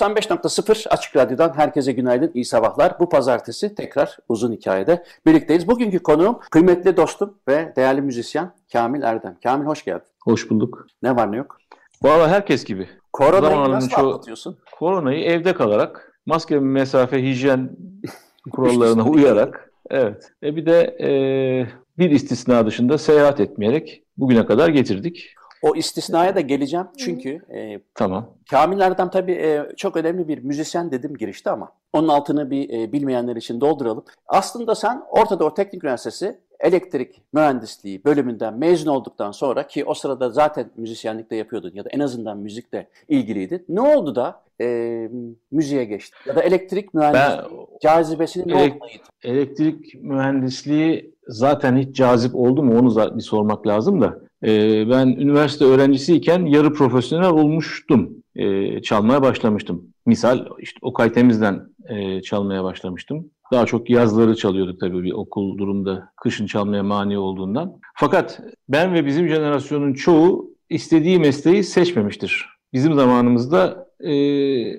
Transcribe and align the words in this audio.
...95.0 0.00 0.88
Açık 0.88 1.16
Radyo'dan 1.16 1.52
herkese 1.56 1.92
günaydın, 1.92 2.30
iyi 2.34 2.44
sabahlar. 2.44 3.00
Bu 3.00 3.08
pazartesi 3.08 3.74
tekrar 3.74 4.16
uzun 4.28 4.52
hikayede 4.52 5.04
birlikteyiz. 5.26 5.68
Bugünkü 5.68 5.98
konuğum 5.98 6.38
kıymetli 6.50 6.96
dostum 6.96 7.34
ve 7.48 7.72
değerli 7.76 8.02
müzisyen 8.02 8.52
Kamil 8.72 9.02
Erdem. 9.02 9.36
Kamil 9.42 9.66
hoş 9.66 9.84
geldin. 9.84 10.06
Hoş 10.24 10.50
bulduk. 10.50 10.86
Ne 11.02 11.16
var 11.16 11.32
ne 11.32 11.36
yok? 11.36 11.58
Valla 12.02 12.28
herkes 12.28 12.64
gibi. 12.64 12.88
Koronayı 13.12 13.52
Zamanın 13.54 13.72
nasıl 13.72 13.88
çoğu- 13.88 14.08
atlatıyorsun? 14.08 14.58
Koronayı 14.72 15.24
evde 15.24 15.54
kalarak, 15.54 16.12
maske, 16.26 16.58
mesafe, 16.58 17.22
hijyen 17.22 17.70
kurallarına 18.52 19.04
uyarak, 19.04 19.70
evet. 19.90 20.32
E 20.42 20.56
bir 20.56 20.66
de 20.66 20.96
e, 21.00 21.08
bir 21.98 22.10
istisna 22.10 22.66
dışında 22.66 22.98
seyahat 22.98 23.40
etmeyerek 23.40 24.02
bugüne 24.16 24.46
kadar 24.46 24.68
getirdik. 24.68 25.34
O 25.62 25.74
istisnaya 25.76 26.34
da 26.34 26.40
geleceğim 26.40 26.86
çünkü 26.98 27.40
e, 27.54 27.80
Tamam. 27.94 28.26
Kamil 28.50 28.80
Erdem 28.80 29.10
tabii 29.10 29.32
e, 29.32 29.66
çok 29.76 29.96
önemli 29.96 30.28
bir 30.28 30.38
müzisyen 30.44 30.90
dedim 30.90 31.16
girişte 31.16 31.50
ama 31.50 31.72
onun 31.92 32.08
altını 32.08 32.50
bir 32.50 32.70
e, 32.80 32.92
bilmeyenler 32.92 33.36
için 33.36 33.60
dolduralım. 33.60 34.04
Aslında 34.26 34.74
sen 34.74 35.02
Orta 35.10 35.38
Doğu 35.38 35.54
Teknik 35.54 35.84
Üniversitesi 35.84 36.38
elektrik 36.60 37.22
mühendisliği 37.32 38.04
bölümünden 38.04 38.58
mezun 38.58 38.90
olduktan 38.90 39.32
sonra 39.32 39.66
ki 39.66 39.84
o 39.84 39.94
sırada 39.94 40.30
zaten 40.30 40.70
müzisyenlik 40.76 41.30
de 41.30 41.36
yapıyordun 41.36 41.70
ya 41.74 41.84
da 41.84 41.88
en 41.92 42.00
azından 42.00 42.38
müzikle 42.38 42.88
ilgiliydin. 43.08 43.64
Ne 43.68 43.80
oldu 43.80 44.14
da 44.14 44.42
e, 44.60 45.08
müziğe 45.50 45.84
geçtin? 45.84 46.18
Ya 46.26 46.36
da 46.36 46.42
elektrik 46.42 46.94
mühendisliği 46.94 47.38
Ben 47.60 47.78
cazibesinin 47.82 48.48
ne 48.48 48.52
Elek- 48.62 48.74
olduğunu 48.76 48.88
yedin? 48.90 49.02
elektrik 49.38 49.94
mühendisliği 50.02 51.14
zaten 51.28 51.76
hiç 51.76 51.96
cazip 51.96 52.34
oldu 52.34 52.62
mu 52.62 52.78
onu 52.78 53.16
bir 53.16 53.22
sormak 53.22 53.66
lazım 53.66 54.00
da. 54.00 54.18
E, 54.44 54.84
ben 54.90 55.06
üniversite 55.06 55.64
öğrencisiyken 55.64 56.46
yarı 56.46 56.72
profesyonel 56.72 57.30
olmuştum. 57.30 58.10
E, 58.36 58.82
çalmaya 58.82 59.22
başlamıştım. 59.22 59.84
Misal 60.06 60.46
işte 60.58 60.78
Okay 60.82 61.12
Temiz'den 61.12 61.68
e, 61.88 62.22
çalmaya 62.22 62.64
başlamıştım. 62.64 63.30
Daha 63.52 63.66
çok 63.66 63.90
yazları 63.90 64.36
çalıyorduk 64.36 64.80
tabii 64.80 65.02
bir 65.02 65.12
okul 65.12 65.58
durumda 65.58 66.12
kışın 66.22 66.46
çalmaya 66.46 66.82
mani 66.82 67.18
olduğundan. 67.18 67.80
Fakat 67.94 68.40
ben 68.68 68.94
ve 68.94 69.06
bizim 69.06 69.28
jenerasyonun 69.28 69.92
çoğu 69.92 70.50
istediği 70.70 71.18
mesleği 71.18 71.64
seçmemiştir. 71.64 72.46
Bizim 72.72 72.94
zamanımızda 72.94 73.86
e, 74.00 74.12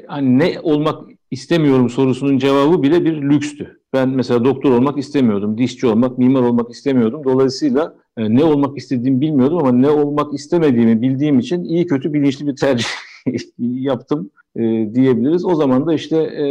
hani 0.07 0.39
ne 0.39 0.59
olmak 0.63 1.09
istemiyorum 1.31 1.89
sorusunun 1.89 2.37
cevabı 2.37 2.83
bile 2.83 3.05
bir 3.05 3.21
lükstü. 3.21 3.81
Ben 3.93 4.09
mesela 4.09 4.45
doktor 4.45 4.71
olmak 4.71 4.97
istemiyordum, 4.97 5.57
dişçi 5.57 5.87
olmak, 5.87 6.17
mimar 6.17 6.41
olmak 6.41 6.71
istemiyordum. 6.71 7.23
Dolayısıyla 7.23 7.95
e, 8.17 8.35
ne 8.35 8.43
olmak 8.43 8.77
istediğimi 8.77 9.21
bilmiyordum 9.21 9.57
ama 9.57 9.71
ne 9.71 9.89
olmak 9.89 10.33
istemediğimi 10.33 11.01
bildiğim 11.01 11.39
için 11.39 11.63
iyi 11.63 11.85
kötü 11.85 12.13
bilinçli 12.13 12.47
bir 12.47 12.55
tercih 12.55 12.87
yaptım 13.59 14.29
e, 14.55 14.61
diyebiliriz. 14.93 15.45
O 15.45 15.55
zaman 15.55 15.87
da 15.87 15.93
işte 15.93 16.17
e, 16.17 16.45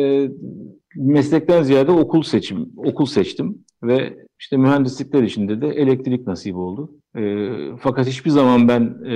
meslekten 0.97 1.62
ziyade 1.62 1.91
okul 1.91 2.22
seçim, 2.22 2.69
okul 2.76 3.06
seçtim 3.06 3.59
ve 3.82 4.16
işte 4.41 4.56
mühendislikler 4.56 5.22
içinde 5.22 5.60
de 5.60 5.69
elektrik 5.69 6.26
nasip 6.26 6.56
oldu. 6.56 6.91
E, 7.16 7.48
fakat 7.81 8.06
hiçbir 8.06 8.31
zaman 8.31 8.69
ben 8.69 8.97
e, 9.06 9.15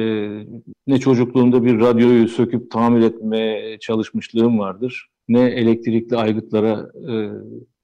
ne 0.87 0.99
çocukluğumda 0.99 1.65
bir 1.65 1.81
radyoyu 1.81 2.29
söküp 2.29 2.71
tamir 2.71 3.03
etme 3.03 3.61
çalışmışlığım 3.81 4.59
vardır, 4.59 5.09
ne 5.29 5.41
elektrikli 5.41 6.17
aygıtlara 6.17 6.91
e, 6.95 7.13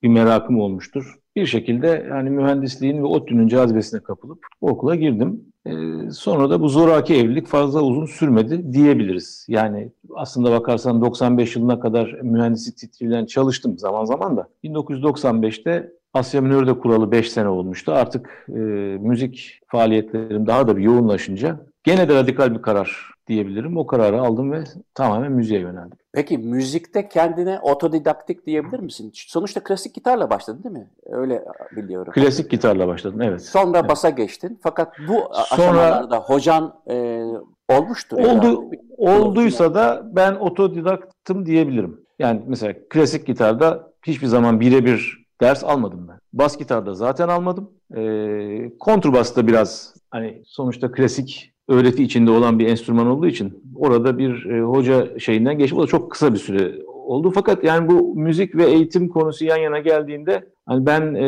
bir 0.03 0.09
merakım 0.09 0.61
olmuştur. 0.61 1.20
Bir 1.37 1.47
şekilde 1.47 2.07
yani 2.11 2.31
mühendisliğin 2.31 2.99
ve 2.99 3.07
ODTÜ'nün 3.07 3.49
cazibesine 3.49 4.01
kapılıp 4.01 4.47
o 4.61 4.71
okula 4.71 4.95
girdim. 4.95 5.45
E, 5.67 5.73
sonra 6.11 6.51
da 6.51 6.61
bu 6.61 6.69
zoraki 6.69 7.15
evlilik 7.15 7.47
fazla 7.47 7.83
uzun 7.83 8.07
sürmedi 8.07 8.73
diyebiliriz. 8.73 9.47
Yani 9.49 9.93
aslında 10.15 10.51
bakarsan 10.51 11.03
95 11.03 11.57
yılına 11.57 11.81
kadar 11.81 12.19
mühendislik 12.23 12.77
titriyle 12.77 13.27
çalıştım 13.27 13.79
zaman 13.79 14.05
zaman 14.05 14.37
da. 14.37 14.49
1995'te 14.65 15.93
Asya 16.15 16.41
Minör'de 16.41 16.79
kuralı 16.79 17.11
5 17.11 17.31
sene 17.31 17.49
olmuştu. 17.49 17.93
Artık 17.93 18.47
e, 18.49 18.53
müzik 19.01 19.61
faaliyetlerim 19.67 20.47
daha 20.47 20.69
da 20.69 20.77
bir 20.77 20.83
yoğunlaşınca 20.83 21.61
gene 21.85 22.09
de 22.09 22.15
radikal 22.15 22.55
bir 22.55 22.63
karar 22.63 23.11
diyebilirim. 23.27 23.77
O 23.77 23.87
kararı 23.87 24.21
aldım 24.21 24.53
ve 24.53 24.65
tamamen 24.95 25.33
müziğe 25.33 25.61
yöneldim. 25.61 25.99
Peki 26.13 26.39
müzikte 26.39 27.09
kendine 27.09 27.59
otodidaktik 27.61 28.47
diyebilir 28.47 28.81
misin? 28.81 29.11
Sonuçta 29.15 29.63
klasik 29.63 29.95
gitarla 29.95 30.31
başladın 30.31 30.63
değil 30.65 30.73
mi? 30.75 30.91
Öyle 31.07 31.45
biliyorum. 31.77 32.13
Klasik 32.13 32.51
gitarla 32.51 32.89
başladım, 32.89 33.23
evet. 33.23 33.43
Sonra 33.43 33.79
Evet. 33.79 33.91
basa 33.91 34.11
geçtin. 34.11 34.59
Fakat 34.63 34.93
bu 35.09 35.13
Sonra- 35.15 35.29
aşamalarda 35.53 36.19
hocan 36.21 36.75
e, 36.91 37.25
olmuştur. 37.69 38.19
Oldu, 38.19 38.27
herhalde. 38.29 38.57
olduysa 38.97 39.75
da 39.75 40.03
ben 40.17 40.35
otodidaktım 40.35 41.47
diyebilirim. 41.47 42.01
Yani 42.19 42.43
mesela 42.47 42.75
klasik 42.91 43.27
gitarda 43.27 43.91
hiçbir 44.07 44.27
zaman 44.27 44.61
birebir 44.61 45.27
ders 45.41 45.65
almadım 45.65 46.09
ben. 46.09 46.19
Bas 46.33 46.59
gitarda 46.59 46.95
zaten 46.95 47.29
almadım. 47.29 47.71
Ee, 47.97 48.73
kontrbasta 48.81 49.47
biraz 49.47 49.95
hani 50.11 50.43
sonuçta 50.47 50.93
klasik 50.93 51.53
öğreti 51.71 52.03
içinde 52.03 52.31
olan 52.31 52.59
bir 52.59 52.67
enstrüman 52.67 53.07
olduğu 53.07 53.27
için 53.27 53.63
orada 53.75 54.19
bir 54.19 54.45
e, 54.45 54.63
hoca 54.63 55.19
şeyinden 55.19 55.59
geçip 55.59 55.79
o 55.79 55.83
da 55.83 55.87
çok 55.87 56.13
kısa 56.13 56.33
bir 56.33 56.39
süre 56.39 56.73
oldu. 56.87 57.31
Fakat 57.35 57.65
yani 57.65 57.89
bu 57.89 58.15
müzik 58.15 58.57
ve 58.57 58.65
eğitim 58.65 59.09
konusu 59.09 59.45
yan 59.45 59.57
yana 59.57 59.79
geldiğinde 59.79 60.49
hani 60.67 60.87
ben 60.87 61.15
e, 61.15 61.27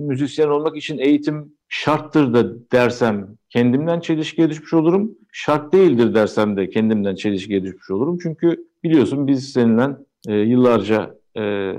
müzisyen 0.00 0.48
olmak 0.48 0.76
için 0.76 0.98
eğitim 0.98 1.52
şarttır 1.68 2.34
da 2.34 2.70
dersem 2.72 3.28
kendimden 3.50 4.00
çelişkiye 4.00 4.50
düşmüş 4.50 4.72
olurum. 4.72 5.10
Şart 5.32 5.72
değildir 5.72 6.14
dersem 6.14 6.56
de 6.56 6.70
kendimden 6.70 7.14
çelişkiye 7.14 7.62
düşmüş 7.62 7.90
olurum. 7.90 8.18
Çünkü 8.22 8.64
biliyorsun 8.84 9.26
biz 9.26 9.52
seninle 9.52 9.88
e, 10.28 10.34
yıllarca 10.34 11.14
e, 11.36 11.72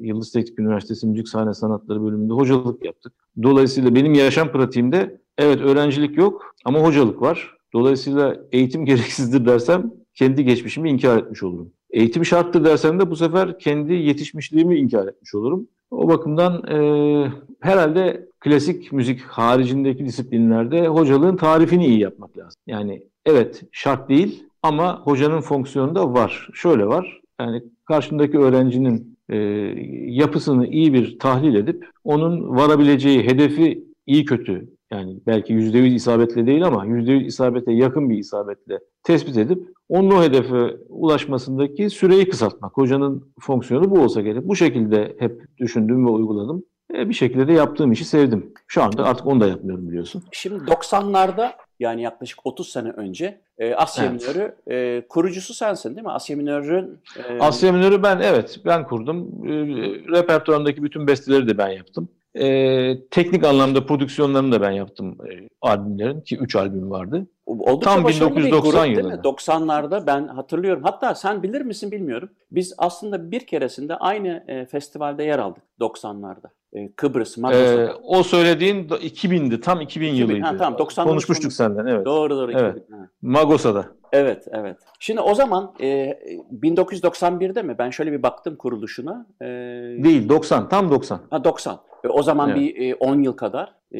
Yıldız 0.00 0.32
Teknik 0.32 0.58
Üniversitesi 0.58 1.06
Müzik 1.06 1.28
Sahne 1.28 1.54
Sanatları 1.54 2.02
bölümünde 2.02 2.32
hocalık 2.32 2.84
yaptık. 2.84 3.12
Dolayısıyla 3.42 3.94
benim 3.94 4.14
yaşam 4.14 4.52
pratiğimde 4.52 5.21
evet 5.42 5.60
öğrencilik 5.60 6.16
yok 6.16 6.54
ama 6.64 6.80
hocalık 6.80 7.22
var. 7.22 7.56
Dolayısıyla 7.72 8.36
eğitim 8.52 8.84
gereksizdir 8.90 9.46
dersem 9.46 9.90
kendi 10.14 10.44
geçmişimi 10.44 10.90
inkar 10.90 11.18
etmiş 11.18 11.42
olurum. 11.42 11.72
Eğitim 11.90 12.24
şarttır 12.24 12.64
dersem 12.64 13.00
de 13.00 13.10
bu 13.10 13.16
sefer 13.16 13.58
kendi 13.58 13.92
yetişmişliğimi 13.92 14.76
inkar 14.76 15.06
etmiş 15.06 15.34
olurum. 15.34 15.68
O 15.90 16.08
bakımdan 16.08 16.66
e, 16.68 17.32
herhalde 17.60 18.28
klasik 18.40 18.92
müzik 18.92 19.20
haricindeki 19.20 20.04
disiplinlerde 20.04 20.86
hocalığın 20.86 21.36
tarifini 21.36 21.86
iyi 21.86 21.98
yapmak 21.98 22.38
lazım. 22.38 22.60
Yani 22.66 23.02
evet 23.26 23.62
şart 23.72 24.08
değil 24.08 24.44
ama 24.62 25.00
hocanın 25.04 25.40
fonksiyonu 25.40 25.94
da 25.94 26.12
var. 26.14 26.48
Şöyle 26.54 26.86
var. 26.86 27.20
Yani 27.40 27.62
karşındaki 27.84 28.38
öğrencinin 28.38 29.18
e, 29.28 29.36
yapısını 30.06 30.66
iyi 30.66 30.92
bir 30.92 31.18
tahlil 31.18 31.54
edip 31.54 31.86
onun 32.04 32.56
varabileceği 32.56 33.22
hedefi 33.22 33.84
iyi 34.06 34.24
kötü 34.24 34.68
yani 34.92 35.20
belki 35.26 35.54
%100 35.54 35.94
isabetle 35.94 36.46
değil 36.46 36.66
ama 36.66 36.86
%100 36.86 37.24
isabete 37.24 37.72
yakın 37.72 38.10
bir 38.10 38.18
isabetle 38.18 38.78
tespit 39.02 39.36
edip 39.36 39.68
onun 39.88 40.10
o 40.10 40.22
hedefe 40.22 40.76
ulaşmasındaki 40.88 41.90
süreyi 41.90 42.28
kısaltmak. 42.28 42.76
Hocanın 42.76 43.32
fonksiyonu 43.40 43.90
bu 43.90 44.00
olsa 44.00 44.20
gerek. 44.20 44.48
Bu 44.48 44.56
şekilde 44.56 45.16
hep 45.18 45.58
düşündüm 45.58 46.06
ve 46.06 46.10
uyguladım. 46.10 46.64
E, 46.94 47.08
bir 47.08 47.14
şekilde 47.14 47.48
de 47.48 47.52
yaptığım 47.52 47.92
işi 47.92 48.04
sevdim. 48.04 48.54
Şu 48.66 48.82
anda 48.82 49.04
artık 49.04 49.26
onu 49.26 49.40
da 49.40 49.46
yapmıyorum 49.46 49.88
biliyorsun. 49.88 50.22
Şimdi 50.32 50.64
90'larda 50.64 51.52
yani 51.80 52.02
yaklaşık 52.02 52.46
30 52.46 52.68
sene 52.68 52.90
önce 52.90 53.40
e, 53.58 53.74
Asya 53.74 54.04
Evet. 54.04 54.26
Minörü 54.26 54.54
e, 54.70 55.06
kurucusu 55.08 55.54
sensin 55.54 55.96
değil 55.96 56.06
mi? 56.06 56.12
Asya 56.12 56.36
Minörü'nün 56.36 57.00
e, 57.28 57.38
Asya 57.40 57.72
Minör'ü 57.72 58.02
ben 58.02 58.20
evet 58.20 58.60
ben 58.64 58.86
kurdum. 58.86 59.28
E, 59.44 59.52
repertuarındaki 60.18 60.82
bütün 60.82 61.06
besteleri 61.06 61.48
de 61.48 61.58
ben 61.58 61.68
yaptım. 61.68 62.08
E, 62.34 63.08
teknik 63.10 63.44
anlamda 63.44 63.86
prodüksiyonlarını 63.86 64.52
da 64.52 64.60
ben 64.60 64.70
yaptım 64.70 65.18
e, 65.30 65.48
albümlerin 65.60 66.20
ki 66.20 66.36
3 66.36 66.56
albüm 66.56 66.90
vardı. 66.90 67.26
Oldukça 67.46 67.94
Tam 67.94 68.08
1990 68.08 68.86
yılında. 68.86 69.14
90'larda 69.14 70.06
ben 70.06 70.26
hatırlıyorum. 70.28 70.82
Hatta 70.82 71.14
sen 71.14 71.42
bilir 71.42 71.60
misin 71.60 71.92
bilmiyorum. 71.92 72.30
Biz 72.50 72.74
aslında 72.78 73.30
bir 73.30 73.46
keresinde 73.46 73.96
aynı 73.96 74.44
e, 74.48 74.66
festivalde 74.66 75.24
yer 75.24 75.38
aldık 75.38 75.62
90'larda. 75.80 76.50
E, 76.72 76.92
Kıbrıs, 76.92 77.38
Magosa'da. 77.38 77.82
Ee, 77.82 77.92
o 78.02 78.22
söylediğin 78.22 78.88
2000'di. 78.88 79.60
Tam 79.60 79.80
2000, 79.80 80.06
2000 80.06 80.20
yılıydı. 80.20 80.46
Ha, 80.46 80.56
tamam, 80.56 80.78
90 80.78 81.08
Konuşmuştuk 81.08 81.52
senden. 81.52 81.86
Evet. 81.86 82.06
Doğru 82.06 82.36
doğru. 82.36 82.52
Evet. 82.52 82.76
2000, 82.76 83.08
Magosa'da. 83.22 83.86
Evet, 84.12 84.48
evet. 84.52 84.76
Şimdi 85.00 85.20
o 85.20 85.34
zaman 85.34 85.74
e, 85.80 86.18
1991'de 86.60 87.62
mi? 87.62 87.78
Ben 87.78 87.90
şöyle 87.90 88.12
bir 88.12 88.22
baktım 88.22 88.56
kuruluşuna. 88.56 89.26
E, 89.40 89.46
Değil, 90.04 90.28
90. 90.28 90.68
Tam 90.68 90.90
90. 90.90 91.20
Ha 91.30 91.44
90. 91.44 91.80
E, 92.04 92.08
o 92.08 92.22
zaman 92.22 92.50
evet. 92.50 92.60
bir 92.60 92.90
e, 92.90 92.94
10 92.94 93.22
yıl 93.22 93.32
kadar 93.32 93.74
e, 93.92 93.98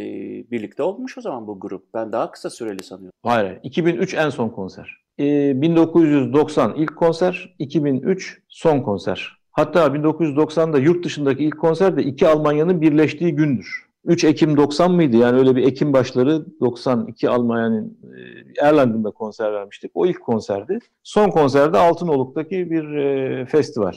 birlikte 0.50 0.82
olmuş 0.82 1.18
o 1.18 1.20
zaman 1.20 1.46
bu 1.46 1.60
grup. 1.60 1.94
Ben 1.94 2.12
daha 2.12 2.30
kısa 2.30 2.50
süreli 2.50 2.82
sanıyorum. 2.82 3.18
Hayır, 3.22 3.58
2003 3.62 4.14
en 4.14 4.28
son 4.28 4.48
konser. 4.48 5.02
E, 5.18 5.62
1990 5.62 6.74
ilk 6.74 6.96
konser, 6.96 7.54
2003 7.58 8.42
son 8.48 8.80
konser. 8.80 9.41
Hatta 9.52 9.86
1990'da 9.86 10.78
yurt 10.78 11.04
dışındaki 11.04 11.44
ilk 11.44 11.58
konser 11.60 11.96
de 11.96 12.02
iki 12.02 12.28
Almanya'nın 12.28 12.80
birleştiği 12.80 13.34
gündür. 13.34 13.92
3 14.04 14.24
Ekim 14.24 14.56
90 14.56 14.92
mıydı? 14.92 15.16
Yani 15.16 15.38
öyle 15.38 15.56
bir 15.56 15.66
Ekim 15.66 15.92
başları 15.92 16.46
92 16.60 17.30
Almanya'nın 17.30 17.98
e, 18.02 18.66
Erlangen'da 18.66 19.10
konser 19.10 19.52
vermiştik. 19.52 19.90
O 19.94 20.06
ilk 20.06 20.20
konserdi. 20.20 20.78
Son 21.02 21.30
konserde 21.30 21.78
Altınoluk'taki 21.78 22.70
bir 22.70 22.94
e, 22.94 23.46
festival. 23.46 23.94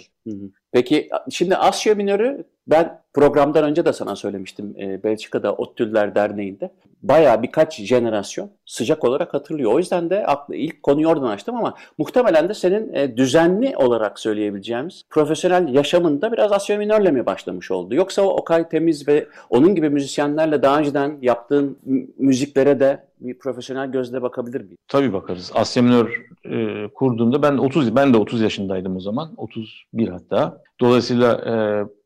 Peki 0.71 1.09
şimdi 1.29 1.55
Asya 1.55 1.95
Minörü 1.95 2.45
ben 2.67 3.01
programdan 3.13 3.63
önce 3.63 3.85
de 3.85 3.93
sana 3.93 4.15
söylemiştim 4.15 4.75
e, 4.79 5.03
Belçika'da 5.03 5.53
Ottüller 5.53 6.15
Derneği'nde. 6.15 6.71
Baya 7.03 7.43
birkaç 7.43 7.81
jenerasyon 7.81 8.49
sıcak 8.65 9.03
olarak 9.03 9.33
hatırlıyor. 9.33 9.73
O 9.73 9.77
yüzden 9.77 10.09
de 10.09 10.25
aklı, 10.25 10.55
ilk 10.55 10.83
konuyu 10.83 11.07
oradan 11.07 11.27
açtım 11.27 11.55
ama 11.55 11.73
muhtemelen 11.97 12.49
de 12.49 12.53
senin 12.53 12.93
e, 12.93 13.17
düzenli 13.17 13.77
olarak 13.77 14.19
söyleyebileceğimiz 14.19 15.03
profesyonel 15.09 15.73
yaşamında 15.73 16.31
biraz 16.31 16.51
Asya 16.51 16.77
Minör'le 16.77 17.11
mi 17.11 17.25
başlamış 17.25 17.71
oldu? 17.71 17.95
Yoksa 17.95 18.21
o 18.21 18.29
Okay 18.29 18.69
Temiz 18.69 19.07
ve 19.07 19.27
onun 19.49 19.75
gibi 19.75 19.89
müzisyenlerle 19.89 20.61
daha 20.61 20.79
önceden 20.79 21.17
yaptığın 21.21 21.77
müziklere 22.17 22.79
de 22.79 23.03
bir 23.19 23.39
profesyonel 23.39 23.91
gözle 23.91 24.21
bakabilir 24.21 24.61
miyim? 24.61 24.77
Tabii 24.87 25.13
bakarız. 25.13 25.51
Asya 25.55 25.83
Minör 25.83 26.25
e, 26.45 26.87
kurduğumda 26.93 27.41
ben 27.41 27.57
30 27.57 27.95
ben 27.95 28.13
de 28.13 28.17
30 28.17 28.41
yaşındaydım 28.41 28.95
o 28.95 28.99
zaman. 28.99 29.33
31 29.37 30.07
hatta. 30.07 30.61
Dolayısıyla 30.79 31.33
e, 31.33 31.53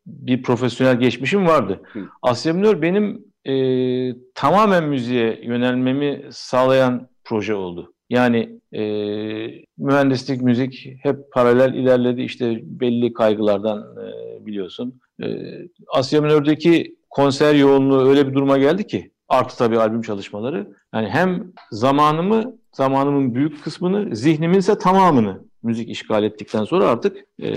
bir 0.10 0.44
profesyonel 0.44 1.00
geçmişim 1.00 1.48
vardı. 1.48 1.82
Hı. 1.94 2.00
Asya 2.22 2.54
Minör 2.54 2.82
benim 2.82 3.26
e, 3.46 3.54
tamamen 4.36 4.84
müziğe 4.84 5.40
yönelmemi 5.44 6.24
sağlayan 6.32 7.08
proje 7.24 7.56
oldu. 7.56 7.94
Yani 8.10 8.60
e, 8.74 8.82
mühendislik, 9.78 10.42
müzik 10.42 10.94
hep 11.04 11.32
paralel 11.34 11.74
ilerledi. 11.74 12.22
İşte 12.22 12.60
belli 12.64 13.14
kaygılardan 13.14 13.80
e, 13.80 14.46
biliyorsun. 14.46 15.00
E, 15.24 15.28
Asya 15.88 16.22
Minör'deki 16.22 16.96
konser 17.10 17.56
yoğunluğu 17.56 18.10
öyle 18.10 18.28
bir 18.28 18.34
duruma 18.34 18.58
geldi 18.58 18.88
ki 18.88 19.12
artı 19.28 19.58
tabii 19.58 19.80
albüm 19.80 20.02
çalışmaları. 20.02 20.68
Yani 20.94 21.10
hem 21.10 21.52
zamanımı, 21.72 22.56
zamanımın 22.72 23.36
büyük 23.36 23.64
kısmını, 23.64 24.16
zihnimin 24.16 24.58
ise 24.58 24.78
tamamını 24.78 25.49
müzik 25.64 25.90
işgal 25.90 26.24
ettikten 26.24 26.64
sonra 26.64 26.88
artık 26.90 27.18
e, 27.42 27.50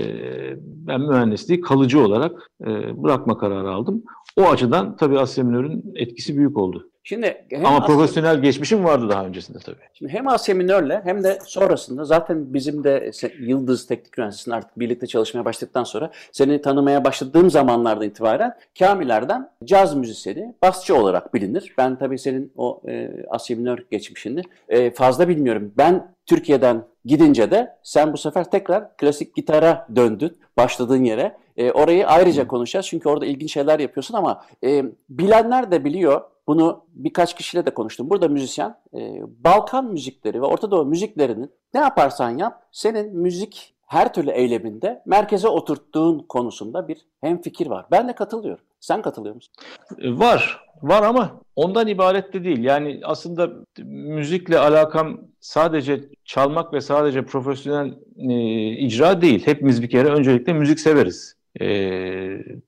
ben 0.61 1.01
mühendisliği 1.01 1.61
kalıcı 1.61 1.99
olarak 1.99 2.51
e, 2.61 3.03
bırakma 3.03 3.37
kararı 3.37 3.71
aldım. 3.71 4.03
O 4.37 4.49
açıdan 4.49 4.97
tabii 4.97 5.19
Asya 5.19 5.43
Minör'ün 5.43 5.93
etkisi 5.95 6.37
büyük 6.37 6.57
oldu. 6.57 6.89
Şimdi 7.05 7.45
hem 7.49 7.65
Ama 7.65 7.77
Asya... 7.77 7.87
profesyonel 7.87 8.41
geçmişim 8.41 8.83
vardı 8.83 9.09
daha 9.09 9.25
öncesinde 9.25 9.57
tabii. 9.59 9.77
Şimdi 9.93 10.11
hem 10.11 10.27
Asya 10.27 10.55
Minör'le 10.55 11.01
hem 11.03 11.23
de 11.23 11.39
sonrasında 11.45 12.05
zaten 12.05 12.53
bizim 12.53 12.83
de 12.83 13.11
Yıldız 13.39 13.87
Teknik 13.87 14.19
Üniversitesi'nde 14.19 14.55
artık 14.55 14.79
birlikte 14.79 15.07
çalışmaya 15.07 15.45
başladıktan 15.45 15.83
sonra 15.83 16.11
seni 16.31 16.61
tanımaya 16.61 17.03
başladığım 17.03 17.49
zamanlardan 17.49 18.07
itibaren 18.07 18.57
Kamiler'den 18.79 19.49
caz 19.63 19.95
müzisyeni, 19.95 20.55
basçı 20.61 20.95
olarak 20.95 21.33
bilinir. 21.33 21.73
Ben 21.77 21.97
tabii 21.97 22.19
senin 22.19 22.51
o 22.55 22.81
e, 22.87 23.09
Asya 23.29 23.57
Minör 23.57 23.79
geçmişini 23.91 24.41
e, 24.69 24.91
fazla 24.91 25.27
bilmiyorum. 25.27 25.73
Ben 25.77 26.13
Türkiye'den 26.25 26.83
gidince 27.05 27.51
de 27.51 27.77
sen 27.83 28.13
bu 28.13 28.17
sefer 28.17 28.51
tekrar 28.51 28.97
klasik 28.97 29.35
gitara 29.35 29.87
döndün 29.95 30.37
başladığın 30.57 31.03
yere. 31.03 31.37
E, 31.57 31.71
orayı 31.71 32.07
ayrıca 32.07 32.47
konuşacağız 32.47 32.85
çünkü 32.85 33.09
orada 33.09 33.25
ilginç 33.25 33.53
şeyler 33.53 33.79
yapıyorsun 33.79 34.13
ama 34.15 34.45
e, 34.63 34.83
bilenler 35.09 35.71
de 35.71 35.85
biliyor. 35.85 36.21
Bunu 36.47 36.85
birkaç 36.93 37.35
kişiyle 37.35 37.65
de 37.65 37.73
konuştum. 37.73 38.09
Burada 38.09 38.27
müzisyen 38.27 38.75
e, 38.93 39.21
Balkan 39.43 39.85
müzikleri 39.85 40.41
ve 40.41 40.45
Orta 40.45 40.71
Doğu 40.71 40.85
müziklerinin 40.85 41.51
ne 41.73 41.79
yaparsan 41.79 42.37
yap 42.37 42.67
senin 42.71 43.17
müzik 43.17 43.73
her 43.85 44.13
türlü 44.13 44.31
eyleminde 44.31 45.03
merkeze 45.05 45.47
oturttuğun 45.47 46.19
konusunda 46.19 46.87
bir 46.87 47.05
hem 47.21 47.41
fikir 47.41 47.67
var. 47.67 47.85
Ben 47.91 48.07
de 48.07 48.15
katılıyorum. 48.15 48.65
Sen 48.79 49.01
katılıyor 49.01 49.35
musun? 49.35 49.53
Var. 50.03 50.63
Var 50.83 51.03
ama 51.03 51.41
ondan 51.55 51.87
ibaret 51.87 52.33
de 52.33 52.43
değil. 52.43 52.63
Yani 52.63 52.99
aslında 53.03 53.51
müzikle 53.85 54.59
alakam 54.59 55.21
sadece 55.39 56.01
çalmak 56.25 56.73
ve 56.73 56.81
sadece 56.81 57.25
profesyonel 57.25 57.93
e, 58.17 58.69
icra 58.71 59.21
değil. 59.21 59.41
Hepimiz 59.45 59.81
bir 59.81 59.89
kere 59.89 60.07
öncelikle 60.07 60.53
müzik 60.53 60.79
severiz. 60.79 61.35
E, 61.61 61.65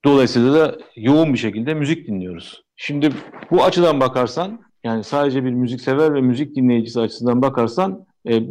dolayısıyla 0.05 0.53
da 0.53 0.77
yoğun 0.95 1.33
bir 1.33 1.39
şekilde 1.39 1.73
müzik 1.73 2.07
dinliyoruz. 2.07 2.63
Şimdi 2.75 3.09
bu 3.51 3.63
açıdan 3.63 3.99
bakarsan 3.99 4.59
yani 4.83 5.03
sadece 5.03 5.43
bir 5.43 5.51
müzik 5.51 5.81
sever 5.81 6.13
ve 6.13 6.21
müzik 6.21 6.55
dinleyicisi 6.55 6.99
açısından 6.99 7.41
bakarsan 7.41 8.05
e, 8.29 8.43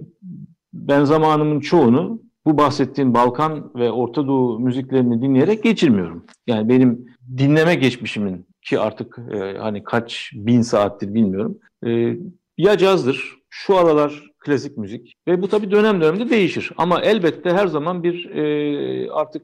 ben 0.73 1.05
zamanımın 1.05 1.61
çoğunu 1.61 2.23
bu 2.47 2.59
bahsettiğin 2.59 3.15
Balkan 3.15 3.71
ve 3.75 3.91
Orta 3.91 4.27
Doğu 4.27 4.61
müziklerini 4.61 5.23
dinleyerek 5.23 5.63
geçirmiyorum. 5.63 6.25
Yani 6.47 6.69
benim 6.69 7.07
dinleme 7.39 7.75
geçmişimin 7.75 8.47
ki 8.65 8.81
artık 8.81 9.19
e, 9.33 9.59
hani 9.59 9.85
kaç 9.85 10.33
bin 10.35 10.63
saattir 10.63 11.15
bilmiyorum. 11.15 11.59
E, 11.87 12.17
ya 12.59 12.79
cazdır, 12.79 13.37
şu 13.51 13.77
aralar 13.77 14.31
klasik 14.39 14.79
müzik 14.79 15.13
ve 15.29 15.43
bu 15.43 15.49
tabii 15.49 15.71
dönem 15.71 16.01
dönemde 16.01 16.31
değişir. 16.31 16.73
Ama 16.77 17.01
elbette 17.01 17.51
her 17.51 17.67
zaman 17.67 18.03
bir 18.03 18.31
e, 18.31 19.11
artık 19.11 19.43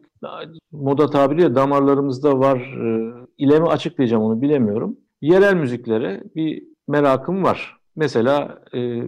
moda 0.73 1.11
tabiriyle 1.11 1.55
damarlarımızda 1.55 2.39
var. 2.39 2.59
E, 2.59 3.13
ile 3.39 3.61
mi 3.61 3.67
açıklayacağım 3.67 4.23
onu 4.23 4.43
bilemiyorum. 4.43 4.97
Yerel 5.21 5.55
müziklere 5.55 6.23
bir 6.37 6.65
merakım 6.89 7.45
var. 7.45 7.77
Mesela 7.97 8.63
e, 8.75 9.03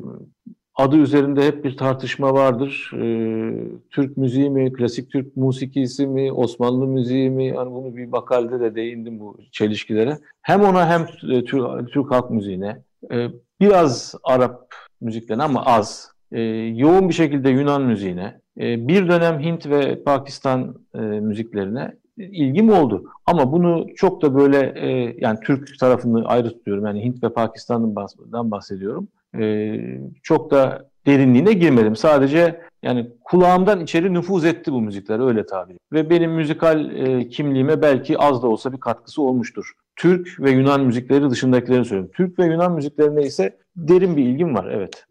adı 0.83 0.97
üzerinde 0.97 1.47
hep 1.47 1.65
bir 1.65 1.77
tartışma 1.77 2.35
vardır. 2.35 2.91
Ee, 2.95 3.55
Türk 3.91 4.17
müziği 4.17 4.51
mi, 4.51 4.73
klasik 4.73 5.11
Türk 5.11 5.37
musikisi 5.37 6.07
mi, 6.07 6.33
Osmanlı 6.33 6.87
müziği 6.87 7.31
mi? 7.31 7.47
Yani 7.47 7.71
bunu 7.73 7.97
bir 7.97 8.07
makalede 8.07 8.61
de 8.61 8.75
değindim 8.75 9.21
bu 9.21 9.39
çelişkilere. 9.53 10.19
Hem 10.43 10.61
ona 10.61 10.89
hem 10.89 11.03
e, 11.33 11.45
Türk, 11.45 11.93
Türk 11.93 12.11
halk 12.11 12.31
müziğine, 12.31 12.83
e, 13.13 13.29
biraz 13.61 14.15
Arap 14.25 14.75
müziklerine 15.01 15.43
ama 15.43 15.65
az, 15.67 16.13
e, 16.33 16.41
yoğun 16.77 17.09
bir 17.09 17.15
şekilde 17.15 17.51
Yunan 17.51 17.83
müziğine, 17.83 18.41
e, 18.61 18.89
bir 18.89 19.09
dönem 19.09 19.41
Hint 19.41 19.67
ve 19.67 20.03
Pakistan 20.03 20.75
e, 20.95 20.99
müziklerine 20.99 21.93
ilgim 22.19 22.73
oldu. 22.73 23.05
Ama 23.27 23.53
bunu 23.53 23.87
çok 23.97 24.23
da 24.23 24.35
böyle 24.35 24.73
e, 24.77 25.17
yani 25.19 25.39
Türk 25.45 25.79
tarafını 25.79 26.27
ayrı 26.27 26.49
tutuyorum. 26.49 26.87
Yani 26.87 27.05
Hint 27.05 27.25
ve 27.25 27.29
Pakistan'dan 27.29 28.51
bahsediyorum 28.51 29.09
e, 29.39 29.75
çok 30.23 30.51
da 30.51 30.89
derinliğine 31.07 31.53
girmedim. 31.53 31.97
Sadece 31.97 32.61
yani 32.83 33.11
kulağımdan 33.25 33.81
içeri 33.81 34.15
nüfuz 34.15 34.45
etti 34.45 34.73
bu 34.73 34.81
müzikler 34.81 35.27
öyle 35.27 35.47
tabiri. 35.47 35.79
Ve 35.93 36.11
benim 36.11 36.31
müzikal 36.31 36.97
e, 36.97 37.29
kimliğime 37.29 37.83
belki 37.83 38.19
az 38.19 38.43
da 38.43 38.47
olsa 38.47 38.73
bir 38.73 38.81
katkısı 38.81 39.23
olmuştur. 39.23 39.73
Türk 39.97 40.41
ve 40.41 40.51
Yunan 40.51 40.81
müzikleri 40.81 41.31
dışındakilerini 41.31 41.85
söylüyorum. 41.85 42.13
Türk 42.17 42.39
ve 42.39 42.45
Yunan 42.45 42.73
müziklerine 42.73 43.23
ise 43.23 43.59
derin 43.77 44.17
bir 44.17 44.25
ilgim 44.25 44.55
var 44.55 44.71
evet. 44.71 45.07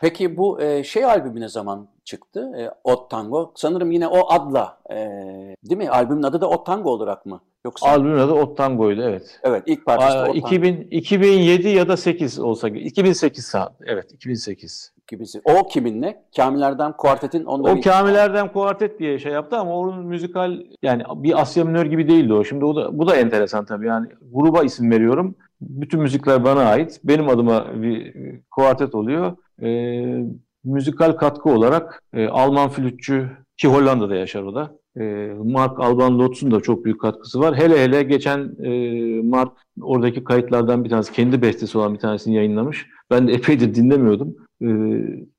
Peki 0.00 0.36
bu 0.36 0.60
e, 0.60 0.84
şey 0.84 1.04
albümü 1.04 1.40
ne 1.40 1.48
zaman 1.48 1.88
çıktı? 2.04 2.52
E, 2.58 2.70
Ot 2.84 3.10
Tango. 3.10 3.52
Sanırım 3.56 3.90
yine 3.90 4.08
o 4.08 4.32
adla 4.32 4.78
e, 4.90 4.96
değil 5.64 5.78
mi? 5.78 5.90
Albümün 5.90 6.22
adı 6.22 6.40
da 6.40 6.48
Ot 6.48 6.66
Tango 6.66 6.90
olarak 6.90 7.26
mı? 7.26 7.40
Yoksa... 7.64 7.86
Albümün 7.86 8.18
adı 8.18 8.32
Ot 8.32 8.56
Tango'ydu 8.56 9.02
evet. 9.02 9.40
Evet 9.42 9.62
ilk 9.66 9.86
parçası 9.86 10.18
Aa, 10.18 10.28
2000, 10.28 10.88
2007 10.90 11.68
ya 11.68 11.88
da 11.88 11.96
8 11.96 12.38
olsa 12.38 12.68
2008 12.68 13.44
saat. 13.44 13.72
Evet 13.86 14.12
2008. 14.12 14.92
2008. 15.02 15.40
O 15.56 15.68
kiminle? 15.68 16.24
Kamillerden 16.36 16.92
Kuartet'in 16.92 17.44
onda 17.44 17.70
O 17.70 17.76
bir... 17.76 17.82
Kamillerden 17.82 18.52
Kuartet 18.52 18.98
diye 18.98 19.18
şey 19.18 19.32
yaptı 19.32 19.56
ama 19.56 19.76
onun 19.76 20.06
müzikal 20.06 20.60
yani 20.82 21.02
bir 21.14 21.40
Asya 21.40 21.64
Minör 21.64 21.86
gibi 21.86 22.08
değildi 22.08 22.32
o. 22.32 22.44
Şimdi 22.44 22.64
o 22.64 22.76
da 22.76 22.98
bu 22.98 23.08
da 23.08 23.16
enteresan 23.16 23.64
tabii 23.64 23.86
yani 23.86 24.08
gruba 24.32 24.62
isim 24.62 24.90
veriyorum. 24.90 25.34
Bütün 25.60 26.00
müzikler 26.00 26.44
bana 26.44 26.60
ait. 26.60 27.00
Benim 27.04 27.28
adıma 27.28 27.82
bir 27.82 28.14
kuartet 28.50 28.94
oluyor. 28.94 29.36
E, 29.62 29.68
müzikal 30.64 31.12
katkı 31.12 31.50
olarak 31.50 32.02
e, 32.12 32.28
Alman 32.28 32.68
flütçü 32.68 33.30
ki 33.56 33.68
Hollanda'da 33.68 34.14
yaşar 34.14 34.42
o 34.42 34.54
da. 34.54 34.78
E, 35.00 35.32
Mark 35.44 35.80
Alban 35.80 36.18
Lotz'un 36.18 36.50
da 36.50 36.60
çok 36.60 36.84
büyük 36.84 37.00
katkısı 37.00 37.40
var. 37.40 37.56
Hele 37.56 37.84
hele 37.84 38.02
geçen 38.02 38.64
e, 38.64 38.70
Mark 39.22 39.52
oradaki 39.82 40.24
kayıtlardan 40.24 40.84
bir 40.84 40.90
tanesi, 40.90 41.12
kendi 41.12 41.42
bestesi 41.42 41.78
olan 41.78 41.94
bir 41.94 41.98
tanesini 41.98 42.34
yayınlamış. 42.34 42.86
Ben 43.10 43.28
de 43.28 43.32
epeydir 43.32 43.74
dinlemiyordum. 43.74 44.36
E, 44.62 44.68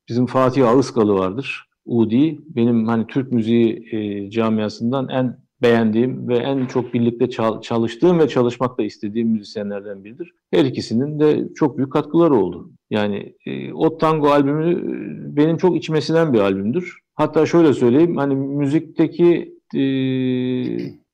bizim 0.09 0.25
Fatih 0.25 0.67
Ağızkalı 0.67 1.13
vardır. 1.13 1.65
Udi 1.85 2.39
benim 2.55 2.87
hani 2.87 3.07
Türk 3.07 3.31
müziği 3.31 3.87
e, 3.91 4.29
camiasından 4.31 5.09
en 5.09 5.37
beğendiğim 5.61 6.27
ve 6.27 6.37
en 6.37 6.65
çok 6.65 6.93
birlikte 6.93 7.29
çalıştığım 7.61 8.19
ve 8.19 8.27
çalışmak 8.27 8.77
da 8.77 8.83
istediğim 8.83 9.27
müzisyenlerden 9.27 10.03
biridir. 10.03 10.33
Her 10.51 10.65
ikisinin 10.65 11.19
de 11.19 11.49
çok 11.55 11.77
büyük 11.77 11.93
katkıları 11.93 12.35
oldu. 12.35 12.71
Yani 12.89 13.35
e, 13.45 13.73
o 13.73 13.97
tango 13.97 14.27
albümü 14.27 14.71
e, 14.71 15.37
benim 15.37 15.57
çok 15.57 15.77
içmesinden 15.77 16.33
bir 16.33 16.39
albümdür. 16.39 16.99
Hatta 17.15 17.45
şöyle 17.45 17.73
söyleyeyim 17.73 18.17
hani 18.17 18.35
müzikteki 18.35 19.55
e, 19.75 19.83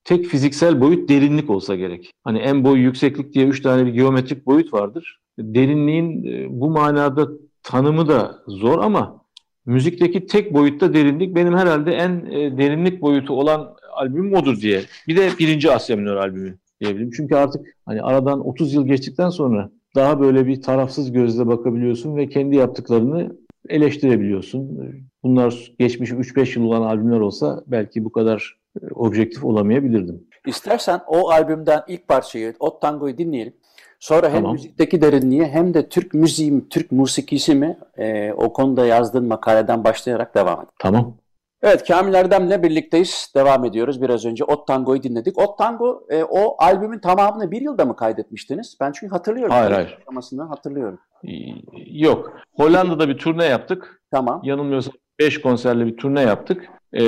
tek 0.03 0.25
fiziksel 0.25 0.81
boyut 0.81 1.09
derinlik 1.09 1.49
olsa 1.49 1.75
gerek. 1.75 2.11
Hani 2.23 2.39
en 2.39 2.63
boy 2.63 2.79
yükseklik 2.79 3.33
diye 3.33 3.45
üç 3.45 3.61
tane 3.61 3.85
bir 3.85 3.93
geometrik 3.93 4.45
boyut 4.45 4.73
vardır. 4.73 5.19
Derinliğin 5.39 6.23
e, 6.25 6.47
bu 6.49 6.69
manada 6.69 7.27
tanımı 7.63 8.07
da 8.07 8.43
zor 8.47 8.79
ama 8.79 9.21
müzikteki 9.65 10.25
tek 10.25 10.53
boyutta 10.53 10.93
derinlik 10.93 11.35
benim 11.35 11.57
herhalde 11.57 11.91
en 11.91 12.25
e, 12.25 12.57
derinlik 12.57 13.01
boyutu 13.01 13.33
olan 13.33 13.75
albümüm 13.95 14.33
odur 14.33 14.61
diye. 14.61 14.81
Bir 15.07 15.17
de 15.17 15.29
birinci 15.39 15.71
Asya 15.71 15.95
Minör 15.95 16.15
albümü 16.15 16.57
diyebilirim. 16.81 17.11
Çünkü 17.11 17.35
artık 17.35 17.65
hani 17.85 18.01
aradan 18.01 18.47
30 18.47 18.73
yıl 18.73 18.87
geçtikten 18.87 19.29
sonra 19.29 19.69
daha 19.95 20.19
böyle 20.19 20.47
bir 20.47 20.61
tarafsız 20.61 21.11
gözle 21.11 21.47
bakabiliyorsun 21.47 22.15
ve 22.15 22.29
kendi 22.29 22.55
yaptıklarını 22.55 23.35
eleştirebiliyorsun. 23.69 24.79
Bunlar 25.23 25.71
geçmiş 25.79 26.11
3-5 26.11 26.59
yıl 26.59 26.65
olan 26.65 26.81
albümler 26.81 27.19
olsa 27.19 27.63
belki 27.67 28.05
bu 28.05 28.11
kadar 28.11 28.57
e, 28.81 28.87
objektif 28.93 29.43
olamayabilirdim. 29.43 30.27
İstersen 30.45 31.01
o 31.07 31.29
albümden 31.29 31.81
ilk 31.87 32.07
parçayı, 32.07 32.53
o 32.59 32.79
tangoyu 32.79 33.17
dinleyelim. 33.17 33.53
Sonra 33.99 34.27
hem 34.29 34.35
tamam. 34.35 34.53
müzikteki 34.53 35.01
derinliği 35.01 35.45
hem 35.45 35.73
de 35.73 35.89
Türk 35.89 36.13
müziği 36.13 36.51
mi, 36.51 36.69
Türk 36.69 36.91
musikisi 36.91 37.55
mi 37.55 37.77
e, 37.97 38.33
o 38.33 38.53
konuda 38.53 38.85
yazdığın 38.85 39.25
makaleden 39.25 39.83
başlayarak 39.83 40.35
devam 40.35 40.55
edelim. 40.55 40.73
Tamam. 40.79 41.17
Evet 41.65 41.88
Kamil 41.88 42.13
Erdem'le 42.13 42.63
birlikteyiz. 42.63 43.31
Devam 43.36 43.65
ediyoruz. 43.65 44.01
Biraz 44.01 44.25
önce 44.25 44.43
Ot 44.43 44.67
Tango'yu 44.67 45.03
dinledik. 45.03 45.38
Ot 45.38 45.57
Tango 45.57 46.03
e, 46.10 46.24
o 46.24 46.55
albümün 46.60 47.00
tamamını 47.00 47.51
bir 47.51 47.62
yılda 47.62 47.86
mı 47.86 47.95
kaydetmiştiniz? 47.95 48.77
Ben 48.81 48.91
çünkü 48.91 49.12
hatırlıyorum. 49.12 49.51
Hayır 49.51 49.72
hayır. 49.72 49.98
hatırlıyorum. 50.50 51.00
Yok. 51.86 52.38
Hollanda'da 52.53 53.10
bir 53.10 53.17
turne 53.17 53.45
yaptık. 53.45 54.01
Tamam. 54.12 54.41
Yanılmıyorsam 54.43 54.93
5 55.19 55.41
konserli 55.41 55.86
bir 55.86 55.98
turne 55.98 56.22
yaptık. 56.22 56.69
E, 56.93 57.05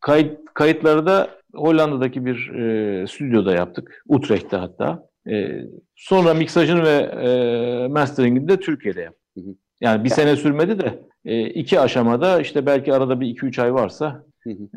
kayıt, 0.00 0.38
kayıtları 0.54 1.06
da 1.06 1.30
Hollanda'daki 1.54 2.26
bir 2.26 2.54
e, 2.54 3.06
stüdyoda 3.06 3.52
yaptık. 3.52 4.02
Utrecht'te 4.08 4.56
hatta. 4.56 5.08
E, 5.30 5.48
sonra 5.96 6.34
miksajını 6.34 6.82
ve 6.84 6.96
e, 7.28 7.88
masteringini 7.88 8.48
de 8.48 8.60
Türkiye'de 8.60 9.00
yaptık. 9.00 9.24
Hı 9.36 9.40
hı. 9.40 9.54
Yani 9.80 10.04
bir 10.04 10.10
yani. 10.10 10.16
sene 10.16 10.36
sürmedi 10.36 10.78
de 10.78 11.02
e, 11.24 11.46
iki 11.46 11.80
aşamada 11.80 12.40
işte 12.40 12.66
belki 12.66 12.94
arada 12.94 13.20
bir 13.20 13.28
iki 13.28 13.46
üç 13.46 13.58
ay 13.58 13.74
varsa 13.74 14.24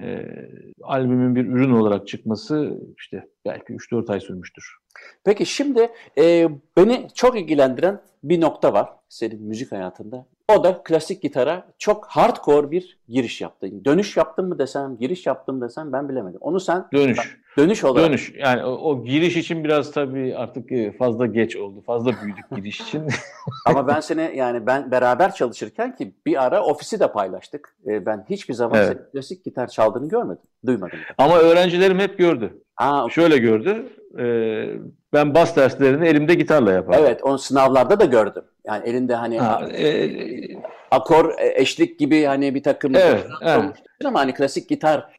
e, 0.01 0.25
albümün 0.84 1.36
bir 1.36 1.46
ürün 1.46 1.72
olarak 1.72 2.08
çıkması 2.08 2.80
işte 2.98 3.27
belki 3.48 3.74
üç 3.74 3.92
dört 3.92 4.10
ay 4.10 4.20
sürmüştür. 4.20 4.77
Peki 5.24 5.46
şimdi 5.46 5.89
e, 6.18 6.50
beni 6.77 7.08
çok 7.16 7.39
ilgilendiren 7.39 8.01
bir 8.24 8.42
nokta 8.42 8.74
var 8.74 8.89
senin 9.10 9.44
müzik 9.44 9.72
hayatında. 9.72 10.25
O 10.56 10.63
da 10.63 10.82
klasik 10.84 11.22
gitara 11.22 11.68
çok 11.77 12.06
hardcore 12.06 12.72
bir 12.72 12.98
giriş 13.10 13.42
yaptın. 13.42 13.86
Dönüş 13.86 14.18
yaptın 14.18 14.48
mı 14.48 14.60
desem, 14.60 14.98
giriş 14.98 15.25
yaptım 15.25 15.62
desem 15.62 15.94
ben 15.94 16.10
bilemedim. 16.10 16.39
Onu 16.42 16.60
sen 16.60 16.86
dönüş. 16.94 17.38
Dönüş 17.58 17.84
olarak. 17.84 18.08
Dönüş. 18.08 18.34
Yani 18.38 18.66
o, 18.66 18.72
o 18.72 19.04
giriş 19.04 19.38
için 19.38 19.63
biraz 19.63 19.92
tabii 19.92 20.36
artık 20.38 20.72
e, 20.72 20.92
fazla 20.92 21.25
geç 21.25 21.56
oldu. 21.56 21.82
Fazla 21.82 22.12
büyüdük 22.24 22.46
giriş 22.56 22.82
için. 22.82 23.08
Ama 23.66 23.88
ben 23.88 24.00
seni 24.00 24.32
yani 24.36 24.66
ben 24.66 24.92
beraber 24.92 25.36
çalışırken 25.36 25.96
ki 25.96 26.13
bir 26.25 26.44
ara 26.46 26.63
ofisi 26.63 27.00
de 27.00 27.12
paylaştık. 27.12 27.75
E, 27.88 28.06
ben 28.06 28.25
hiçbir 28.30 28.54
zaman 28.54 28.80
evet. 28.80 29.12
klasik 29.12 29.46
gitar 29.46 29.68
çaldığını 29.68 30.10
görmedim. 30.10 30.44
Duymadım. 30.66 31.00
Da. 31.00 31.24
Ama 31.24 31.38
öğrencilerim 31.38 32.00
hep 32.00 32.18
gördü. 32.18 32.63
Aa. 32.77 33.10
Şöyle 33.10 33.38
gördü. 33.38 33.89
E, 34.19 34.25
ben 35.13 35.36
bas 35.36 35.55
derslerini 35.55 36.07
elimde 36.07 36.34
gitarla 36.34 36.72
yaparım. 36.72 37.05
Evet, 37.05 37.24
onu 37.24 37.38
sınavlarda 37.38 38.00
da 38.00 38.05
gördüm. 38.05 38.43
Yani 38.65 38.89
elinde 38.89 39.15
hani 39.15 39.39
ha, 39.39 39.62
e, 39.77 40.10
akor 40.91 41.34
eşlik 41.39 42.00
gibi 42.00 42.24
hani 42.24 42.55
bir 42.55 42.63
takım 42.63 42.96
evet, 42.96 43.25
evet. 43.41 43.63
ama 44.05 44.19
hani 44.19 44.34
klasik 44.34 44.69
gitar 44.69 45.10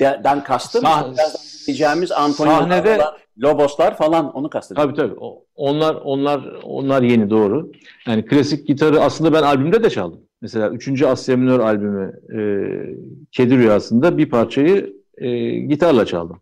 dan 0.00 0.44
kastım 0.44 0.82
Sah 0.82 1.04
birazdan 1.04 1.40
dinleyeceğimiz 1.66 2.12
Antonio 2.12 2.50
sahnede, 2.50 3.00
Loboslar 3.42 3.96
falan 3.96 4.32
onu 4.32 4.50
kastediyorum. 4.50 4.94
Tabii 4.94 5.08
tabii. 5.08 5.20
Onlar 5.54 5.94
onlar 5.94 6.40
onlar 6.62 7.02
yeni 7.02 7.30
doğru. 7.30 7.72
Yani 8.06 8.24
klasik 8.24 8.66
gitarı 8.66 9.00
aslında 9.00 9.32
ben 9.32 9.42
albümde 9.42 9.82
de 9.82 9.90
çaldım. 9.90 10.20
Mesela 10.40 10.70
3. 10.70 11.02
Asya 11.02 11.36
Minör 11.36 11.60
albümü 11.60 12.12
e, 12.28 12.40
Kedi 13.32 13.58
Rüyası'nda 13.58 14.18
bir 14.18 14.30
parçayı 14.30 14.96
e, 15.18 15.50
gitarla 15.50 16.06
çaldım. 16.06 16.40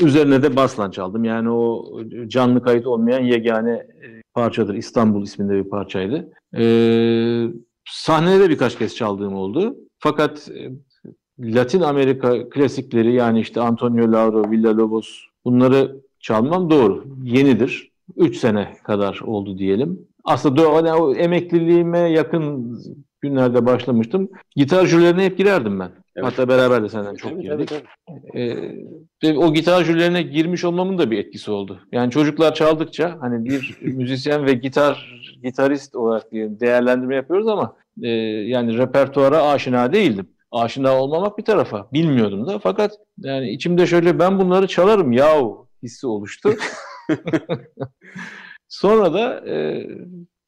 Üzerine 0.00 0.42
de 0.42 0.56
baslan 0.56 0.90
çaldım. 0.90 1.24
Yani 1.24 1.50
o 1.50 1.84
canlı 2.28 2.62
kayıt 2.62 2.86
olmayan 2.86 3.20
yegane 3.20 3.70
e, 3.72 4.22
parçadır. 4.34 4.74
İstanbul 4.74 5.22
isminde 5.22 5.64
bir 5.64 5.70
parçaydı. 5.70 6.32
E, 6.56 6.62
sahnede 7.90 8.40
de 8.40 8.50
birkaç 8.50 8.78
kez 8.78 8.96
çaldığım 8.96 9.34
oldu. 9.34 9.76
Fakat 9.98 10.50
e, 10.50 10.70
Latin 11.38 11.80
Amerika 11.80 12.48
klasikleri 12.48 13.14
yani 13.14 13.40
işte 13.40 13.60
Antonio 13.60 14.12
Lauro, 14.12 14.50
Villa 14.50 14.76
Lobos 14.76 15.08
bunları 15.44 15.96
çalmam 16.20 16.70
doğru. 16.70 17.04
Yenidir. 17.22 17.90
3 18.16 18.36
sene 18.36 18.76
kadar 18.84 19.20
oldu 19.24 19.58
diyelim. 19.58 20.08
Aslında 20.24 20.74
hani 20.74 20.92
o 20.92 21.14
emekliliğime 21.14 21.98
yakın 21.98 22.78
günlerde 23.20 23.66
başlamıştım. 23.66 24.28
Gitar 24.56 24.86
jürilerine 24.86 25.24
hep 25.24 25.38
girerdim 25.38 25.80
ben. 25.80 25.90
Evet. 26.18 26.32
Hatta 26.32 26.48
beraber 26.48 26.82
de 26.82 26.88
senden 26.88 27.14
çok 27.14 27.42
girdik. 27.42 27.72
Ee, 29.24 29.36
o 29.36 29.54
gitar 29.54 29.84
jürilerine 29.84 30.22
girmiş 30.22 30.64
olmamın 30.64 30.98
da 30.98 31.10
bir 31.10 31.18
etkisi 31.18 31.50
oldu. 31.50 31.80
Yani 31.92 32.10
çocuklar 32.10 32.54
çaldıkça 32.54 33.16
hani 33.20 33.44
bir 33.44 33.78
müzisyen 33.82 34.46
ve 34.46 34.52
gitar 34.52 35.22
gitarist 35.42 35.96
olarak 35.96 36.32
değerlendirme 36.32 37.16
yapıyoruz 37.16 37.48
ama 37.48 37.76
e, 38.02 38.08
yani 38.08 38.78
repertuara 38.78 39.42
aşina 39.42 39.92
değildim 39.92 40.28
aşina 40.50 41.02
olmamak 41.02 41.38
bir 41.38 41.44
tarafa. 41.44 41.88
Bilmiyordum 41.92 42.46
da 42.46 42.58
fakat 42.58 42.92
yani 43.18 43.50
içimde 43.50 43.86
şöyle 43.86 44.18
ben 44.18 44.38
bunları 44.38 44.66
çalarım 44.66 45.12
yahu 45.12 45.68
hissi 45.82 46.06
oluştu. 46.06 46.54
Sonra 48.68 49.14
da 49.14 49.48
e, 49.48 49.86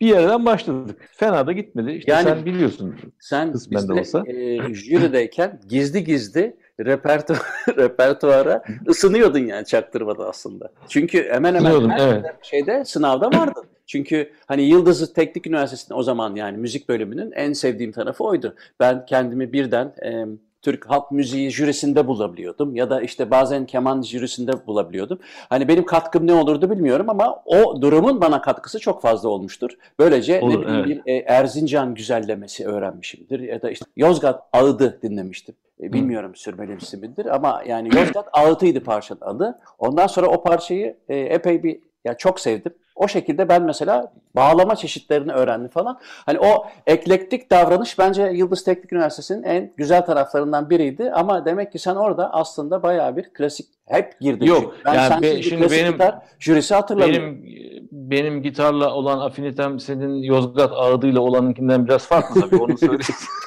bir 0.00 0.06
yerden 0.06 0.46
başladık. 0.46 1.08
Fena 1.12 1.46
da 1.46 1.52
gitmedi. 1.52 1.90
İşte 1.90 2.12
yani, 2.12 2.24
sen 2.24 2.46
biliyorsun. 2.46 2.96
Sen 3.18 3.54
bizde 3.54 3.92
olsa. 3.92 4.22
E, 4.26 4.74
jürideyken 4.74 5.60
gizli 5.68 6.04
gizli 6.04 6.56
repertu 6.80 7.34
repertuara 7.76 8.62
ısınıyordun 8.88 9.38
yani 9.38 9.66
çaktırmadan 9.66 10.28
aslında. 10.28 10.72
Çünkü 10.88 11.28
hemen 11.30 11.54
hemen 11.54 11.90
her 11.90 12.08
evet. 12.08 12.24
şeyde 12.42 12.84
sınavda 12.84 13.26
vardın. 13.26 13.64
Çünkü 13.86 14.32
hani 14.46 14.62
Yıldızı 14.62 15.14
Teknik 15.14 15.46
Üniversitesi'nin 15.46 15.98
o 15.98 16.02
zaman 16.02 16.34
yani 16.34 16.56
müzik 16.56 16.88
bölümünün 16.88 17.32
en 17.32 17.52
sevdiğim 17.52 17.92
tarafı 17.92 18.24
oydu. 18.24 18.54
Ben 18.80 19.06
kendimi 19.06 19.52
birden 19.52 19.92
e, 20.04 20.26
Türk 20.62 20.90
halk 20.90 21.10
müziği 21.10 21.50
jürisinde 21.50 22.06
bulabiliyordum 22.06 22.76
ya 22.76 22.90
da 22.90 23.00
işte 23.00 23.30
bazen 23.30 23.66
keman 23.66 24.02
jürisinde 24.02 24.66
bulabiliyordum. 24.66 25.18
Hani 25.48 25.68
benim 25.68 25.84
katkım 25.84 26.26
ne 26.26 26.34
olurdu 26.34 26.70
bilmiyorum 26.70 27.10
ama 27.10 27.42
o 27.44 27.82
durumun 27.82 28.20
bana 28.20 28.42
katkısı 28.42 28.78
çok 28.78 29.02
fazla 29.02 29.28
olmuştur. 29.28 29.70
Böylece 29.98 30.40
Olur, 30.40 30.54
ne 30.54 30.66
bileyim 30.66 30.80
evet. 30.80 31.06
bir 31.06 31.12
e, 31.12 31.16
Erzincan 31.16 31.94
güzellemesi 31.94 32.66
öğrenmişimdir 32.66 33.40
ya 33.40 33.62
da 33.62 33.70
işte 33.70 33.84
Yozgat 33.96 34.42
Ağıdı 34.52 34.98
dinlemiştim. 35.02 35.54
E, 35.82 35.92
bilmiyorum 35.92 36.34
sürmelisi 36.34 36.96
midir 36.96 37.26
ama 37.26 37.62
yani 37.66 37.96
Yozgat 37.96 38.28
Ağıtı'ydı 38.32 38.84
parçanın 38.84 39.20
adı. 39.20 39.58
Ondan 39.78 40.06
sonra 40.06 40.26
o 40.26 40.42
parçayı 40.42 40.96
e, 41.08 41.16
epey 41.18 41.62
bir 41.62 41.78
ya 42.04 42.14
çok 42.16 42.40
sevdim. 42.40 42.72
O 43.00 43.08
şekilde 43.08 43.48
ben 43.48 43.62
mesela 43.62 44.12
bağlama 44.36 44.76
çeşitlerini 44.76 45.32
öğrendim 45.32 45.68
falan. 45.68 45.98
Hani 46.26 46.38
o 46.40 46.66
eklektik 46.86 47.50
davranış 47.50 47.98
bence 47.98 48.22
Yıldız 48.22 48.64
Teknik 48.64 48.92
Üniversitesi'nin 48.92 49.42
en 49.42 49.72
güzel 49.76 50.06
taraflarından 50.06 50.70
biriydi. 50.70 51.10
Ama 51.12 51.44
demek 51.44 51.72
ki 51.72 51.78
sen 51.78 51.96
orada 51.96 52.32
aslında 52.32 52.82
bayağı 52.82 53.16
bir 53.16 53.32
klasik 53.34 53.66
hep 53.86 54.20
girdin. 54.20 54.46
Yok. 54.46 54.74
Ben 54.84 54.94
yani 54.94 55.22
be, 55.22 55.42
şimdi 55.42 55.70
benim 55.70 55.92
gitar 55.92 56.14
jürisi 56.38 56.74
hatırlamıyorum. 56.74 57.38
Benim 57.42 57.80
benim 57.92 58.42
gitarla 58.42 58.94
olan 58.94 59.18
afinitem 59.18 59.80
senin 59.80 60.14
Yozgat 60.14 60.72
ağıdıyla 60.72 61.20
olanınkinden 61.20 61.86
biraz 61.86 62.06
farklı 62.06 62.40
tabii 62.40 62.56
onu 62.56 62.78
söyleyeyim. 62.78 63.02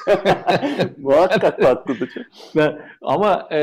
Muhakkak 0.98 1.62
farklıdır. 1.62 2.10
Ben, 2.56 2.78
ama 3.02 3.48
e, 3.50 3.58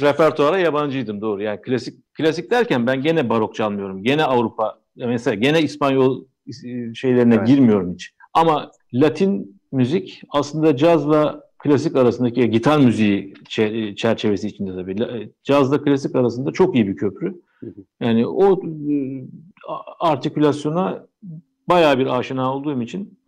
repertuara 0.00 0.58
yabancıydım 0.58 1.20
doğru. 1.20 1.42
Yani 1.42 1.60
klasik 1.60 2.14
klasik 2.14 2.50
derken 2.50 2.86
ben 2.86 3.02
gene 3.02 3.28
barok 3.28 3.54
çalmıyorum. 3.54 4.02
Gene 4.02 4.24
Avrupa 4.24 4.78
mesela 5.06 5.34
gene 5.34 5.62
İspanyol 5.62 6.24
şeylerine 6.94 7.34
evet. 7.34 7.46
girmiyorum 7.46 7.94
hiç. 7.94 8.12
Ama 8.34 8.70
Latin 8.94 9.60
müzik 9.72 10.22
aslında 10.30 10.76
cazla 10.76 11.48
klasik 11.58 11.96
arasındaki 11.96 12.50
gitar 12.50 12.78
müziği 12.78 13.34
çerçevesi 13.96 14.48
içinde 14.48 14.72
tabii. 14.72 15.02
E, 15.02 15.30
cazla 15.42 15.82
klasik 15.82 16.16
arasında 16.16 16.52
çok 16.52 16.74
iyi 16.74 16.88
bir 16.88 16.96
köprü. 16.96 17.40
Yani 18.00 18.26
o 18.26 18.52
e, 18.52 19.24
artikülasyona 20.00 21.06
bayağı 21.68 21.98
bir 21.98 22.18
aşina 22.18 22.54
olduğum 22.54 22.82
için 22.82 23.18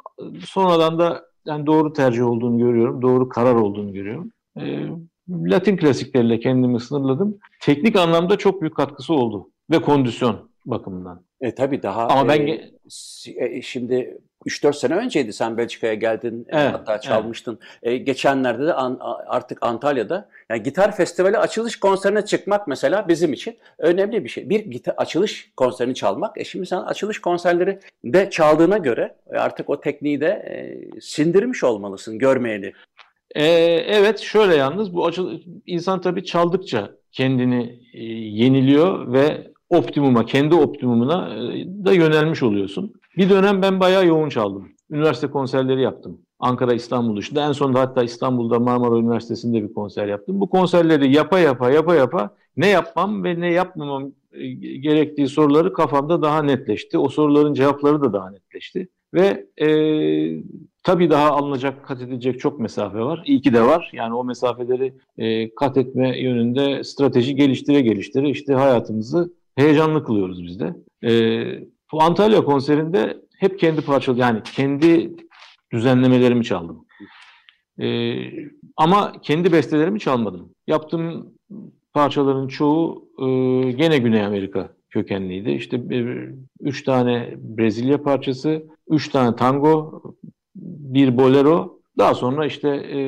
sonradan 0.44 0.98
da 0.98 1.24
yani 1.46 1.66
doğru 1.66 1.92
tercih 1.92 2.26
olduğunu 2.26 2.58
görüyorum. 2.58 3.02
Doğru 3.02 3.28
karar 3.28 3.54
olduğunu 3.54 3.92
görüyorum. 3.92 4.32
E, 4.60 4.88
Latin 5.28 5.76
klasikleriyle 5.76 6.40
kendimi 6.40 6.80
sınırladım. 6.80 7.38
Teknik 7.60 7.96
anlamda 7.96 8.36
çok 8.36 8.60
büyük 8.60 8.76
katkısı 8.76 9.14
oldu 9.14 9.50
ve 9.70 9.82
kondisyon 9.82 10.49
bakımından. 10.66 11.22
E 11.40 11.54
tabii 11.54 11.82
daha 11.82 12.06
Ama 12.08 12.28
ben 12.28 12.46
e, 12.46 12.70
e 13.36 13.62
şimdi 13.62 14.18
3-4 14.46 14.72
sene 14.72 14.94
önceydi 14.94 15.32
sen 15.32 15.56
Belçika'ya 15.56 15.94
geldin 15.94 16.46
e, 16.48 16.60
evet, 16.60 16.72
hatta 16.72 17.00
çalmıştın. 17.00 17.58
Evet. 17.82 17.94
E, 17.94 17.96
geçenlerde 17.96 18.66
de 18.66 18.74
an, 18.74 18.98
artık 19.26 19.58
Antalya'da 19.62 20.28
yani 20.50 20.62
gitar 20.62 20.96
festivali 20.96 21.38
açılış 21.38 21.80
konserine 21.80 22.24
çıkmak 22.24 22.68
mesela 22.68 23.08
bizim 23.08 23.32
için 23.32 23.56
önemli 23.78 24.24
bir 24.24 24.28
şey. 24.28 24.50
Bir 24.50 24.60
gitar 24.60 24.94
açılış 24.96 25.52
konserini 25.56 25.94
çalmak. 25.94 26.38
E 26.38 26.44
şimdi 26.44 26.66
sen 26.66 26.80
açılış 26.80 27.20
konserleri 27.20 27.78
de 28.04 28.30
çaldığına 28.30 28.78
göre 28.78 29.14
artık 29.30 29.70
o 29.70 29.80
tekniği 29.80 30.20
de 30.20 30.26
e, 30.26 31.00
sindirmiş 31.00 31.64
olmalısın 31.64 32.18
görmeyeli. 32.18 32.72
E, 33.34 33.44
evet 33.86 34.18
şöyle 34.18 34.56
yalnız 34.56 34.94
bu 34.94 35.06
açıl 35.06 35.40
insan 35.66 36.00
tabii 36.00 36.24
çaldıkça 36.24 36.90
kendini 37.12 37.80
e, 37.94 38.04
yeniliyor 38.12 39.12
ve 39.12 39.49
optimuma, 39.70 40.26
kendi 40.26 40.54
optimumuna 40.54 41.34
e, 41.34 41.66
da 41.84 41.92
yönelmiş 41.92 42.42
oluyorsun. 42.42 42.92
Bir 43.16 43.30
dönem 43.30 43.62
ben 43.62 43.80
bayağı 43.80 44.06
yoğun 44.06 44.28
çaldım. 44.28 44.68
Üniversite 44.90 45.26
konserleri 45.26 45.82
yaptım. 45.82 46.18
Ankara, 46.38 46.74
İstanbul 46.74 47.16
dışında. 47.16 47.48
En 47.48 47.52
sonunda 47.52 47.80
hatta 47.80 48.02
İstanbul'da 48.02 48.58
Marmara 48.58 48.98
Üniversitesi'nde 48.98 49.62
bir 49.62 49.74
konser 49.74 50.06
yaptım. 50.06 50.40
Bu 50.40 50.48
konserleri 50.48 51.12
yapa 51.12 51.38
yapa 51.38 51.70
yapa 51.70 51.94
yapa 51.94 52.30
ne 52.56 52.68
yapmam 52.68 53.24
ve 53.24 53.40
ne 53.40 53.52
yapmamam 53.52 54.12
e, 54.32 54.48
gerektiği 54.76 55.28
soruları 55.28 55.72
kafamda 55.72 56.22
daha 56.22 56.42
netleşti. 56.42 56.98
O 56.98 57.08
soruların 57.08 57.54
cevapları 57.54 58.02
da 58.02 58.12
daha 58.12 58.30
netleşti. 58.30 58.88
Ve 59.14 59.46
e, 59.60 59.68
tabii 60.82 61.10
daha 61.10 61.30
alınacak, 61.30 61.86
kat 61.86 62.02
edilecek 62.02 62.40
çok 62.40 62.60
mesafe 62.60 62.98
var. 62.98 63.22
İyi 63.26 63.40
ki 63.40 63.52
de 63.52 63.62
var. 63.62 63.90
Yani 63.92 64.14
o 64.14 64.24
mesafeleri 64.24 64.94
e, 65.18 65.54
kat 65.54 65.76
etme 65.76 66.20
yönünde 66.20 66.84
strateji 66.84 67.36
geliştire 67.36 67.80
geliştire 67.80 68.30
işte 68.30 68.54
hayatımızı 68.54 69.32
heyecanlı 69.60 70.04
kılıyoruz 70.04 70.44
biz 70.44 70.60
de. 70.60 70.74
E, 71.04 71.12
bu 71.92 72.02
Antalya 72.02 72.44
konserinde 72.44 73.16
hep 73.38 73.58
kendi 73.58 73.80
parçalı 73.80 74.18
yani 74.18 74.42
kendi 74.42 75.16
düzenlemelerimi 75.72 76.44
çaldım. 76.44 76.84
E, 77.80 78.16
ama 78.76 79.12
kendi 79.22 79.52
bestelerimi 79.52 80.00
çalmadım. 80.00 80.54
Yaptığım 80.66 81.34
parçaların 81.92 82.48
çoğu 82.48 83.08
e, 83.18 83.24
gene 83.72 83.98
Güney 83.98 84.24
Amerika 84.24 84.68
kökenliydi. 84.90 85.50
İşte 85.50 85.90
bir, 85.90 86.34
üç 86.60 86.84
tane 86.84 87.34
Brezilya 87.38 88.02
parçası, 88.02 88.62
üç 88.88 89.08
tane 89.08 89.36
tango, 89.36 90.02
bir 90.54 91.16
bolero. 91.16 91.80
Daha 91.98 92.14
sonra 92.14 92.46
işte 92.46 92.68
e, 92.68 92.98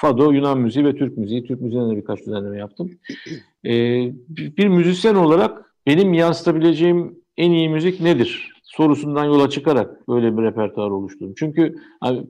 fado, 0.00 0.32
Yunan 0.32 0.58
müziği 0.58 0.84
ve 0.84 0.96
Türk 0.96 1.18
müziği. 1.18 1.44
Türk 1.46 1.60
müziğine 1.60 1.90
de 1.90 1.96
birkaç 1.96 2.26
düzenleme 2.26 2.58
yaptım. 2.58 2.90
E, 3.66 3.72
bir 4.28 4.68
müzisyen 4.68 5.14
olarak 5.14 5.73
benim 5.86 6.12
yansıtabileceğim 6.12 7.18
en 7.36 7.50
iyi 7.50 7.68
müzik 7.68 8.00
nedir? 8.00 8.54
sorusundan 8.76 9.24
yola 9.24 9.50
çıkarak 9.50 10.08
böyle 10.08 10.36
bir 10.36 10.42
repertuar 10.42 10.90
oluşturdum. 10.90 11.34
Çünkü 11.38 11.76
hani, 12.00 12.26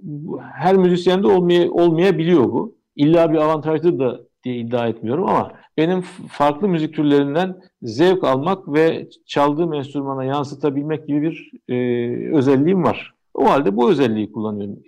her 0.52 0.76
müzisyende 0.76 1.26
olmaya, 1.26 1.70
olmayabiliyor 1.70 2.44
bu. 2.44 2.75
İlla 2.96 3.32
bir 3.32 3.38
avantajdır 3.38 3.99
da 3.99 4.20
diye 4.44 4.56
iddia 4.56 4.88
etmiyorum 4.88 5.28
ama 5.28 5.52
benim 5.76 6.00
farklı 6.28 6.68
müzik 6.68 6.94
türlerinden 6.94 7.56
zevk 7.82 8.25
almak 8.25 8.73
ve 8.73 9.08
çaldığım 9.26 9.75
enstrümana 9.75 10.25
yansıtabilmek 10.25 11.06
gibi 11.06 11.23
bir 11.23 11.50
e, 11.68 12.37
özelliğim 12.37 12.84
var. 12.84 13.14
O 13.34 13.50
halde 13.50 13.76
bu 13.76 13.90
özelliği 13.90 14.32
kullanıyorum, 14.32 14.78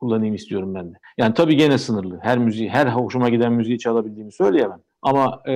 kullanayım 0.00 0.34
istiyorum 0.34 0.74
ben 0.74 0.92
de. 0.92 0.96
Yani 1.18 1.34
tabii 1.34 1.56
gene 1.56 1.78
sınırlı. 1.78 2.18
Her 2.22 2.38
müziği, 2.38 2.68
her 2.68 2.86
hoşuma 2.86 3.28
giden 3.28 3.52
müziği 3.52 3.78
çalabildiğimi 3.78 4.32
söyleyemem. 4.32 4.80
Ama 5.02 5.42
e, 5.48 5.54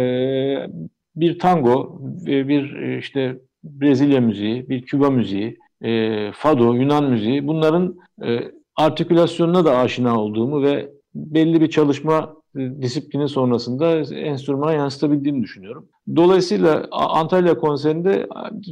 bir 1.17 1.39
tango, 1.39 1.99
bir 2.27 2.77
e, 2.77 2.99
işte 2.99 3.39
Brezilya 3.65 4.21
müziği, 4.21 4.69
bir 4.69 4.83
Küba 4.83 5.11
müziği, 5.11 5.59
e, 5.83 6.33
fado, 6.33 6.75
Yunan 6.75 7.05
müziği 7.05 7.47
bunların 7.47 7.97
e, 8.25 8.41
artikülasyonuna 8.77 9.65
da 9.65 9.77
aşina 9.77 10.21
olduğumu 10.21 10.63
ve 10.63 10.91
belli 11.15 11.61
bir 11.61 11.71
çalışma 11.71 12.37
e, 12.57 12.83
disiplini 12.83 13.29
sonrasında 13.29 14.15
enstrümana 14.15 14.73
yansıtabildiğimi 14.73 15.43
düşünüyorum. 15.43 15.89
Dolayısıyla 16.17 16.87
Antalya 16.91 17.59
konserinde 17.59 18.27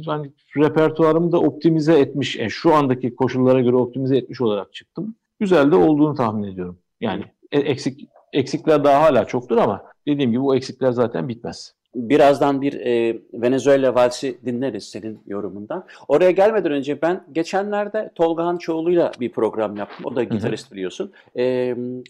hani 0.05 0.31
repertuarımı 0.57 1.31
da 1.31 1.39
optimize 1.39 1.99
etmiş, 1.99 2.35
yani 2.35 2.51
şu 2.51 2.73
andaki 2.73 3.15
koşullara 3.15 3.61
göre 3.61 3.75
optimize 3.75 4.17
etmiş 4.17 4.41
olarak 4.41 4.73
çıktım. 4.73 5.15
Güzel 5.39 5.71
de 5.71 5.75
olduğunu 5.75 6.15
tahmin 6.15 6.43
ediyorum. 6.43 6.77
Yani 7.01 7.23
e, 7.51 7.59
eksik 7.59 8.07
eksikler 8.33 8.83
daha 8.83 9.01
hala 9.01 9.25
çoktur 9.25 9.57
ama 9.57 9.83
dediğim 10.07 10.31
gibi 10.31 10.41
bu 10.41 10.55
eksikler 10.55 10.91
zaten 10.91 11.27
bitmez. 11.29 11.73
Birazdan 11.95 12.61
bir 12.61 12.73
e, 12.73 13.17
Venezuela 13.33 13.95
valsi 13.95 14.37
dinleriz 14.45 14.83
senin 14.83 15.19
yorumundan. 15.27 15.85
Oraya 16.07 16.31
gelmeden 16.31 16.71
önce 16.71 17.01
ben 17.01 17.23
geçenlerde 17.31 18.11
Tolga 18.15 18.45
Hançoğlu'yla 18.45 19.11
bir 19.19 19.31
program 19.31 19.75
yaptım. 19.75 20.05
O 20.05 20.15
da 20.15 20.23
gitarist 20.23 20.71
biliyorsun. 20.71 21.11
E, 21.35 21.43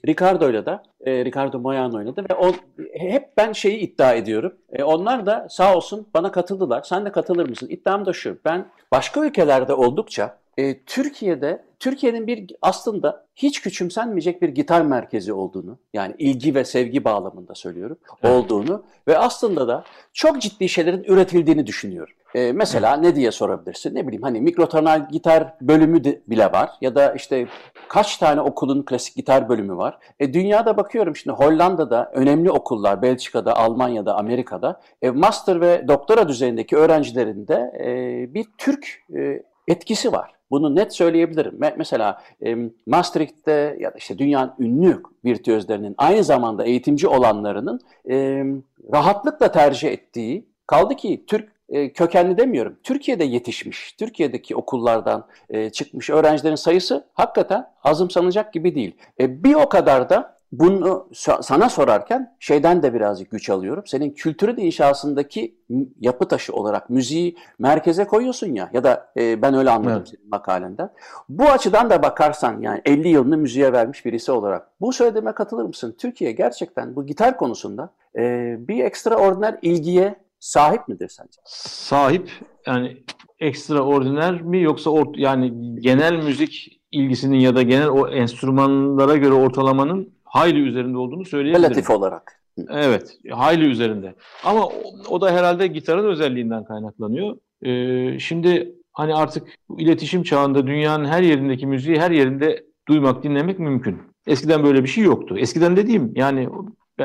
Ricardo'yla 0.08 0.66
da, 0.66 0.84
e, 1.06 1.26
Ricardo 1.26 1.60
Moyano 1.60 1.98
oynadı 1.98 2.26
ve 2.30 2.36
o, 2.36 2.52
hep 2.94 3.38
ben 3.38 3.54
şeyi 3.54 3.78
iddia 3.78 4.14
ediyorum. 4.14 4.54
E, 4.72 4.84
onlar 4.84 5.26
da 5.26 5.48
sağ 5.50 5.76
olsun 5.76 6.08
bana 6.14 6.32
katıldılar. 6.32 6.82
Sen 6.84 7.06
de 7.06 7.12
katılır 7.12 7.50
mısın? 7.50 7.68
İddiam 7.70 8.06
da 8.06 8.14
şu. 8.14 8.38
Ben 8.46 8.66
başka 8.92 9.26
ülkelerde 9.26 9.74
oldukça 9.74 10.43
e, 10.58 10.80
Türkiye'de 10.84 11.64
Türkiye'nin 11.80 12.28
bir 12.28 12.56
aslında 12.62 13.26
hiç 13.36 13.62
küçümsenmeyecek 13.62 14.42
bir 14.42 14.50
gitar 14.50 14.82
merkezi 14.82 15.34
olduğunu 15.34 15.78
yani 15.94 16.16
ilgi 16.18 16.56
ve 16.56 16.66
sevgi 16.66 17.04
bağlamında 17.04 17.56
söylüyorum 17.56 17.98
evet. 18.24 18.36
olduğunu 18.36 18.84
ve 19.08 19.18
aslında 19.18 19.68
da 19.68 19.84
çok 20.14 20.42
ciddi 20.42 20.70
şeylerin 20.70 21.04
üretildiğini 21.04 21.68
düşünüyorum. 21.68 22.14
Ee, 22.36 22.52
mesela 22.52 22.98
ne 22.98 23.16
diye 23.16 23.32
sorabilirsin? 23.32 23.96
Ne 23.96 24.08
bileyim 24.08 24.24
hani 24.24 24.42
mikrotonal 24.42 25.10
gitar 25.10 25.54
bölümü 25.62 26.04
de 26.04 26.22
bile 26.28 26.52
var 26.52 26.72
ya 26.82 26.96
da 26.96 27.14
işte 27.14 27.48
kaç 27.88 28.18
tane 28.18 28.42
okulun 28.42 28.84
klasik 28.84 29.16
gitar 29.16 29.50
bölümü 29.50 29.78
var. 29.78 29.98
E, 30.20 30.34
dünyada 30.34 30.78
bakıyorum 30.78 31.16
şimdi 31.16 31.38
Hollanda'da 31.38 32.12
önemli 32.14 32.52
okullar, 32.52 33.02
Belçika'da, 33.02 33.56
Almanya'da, 33.56 34.16
Amerika'da 34.16 34.82
e, 35.02 35.10
master 35.10 35.62
ve 35.62 35.88
doktora 35.88 36.28
düzeyindeki 36.28 36.78
öğrencilerinde 36.78 37.74
e, 37.80 38.34
bir 38.34 38.46
Türk 38.58 39.04
e, 39.16 39.44
etkisi 39.68 40.12
var. 40.12 40.33
Bunu 40.54 40.76
net 40.76 40.94
söyleyebilirim. 40.94 41.60
Mesela 41.78 42.22
e, 42.46 42.58
Maastricht'te 42.88 43.78
ya 43.80 43.94
da 43.94 43.98
işte 43.98 44.18
dünyanın 44.18 44.54
ünlü 44.60 45.04
virtüözlerinin 45.26 45.96
aynı 45.98 46.24
zamanda 46.24 46.64
eğitimci 46.66 47.08
olanlarının 47.08 47.80
e, 48.10 48.46
rahatlıkla 48.94 49.52
tercih 49.52 49.92
ettiği 49.92 50.46
kaldı 50.68 50.96
ki 50.96 51.24
Türk 51.28 51.50
e, 51.70 51.94
kökenli 51.94 52.38
demiyorum. 52.38 52.76
Türkiye'de 52.84 53.24
yetişmiş, 53.24 53.92
Türkiye'deki 53.92 54.56
okullardan 54.56 55.28
e, 55.50 55.70
çıkmış 55.70 56.10
öğrencilerin 56.10 56.56
sayısı 56.56 57.08
hakikaten 57.14 57.68
azımsanacak 57.84 58.54
gibi 58.54 58.76
değil. 58.76 58.96
E, 59.20 59.44
bir 59.44 59.54
o 59.54 59.70
kadar 59.70 60.10
da 60.10 60.33
bunu 60.60 61.10
sana 61.42 61.70
sorarken 61.70 62.36
şeyden 62.40 62.84
de 62.84 62.94
birazcık 62.94 63.32
güç 63.32 63.50
alıyorum. 63.50 63.84
Senin 63.88 64.12
kültürün 64.12 64.58
inşasındaki 64.58 65.58
yapı 66.00 66.28
taşı 66.28 66.54
olarak 66.54 66.90
müziği 66.90 67.36
merkeze 67.60 68.06
koyuyorsun 68.06 68.56
ya 68.56 68.70
ya 68.74 68.84
da 68.84 69.12
e, 69.18 69.42
ben 69.42 69.54
öyle 69.54 69.70
anladım 69.70 69.98
evet. 69.98 70.08
senin 70.08 70.30
makalenden. 70.30 70.90
Bu 71.30 71.44
açıdan 71.44 71.90
da 71.90 72.04
bakarsan 72.04 72.62
yani 72.62 72.82
50 72.86 73.08
yılını 73.08 73.38
müziğe 73.38 73.74
vermiş 73.74 74.06
birisi 74.06 74.32
olarak 74.32 74.68
bu 74.82 74.94
söylediğime 74.94 75.32
katılır 75.32 75.66
mısın? 75.66 75.96
Türkiye 76.00 76.32
gerçekten 76.32 76.96
bu 76.96 77.06
gitar 77.06 77.38
konusunda 77.38 77.94
e, 78.18 78.56
bir 78.60 78.84
ekstraordiner 78.84 79.58
ilgiye 79.62 80.16
sahip 80.40 80.88
midir 80.88 81.10
sence? 81.10 81.42
Sahip 81.46 82.32
yani 82.68 82.98
ekstraordiner 83.40 84.42
mi 84.42 84.62
yoksa 84.62 84.90
or, 84.90 85.06
yani 85.16 85.76
genel 85.82 86.14
müzik 86.14 86.82
ilgisinin 86.92 87.40
ya 87.40 87.56
da 87.56 87.62
genel 87.62 87.88
o 87.88 88.08
enstrümanlara 88.08 89.18
göre 89.18 89.34
ortalamanın 89.34 90.14
hayli 90.34 90.60
üzerinde 90.60 90.98
olduğunu 90.98 91.26
söyleyebilirim. 91.26 91.64
Relatif 91.64 91.90
olarak. 91.90 92.40
Evet, 92.70 93.18
hayli 93.30 93.66
üzerinde. 93.66 94.16
Ama 94.44 94.66
o, 94.66 94.72
o 95.10 95.22
da 95.22 95.32
herhalde 95.32 95.68
gitarın 95.68 96.06
özelliğinden 96.06 96.64
kaynaklanıyor. 96.64 97.38
Ee, 97.66 98.20
şimdi 98.20 98.76
hani 98.92 99.16
artık 99.16 99.60
iletişim 99.78 100.24
çağında 100.24 100.68
dünyanın 100.68 101.06
her 101.06 101.22
yerindeki 101.22 101.68
müziği 101.68 102.00
her 102.00 102.12
yerinde 102.12 102.66
duymak, 102.88 103.24
dinlemek 103.24 103.60
mümkün. 103.60 103.98
Eskiden 104.28 104.64
böyle 104.64 104.84
bir 104.84 104.90
şey 104.90 105.04
yoktu. 105.04 105.38
Eskiden 105.38 105.78
dediğim 105.78 106.12
yani 106.16 106.50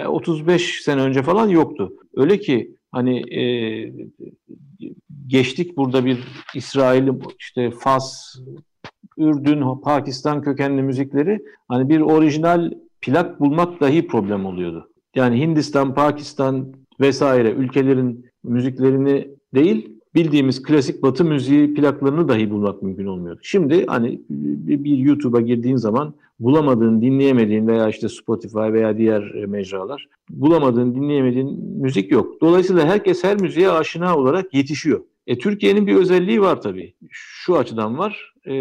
35 0.07 0.83
sene 0.83 1.01
önce 1.01 1.23
falan 1.23 1.49
yoktu. 1.49 1.93
Öyle 2.17 2.39
ki 2.41 2.75
hani 2.93 3.35
e, 3.35 3.43
geçtik 5.27 5.77
burada 5.77 6.05
bir 6.05 6.19
İsrail, 6.55 7.09
işte 7.39 7.71
Fas, 7.71 8.37
Ürdün, 9.17 9.81
Pakistan 9.81 10.43
kökenli 10.43 10.83
müzikleri 10.83 11.41
hani 11.69 11.89
bir 11.89 12.01
orijinal 12.01 12.71
plak 13.01 13.41
bulmak 13.41 13.81
dahi 13.81 14.07
problem 14.07 14.47
oluyordu. 14.47 14.91
Yani 15.15 15.41
Hindistan, 15.41 15.95
Pakistan 15.95 16.73
vesaire 17.01 17.51
ülkelerin 17.51 18.27
müziklerini 18.45 19.29
değil 19.55 19.99
bildiğimiz 20.15 20.63
klasik 20.63 21.03
batı 21.03 21.25
müziği 21.25 21.75
plaklarını 21.75 22.29
dahi 22.29 22.51
bulmak 22.51 22.83
mümkün 22.83 23.07
olmuyordu. 23.07 23.41
Şimdi 23.43 23.87
hani 23.87 24.23
bir 24.29 24.99
YouTube'a 24.99 25.41
girdiğin 25.41 25.77
zaman 25.77 26.15
bulamadığın, 26.41 27.03
dinleyemediğin 27.03 27.67
veya 27.67 27.89
işte 27.89 28.09
Spotify 28.09 28.59
veya 28.59 28.99
diğer 28.99 29.35
e, 29.35 29.47
mecralar 29.47 30.09
bulamadığın, 30.31 30.95
dinleyemediğin 30.95 31.81
müzik 31.81 32.13
yok. 32.13 32.41
Dolayısıyla 32.41 32.87
herkes 32.87 33.25
her 33.25 33.41
müziğe 33.41 33.71
aşina 33.71 34.17
olarak 34.17 34.55
yetişiyor. 34.55 35.01
E, 35.29 35.39
Türkiye'nin 35.39 35.87
bir 35.87 35.95
özelliği 35.95 36.41
var 36.41 36.61
tabii. 36.61 36.95
Şu 37.11 37.59
açıdan 37.59 37.99
var. 37.99 38.33
E, 38.45 38.53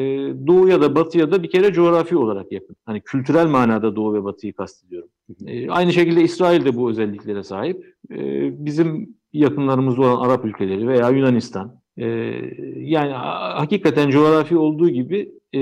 doğu 0.47 0.67
ya 0.67 0.81
da 0.81 0.95
batı 0.95 1.17
ya 1.17 1.31
da 1.31 1.43
bir 1.43 1.49
kere 1.49 1.73
coğrafi 1.73 2.17
olarak 2.17 2.51
yakın. 2.51 2.75
Hani 2.85 3.01
kültürel 3.01 3.47
manada 3.47 3.95
doğu 3.95 4.13
ve 4.13 4.23
batıyı 4.23 4.53
kastediyorum. 4.53 5.09
E, 5.45 5.69
aynı 5.69 5.93
şekilde 5.93 6.21
İsrail 6.21 6.65
de 6.65 6.75
bu 6.75 6.89
özelliklere 6.89 7.43
sahip. 7.43 7.95
E, 8.11 8.15
bizim 8.65 9.15
yakınlarımızda 9.33 10.01
olan 10.01 10.27
Arap 10.27 10.45
ülkeleri 10.45 10.87
veya 10.87 11.09
Yunanistan. 11.09 11.81
E, 11.97 12.05
yani 12.75 13.11
hakikaten 13.11 14.09
coğrafi 14.09 14.57
olduğu 14.57 14.89
gibi 14.89 15.31
e, 15.53 15.61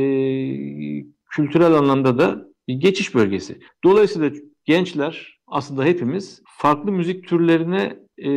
kültürel 1.30 1.74
anlamda 1.74 2.18
da 2.18 2.48
bir 2.68 2.74
geçiş 2.74 3.16
bölgesi. 3.16 3.60
Dolayısıyla 3.84 4.32
gençler 4.66 5.40
aslında 5.48 5.84
hepimiz 5.84 6.42
farklı 6.46 6.92
müzik 6.92 7.28
türlerine 7.28 8.00
e, 8.18 8.32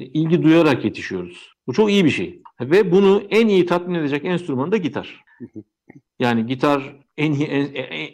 ilgi 0.00 0.42
duyarak 0.42 0.84
yetişiyoruz. 0.84 1.57
Bu 1.68 1.72
çok 1.72 1.90
iyi 1.90 2.04
bir 2.04 2.10
şey. 2.10 2.42
Ve 2.60 2.92
bunu 2.92 3.22
en 3.30 3.48
iyi 3.48 3.66
tatmin 3.66 3.94
edecek 3.94 4.24
enstrüman 4.24 4.72
da 4.72 4.76
gitar. 4.76 5.24
Yani 6.18 6.46
gitar 6.46 6.96
en 7.16 7.32
iyi 7.32 7.44
en, 7.44 7.66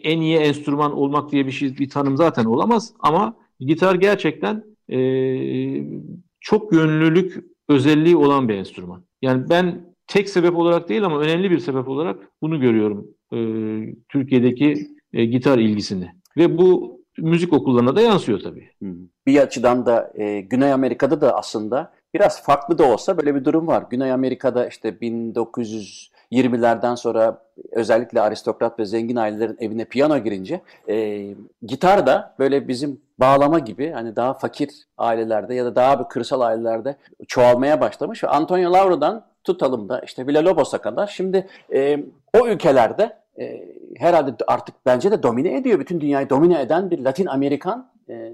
en 0.03 0.21
iyi 0.21 0.37
enstrüman 0.37 0.93
olmak 0.93 1.33
diye 1.33 1.47
bir 1.47 1.53
şey 1.53 1.79
bir 1.79 1.89
tanım 1.89 2.17
zaten 2.17 2.45
olamaz 2.45 2.93
ama 3.01 3.37
gitar 3.61 3.95
gerçekten 3.95 4.65
e, 4.93 4.99
çok 6.41 6.73
yönlülük 6.73 7.45
özelliği 7.69 8.17
olan 8.17 8.49
bir 8.49 8.55
enstrüman. 8.55 9.05
Yani 9.23 9.49
ben 9.51 9.95
tek 10.07 10.29
sebep 10.29 10.57
olarak 10.57 10.89
değil 10.89 11.05
ama 11.05 11.21
önemli 11.21 11.51
bir 11.51 11.59
sebep 11.59 11.89
olarak 11.89 12.29
bunu 12.43 12.61
görüyorum 12.61 13.07
e, 13.33 13.39
Türkiye'deki 14.09 14.89
e, 15.13 15.25
gitar 15.25 15.59
ilgisini. 15.59 16.13
Ve 16.37 16.59
bu 16.59 17.01
müzik 17.19 17.53
okullarına 17.53 17.97
da 17.97 18.01
yansıyor 18.01 18.41
tabii. 18.41 18.71
Bir 19.27 19.39
açıdan 19.39 19.87
da 19.87 20.13
e, 20.15 20.41
Güney 20.41 20.73
Amerika'da 20.73 21.21
da 21.21 21.37
aslında 21.37 21.93
biraz 22.15 22.43
farklı 22.43 22.79
da 22.79 22.85
olsa 22.85 23.17
böyle 23.17 23.35
bir 23.35 23.45
durum 23.45 23.67
var. 23.67 23.85
Güney 23.91 24.13
Amerika'da 24.13 24.67
işte 24.67 24.89
1920'lerden 24.89 26.95
sonra 26.95 27.39
özellikle 27.73 28.21
aristokrat 28.21 28.79
ve 28.79 28.85
zengin 28.85 29.17
ailelerin 29.17 29.57
evine 29.61 29.85
piyano 29.85 30.19
girince 30.19 30.61
e, 30.89 31.27
gitar 31.63 32.07
da 32.07 32.35
böyle 32.39 32.69
bizim 32.69 33.01
bağlama 33.19 33.59
gibi 33.59 33.91
hani 33.91 34.17
daha 34.17 34.35
fakir 34.35 34.71
ailelerde 34.99 35.55
ya 35.55 35.65
da 35.65 35.77
daha 35.77 36.01
bir 36.01 36.05
kırsal 36.05 36.41
ailelerde 36.41 36.97
çoğalmaya 37.27 37.81
başlamış 37.81 38.25
Antonio 38.25 38.73
Lauro'dan 38.73 39.25
tutalım 39.45 39.89
da 39.89 40.01
işte 40.01 40.23
Villa-Lobos'a 40.23 40.79
kadar 40.79 41.07
şimdi 41.07 41.47
e, 41.75 42.05
o 42.41 42.47
ülkelerde 42.47 43.17
e, 43.39 43.69
herhalde 43.97 44.35
artık 44.47 44.75
bence 44.87 45.11
de 45.11 45.23
domine 45.23 45.57
ediyor. 45.57 45.81
Bütün 45.81 46.01
dünyayı 46.01 46.31
domine 46.31 46.61
eden 46.61 46.91
bir 46.91 46.99
Latin 46.99 47.27
Amerikan 47.27 47.91
e, 48.09 48.33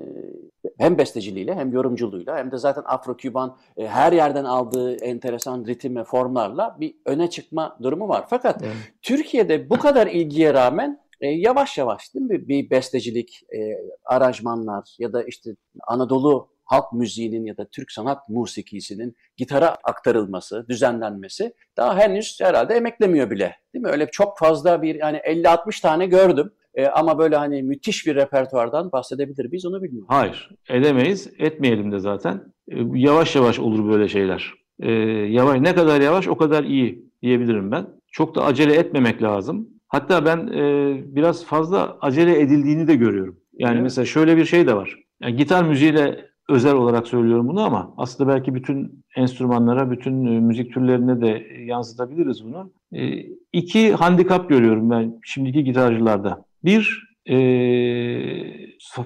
hem 0.81 0.99
besteciliğiyle 0.99 1.55
hem 1.55 1.73
yorumculuğuyla 1.73 2.39
hem 2.39 2.53
de 2.53 2.59
zaten 2.59 2.83
Afro-Küban 2.83 3.57
e, 3.77 3.87
her 3.87 4.13
yerden 4.13 4.45
aldığı 4.45 4.95
enteresan 4.95 5.67
ritim 5.67 5.97
ve 5.97 6.05
formlarla 6.05 6.77
bir 6.81 6.95
öne 7.07 7.31
çıkma 7.31 7.79
durumu 7.83 8.09
var. 8.09 8.25
Fakat 8.31 8.63
evet. 8.63 8.75
Türkiye'de 9.03 9.71
bu 9.71 9.79
kadar 9.79 10.07
ilgiye 10.07 10.55
rağmen 10.55 11.01
e, 11.21 11.29
yavaş 11.29 11.79
yavaş 11.79 12.15
değil 12.15 12.27
mi 12.27 12.49
bir 12.49 12.71
bestecilik, 12.71 13.41
e, 13.55 13.59
aranjmanlar 14.05 14.97
ya 14.99 15.13
da 15.13 15.23
işte 15.23 15.51
Anadolu 15.87 16.49
halk 16.65 16.93
müziğinin 16.93 17.45
ya 17.45 17.57
da 17.57 17.65
Türk 17.65 17.93
sanat 17.93 18.29
musikisinin 18.29 19.17
gitara 19.37 19.77
aktarılması, 19.85 20.67
düzenlenmesi 20.69 21.55
daha 21.77 21.99
henüz 21.99 22.41
herhalde 22.41 22.75
emeklemiyor 22.75 23.31
bile. 23.31 23.57
Değil 23.75 23.85
mi? 23.85 23.91
Öyle 23.91 24.07
çok 24.11 24.39
fazla 24.39 24.83
bir 24.83 24.95
yani 24.95 25.17
50-60 25.17 25.83
tane 25.83 26.07
gördüm. 26.07 26.53
E, 26.75 26.87
ama 26.87 27.19
böyle 27.19 27.37
hani 27.37 27.63
müthiş 27.63 28.07
bir 28.07 28.15
repertuardan 28.15 28.93
bahsedebilir 28.93 29.53
biz 29.53 29.67
onu 29.67 29.83
bilmiyorum. 29.83 30.09
Hayır, 30.11 30.51
edemeyiz, 30.69 31.31
etmeyelim 31.39 31.93
de 31.93 31.99
zaten. 31.99 32.43
E, 32.69 32.77
yavaş 32.95 33.37
yavaş 33.37 33.59
olur 33.59 33.93
böyle 33.93 34.09
şeyler. 34.09 34.55
E, 34.81 34.93
yavaş, 35.31 35.61
ne 35.61 35.75
kadar 35.75 36.01
yavaş 36.01 36.29
o 36.29 36.37
kadar 36.37 36.65
iyi 36.65 37.05
diyebilirim 37.23 37.71
ben. 37.71 37.87
Çok 38.13 38.35
da 38.35 38.45
acele 38.45 38.75
etmemek 38.75 39.23
lazım. 39.23 39.69
Hatta 39.89 40.25
ben 40.25 40.47
e, 40.47 40.95
biraz 41.17 41.45
fazla 41.45 41.99
acele 42.01 42.41
edildiğini 42.41 42.89
de 42.89 42.95
görüyorum. 42.95 43.37
Yani 43.53 43.75
evet. 43.75 43.83
mesela 43.83 44.05
şöyle 44.05 44.37
bir 44.37 44.45
şey 44.45 44.67
de 44.67 44.77
var. 44.77 44.99
Yani 45.23 45.37
gitar 45.37 45.65
müziğiyle 45.65 46.31
özel 46.49 46.75
olarak 46.75 47.07
söylüyorum 47.07 47.49
bunu 47.49 47.61
ama 47.61 47.95
aslında 47.97 48.31
belki 48.31 48.55
bütün 48.55 49.05
enstrümanlara, 49.17 49.91
bütün 49.91 50.27
e, 50.27 50.41
müzik 50.41 50.75
türlerine 50.75 51.21
de 51.21 51.47
yansıtabiliriz 51.65 52.45
bunu. 52.45 52.73
E, 52.93 53.27
iki 53.53 53.93
handikap 53.93 54.49
görüyorum 54.49 54.91
ben 54.91 55.21
şimdiki 55.25 55.65
gitarcılarda. 55.65 56.45
Bir, 56.65 57.11
e, 57.31 57.37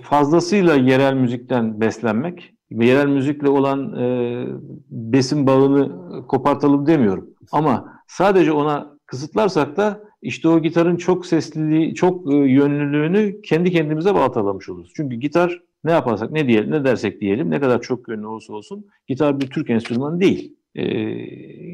fazlasıyla 0.03 0.75
yerel 0.75 1.15
müzikten 1.15 1.81
beslenmek 1.81 2.55
yerel 2.71 3.07
müzikle 3.07 3.49
olan 3.49 3.97
e, 3.97 4.47
besin 4.91 5.47
bağını 5.47 5.93
kopartalım 6.27 6.87
demiyorum. 6.87 7.31
Ama 7.53 8.03
sadece 8.09 8.53
ona 8.53 8.97
kısıtlarsak 9.07 9.77
da 9.77 10.01
işte 10.23 10.49
o 10.49 10.63
gitarın 10.63 10.97
çok 10.97 11.27
sesliliği, 11.27 11.95
çok 11.95 12.33
e, 12.33 12.37
yönlülüğünü 12.37 13.43
kendi 13.43 13.71
kendimize 13.71 14.15
baltalamış 14.15 14.69
oluruz. 14.69 14.93
Çünkü 14.97 15.17
gitar 15.17 15.61
ne 15.85 15.91
yaparsak, 15.91 16.31
ne 16.31 16.49
diyelim, 16.49 16.71
ne 16.71 16.85
dersek 16.85 17.21
diyelim, 17.21 17.51
ne 17.51 17.61
kadar 17.61 17.81
çok 17.81 18.09
yönlü 18.09 18.27
olursa 18.27 18.53
olsun 18.53 18.87
gitar 19.09 19.41
bir 19.41 19.47
Türk 19.47 19.71
enstrümanı 19.71 20.21
değil. 20.21 20.57
E, 20.75 20.85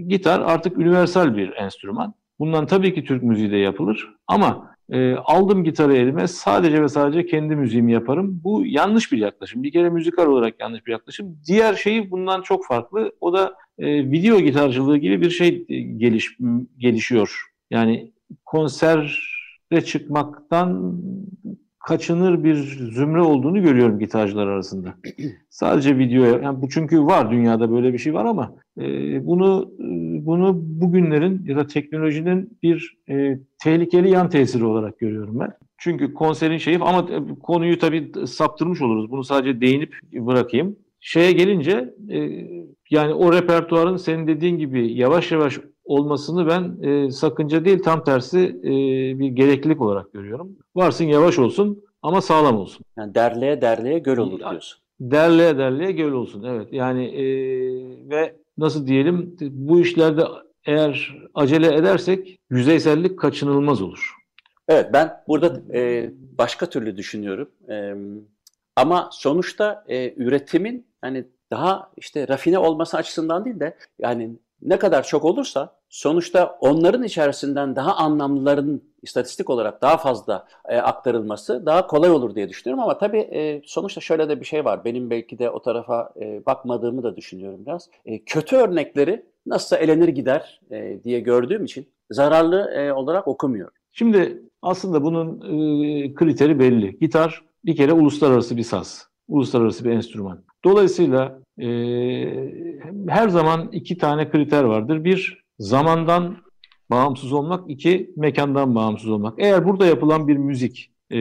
gitar 0.01 0.41
artık 0.41 0.79
universal 0.79 1.37
bir 1.37 1.53
enstrüman. 1.53 2.15
Bundan 2.39 2.67
tabii 2.67 2.95
ki 2.95 3.05
Türk 3.05 3.23
müziği 3.23 3.51
de 3.51 3.57
yapılır 3.57 4.15
ama 4.27 4.71
e, 4.91 5.15
aldım 5.15 5.65
gitarı 5.65 5.97
elime 5.97 6.29
sadece 6.29 6.83
ve 6.83 6.89
sadece 6.89 7.27
kendi 7.27 7.57
müziğimi 7.57 7.93
yaparım. 7.93 8.41
Bu 8.45 8.67
yanlış 8.67 9.13
bir 9.13 9.19
yaklaşım. 9.19 9.63
Bir 9.63 9.73
kere 9.73 9.91
müzikal 9.91 10.27
olarak 10.27 10.61
yanlış 10.61 10.87
bir 10.87 10.93
yaklaşım. 10.93 11.39
Diğer 11.47 11.75
şeyi 11.75 12.11
bundan 12.11 12.43
çok 12.43 12.67
farklı. 12.67 13.13
O 13.21 13.33
da 13.33 13.55
e, 13.79 14.11
video 14.11 14.41
gitarcılığı 14.41 14.99
gibi 14.99 15.21
bir 15.21 15.31
şey 15.31 15.67
geliş, 15.97 16.37
gelişiyor. 16.79 17.47
Yani 17.71 18.13
konsere 18.45 19.85
çıkmaktan 19.85 21.01
kaçınır 21.91 22.45
bir 22.45 22.55
zümre 22.93 23.21
olduğunu 23.21 23.63
görüyorum 23.63 23.99
gitarcılar 23.99 24.47
arasında. 24.47 24.95
Sadece 25.49 25.99
videoya, 25.99 26.39
yani 26.43 26.63
bu 26.63 26.69
çünkü 26.69 27.03
var 27.03 27.31
dünyada 27.31 27.71
böyle 27.71 27.93
bir 27.93 27.99
şey 27.99 28.15
var 28.15 28.25
ama 28.25 28.55
e, 28.79 28.83
bunu 29.27 29.73
e, 29.79 29.87
bunu 30.27 30.61
bugünlerin 30.63 31.45
ya 31.47 31.57
da 31.57 31.67
teknolojinin 31.67 32.59
bir 32.63 32.97
e, 33.09 33.39
tehlikeli 33.63 34.11
yan 34.11 34.31
tesiri 34.31 34.65
olarak 34.65 34.99
görüyorum 34.99 35.41
ben. 35.41 35.53
Çünkü 35.79 36.15
konserin 36.15 36.59
şeyi 36.59 36.79
ama 36.79 37.07
konuyu 37.43 37.79
tabii 37.79 38.13
saptırmış 38.27 38.83
oluruz. 38.83 39.11
Bunu 39.11 39.25
sadece 39.25 39.61
değinip 39.61 39.95
bırakayım. 40.13 40.77
Şeye 41.01 41.33
gelince 41.33 41.95
e, 42.11 42.19
yani 42.91 43.15
o 43.15 43.33
repertuarın 43.33 43.97
senin 43.97 44.27
dediğin 44.27 44.59
gibi 44.59 44.93
yavaş 44.93 45.33
yavaş 45.33 45.61
olmasını 45.91 46.47
ben 46.47 46.89
e, 46.89 47.11
sakınca 47.11 47.65
değil 47.65 47.83
tam 47.83 48.05
tersi 48.05 48.39
e, 48.39 48.71
bir 49.19 49.29
gereklilik 49.29 49.81
olarak 49.81 50.13
görüyorum. 50.13 50.57
Varsın 50.77 51.05
yavaş 51.05 51.39
olsun 51.39 51.85
ama 52.03 52.21
sağlam 52.21 52.57
olsun. 52.57 52.85
Yani 52.97 53.15
derleye 53.15 53.61
derleye 53.61 53.99
göl 53.99 54.19
olur 54.19 54.39
diyorsun. 54.39 54.81
Derleye 55.01 55.59
derleye 55.59 55.93
göl 55.93 56.13
olsun 56.13 56.43
evet. 56.43 56.69
Yani 56.73 57.05
e, 57.05 57.25
ve 58.11 58.37
nasıl 58.59 58.87
diyelim 58.87 59.37
bu 59.41 59.81
işlerde 59.81 60.25
eğer 60.65 61.17
acele 61.35 61.75
edersek 61.75 62.41
yüzeysellik 62.51 63.19
kaçınılmaz 63.19 63.83
olur. 63.83 64.15
Evet 64.69 64.91
ben 64.93 65.23
burada 65.29 65.75
e, 65.75 66.11
başka 66.39 66.67
türlü 66.67 66.97
düşünüyorum. 66.97 67.51
E, 67.69 67.95
ama 68.77 69.09
sonuçta 69.13 69.85
e, 69.89 70.15
üretimin 70.17 70.87
hani 71.01 71.25
daha 71.51 71.91
işte 71.97 72.29
rafine 72.29 72.59
olması 72.59 72.97
açısından 72.97 73.45
değil 73.45 73.61
de 73.61 73.77
yani 73.99 74.31
ne 74.63 74.79
kadar 74.79 75.03
çok 75.03 75.25
olursa 75.25 75.77
sonuçta 75.89 76.59
onların 76.61 77.03
içerisinden 77.03 77.77
daha 77.77 77.97
anlamlıların 77.97 78.83
istatistik 79.03 79.51
olarak 79.51 79.83
daha 79.83 79.97
fazla 79.97 80.47
e, 80.69 80.77
aktarılması 80.77 81.67
daha 81.67 81.87
kolay 81.87 82.11
olur 82.11 82.35
diye 82.35 82.49
düşünüyorum 82.49 82.85
ama 82.85 82.99
tabii 82.99 83.19
e, 83.19 83.63
sonuçta 83.65 84.01
şöyle 84.01 84.29
de 84.29 84.41
bir 84.41 84.45
şey 84.45 84.65
var. 84.65 84.85
Benim 84.85 85.11
belki 85.11 85.39
de 85.39 85.51
o 85.51 85.63
tarafa 85.63 86.13
e, 86.21 86.47
bakmadığımı 86.47 87.03
da 87.03 87.17
düşünüyorum 87.17 87.61
biraz. 87.67 87.91
E, 88.07 88.25
kötü 88.25 88.57
örnekleri 88.57 89.27
nasılsa 89.47 89.77
elenir 89.77 90.09
gider 90.09 90.61
e, 90.71 91.05
diye 91.05 91.21
gördüğüm 91.21 91.65
için 91.65 91.89
zararlı 92.11 92.71
e, 92.71 92.93
olarak 92.93 93.29
okumuyorum. 93.29 93.75
Şimdi 93.93 94.43
aslında 94.63 95.03
bunun 95.03 95.41
e, 95.41 96.15
kriteri 96.15 96.59
belli. 96.59 96.99
Gitar 96.99 97.45
bir 97.65 97.77
kere 97.77 97.93
uluslararası 97.93 98.57
bir 98.57 98.63
saz, 98.63 99.09
uluslararası 99.31 99.85
bir 99.85 99.91
enstrüman. 99.91 100.45
Dolayısıyla 100.65 101.41
e, 101.59 101.69
her 103.09 103.29
zaman 103.29 103.69
iki 103.73 103.99
tane 103.99 104.31
kriter 104.31 104.65
vardır. 104.65 105.05
Bir, 105.05 105.45
zamandan 105.59 106.37
bağımsız 106.91 107.33
olmak, 107.33 107.71
iki, 107.71 108.11
mekandan 108.17 108.75
bağımsız 108.75 109.11
olmak. 109.11 109.35
Eğer 109.39 109.69
burada 109.69 109.87
yapılan 109.87 110.29
bir 110.29 110.37
müzik 110.37 110.91
e, 111.11 111.19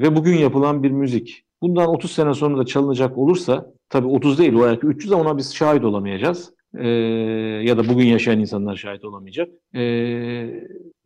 ve 0.00 0.16
bugün 0.16 0.36
yapılan 0.36 0.82
bir 0.82 0.90
müzik 0.90 1.44
bundan 1.62 1.88
30 1.88 2.10
sene 2.10 2.34
sonra 2.34 2.58
da 2.58 2.66
çalınacak 2.66 3.18
olursa 3.18 3.72
tabii 3.88 4.06
30 4.06 4.38
değil 4.38 4.54
o 4.54 4.62
belki 4.62 4.86
300 4.86 5.12
ama 5.12 5.22
ona 5.22 5.38
biz 5.38 5.54
şahit 5.54 5.84
olamayacağız. 5.84 6.52
E, 6.78 6.88
ya 7.64 7.78
da 7.78 7.88
bugün 7.88 8.06
yaşayan 8.06 8.40
insanlar 8.40 8.76
şahit 8.76 9.04
olamayacak. 9.04 9.48
E, 9.74 9.82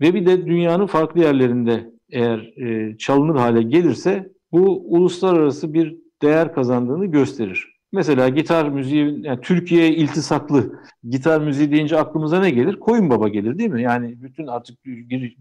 ve 0.01 0.15
bir 0.15 0.27
de 0.27 0.47
dünyanın 0.47 0.87
farklı 0.87 1.21
yerlerinde 1.21 1.91
eğer 2.11 2.39
e, 2.39 2.97
çalınır 2.99 3.37
hale 3.37 3.63
gelirse 3.63 4.33
bu 4.53 4.85
uluslararası 4.87 5.75
bir 5.75 6.04
değer 6.25 6.55
kazandığını 6.55 7.07
gösterir. 7.07 7.75
Mesela 7.93 8.29
gitar 8.29 8.69
müziği, 8.69 9.19
yani 9.23 9.41
Türkiye 9.41 9.89
iltisaklı 9.89 10.81
gitar 11.11 11.41
müziği 11.41 11.73
deyince 11.73 11.99
aklımıza 11.99 12.41
ne 12.41 12.51
gelir? 12.51 12.81
Koyun 12.81 13.11
Baba 13.11 13.29
gelir 13.29 13.59
değil 13.59 13.71
mi? 13.71 13.83
Yani 13.83 14.23
bütün 14.23 14.47
artık 14.47 14.79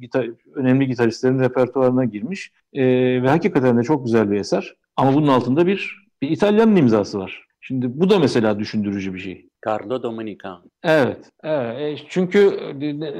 gitar, 0.02 0.30
önemli 0.56 0.88
gitaristlerin 0.88 1.40
repertuarına 1.40 2.06
girmiş 2.06 2.52
e, 2.74 2.84
ve 3.24 3.30
hakikaten 3.30 3.78
de 3.78 3.84
çok 3.84 4.06
güzel 4.06 4.32
bir 4.32 4.40
eser. 4.40 4.76
Ama 4.96 5.14
bunun 5.14 5.28
altında 5.28 5.68
bir, 5.68 6.08
bir 6.22 6.30
İtalyanın 6.30 6.76
imzası 6.76 7.20
var. 7.20 7.46
Şimdi 7.62 8.00
bu 8.00 8.10
da 8.10 8.20
mesela 8.20 8.60
düşündürücü 8.60 9.14
bir 9.14 9.20
şey. 9.20 9.50
Carlo 9.68 10.04
Dominica. 10.04 10.62
Evet. 10.84 11.30
evet. 11.44 12.00
E, 12.02 12.06
çünkü 12.10 12.60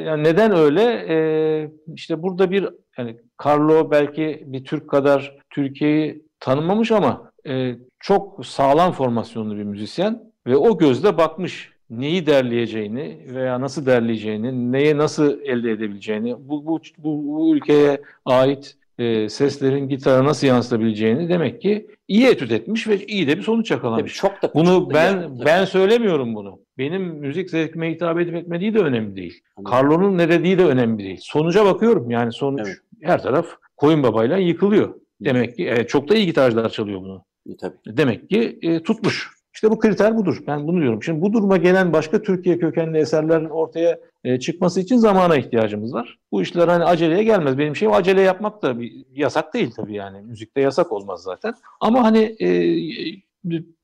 yani 0.06 0.24
neden 0.24 0.52
öyle? 0.56 1.06
Ee, 1.10 1.72
işte 1.96 2.22
burada 2.22 2.52
bir 2.52 2.70
yani 2.98 3.18
Carlo 3.46 3.92
belki 3.92 4.44
bir 4.46 4.66
Türk 4.66 4.90
kadar 4.90 5.38
Türkiye'yi 5.50 6.26
tanımamış 6.40 6.92
ama 6.92 7.33
e, 7.48 7.76
çok 8.00 8.46
sağlam 8.46 8.92
formasyonlu 8.92 9.58
bir 9.58 9.64
müzisyen 9.64 10.24
ve 10.48 10.58
o 10.58 10.78
gözle 10.78 11.18
bakmış 11.18 11.74
neyi 11.90 12.26
derleyeceğini 12.26 13.18
veya 13.34 13.62
nasıl 13.62 13.86
derleyeceğini, 13.86 14.72
neye 14.72 14.98
nasıl 14.98 15.42
elde 15.42 15.72
edebileceğini, 15.72 16.36
bu, 16.40 16.66
bu, 16.66 16.80
bu, 16.98 17.38
bu 17.38 17.56
ülkeye 17.56 18.02
ait 18.26 18.78
e, 19.00 19.30
seslerin 19.30 19.90
gitara 19.90 20.26
nasıl 20.26 20.48
yansıtabileceğini 20.48 21.30
demek 21.30 21.62
ki 21.62 21.88
iyi 22.08 22.28
etüt 22.28 22.52
etmiş 22.52 22.88
ve 22.88 23.06
iyi 23.06 23.28
de 23.28 23.38
bir 23.38 23.44
sonuç 23.44 23.72
yakalamış. 23.72 24.20
Tabii 24.20 24.32
çok 24.32 24.42
da 24.42 24.54
bunu 24.54 24.90
ben 24.94 25.12
yani. 25.12 25.46
ben 25.46 25.66
söylemiyorum 25.66 26.36
bunu. 26.36 26.60
Benim 26.78 27.02
müzik 27.04 27.50
zevkime 27.50 27.92
hitap 27.92 28.20
edip 28.20 28.36
etmediği 28.36 28.74
de 28.74 28.80
önemli 28.80 29.16
değil. 29.16 29.42
Anladım. 29.56 29.74
Carlo'nun 29.74 30.18
ne 30.18 30.30
dediği 30.30 30.58
de 30.58 30.66
önemli 30.66 31.04
değil. 31.04 31.20
Sonuca 31.22 31.66
bakıyorum. 31.66 32.12
Yani 32.12 32.32
sonuç 32.32 32.68
evet. 32.68 32.78
her 33.02 33.24
taraf 33.24 33.48
koyun 33.78 34.04
babayla 34.04 34.38
yıkılıyor. 34.38 34.94
Demek 35.22 35.56
ki 35.56 35.68
evet, 35.68 35.90
çok 35.90 36.10
da 36.10 36.16
iyi 36.16 36.26
gitarcılar 36.26 36.70
çalıyor 36.70 37.02
bunu. 37.02 37.26
E, 37.50 37.58
tabii. 37.58 37.78
Demek 37.88 38.30
ki 38.30 38.60
e, 38.62 38.84
tutmuş. 38.84 39.34
İşte 39.54 39.72
bu 39.72 39.80
kriter 39.80 40.18
budur. 40.18 40.44
Ben 40.48 40.68
bunu 40.68 40.82
diyorum. 40.82 41.04
Şimdi 41.04 41.22
bu 41.22 41.34
duruma 41.34 41.58
gelen 41.58 41.94
başka 41.94 42.22
Türkiye 42.22 42.60
kökenli 42.60 42.98
eserlerin 42.98 43.50
ortaya 43.50 44.00
e, 44.24 44.40
çıkması 44.40 44.80
için 44.80 44.98
zamana 44.98 45.36
ihtiyacımız 45.36 45.94
var. 45.94 46.18
Bu 46.32 46.42
işler 46.42 46.68
hani 46.68 46.84
aceleye 46.84 47.24
gelmez. 47.24 47.58
Benim 47.58 47.76
şeyim 47.76 47.94
acele 47.94 48.22
yapmak 48.22 48.62
da 48.62 48.80
bir 48.80 49.06
yasak 49.14 49.54
değil 49.54 49.72
tabii 49.72 49.94
yani. 49.94 50.22
Müzikte 50.22 50.62
yasak 50.62 50.92
olmaz 50.92 51.24
zaten. 51.24 51.54
Ama 51.80 52.04
hani 52.04 52.36
e, 52.42 52.48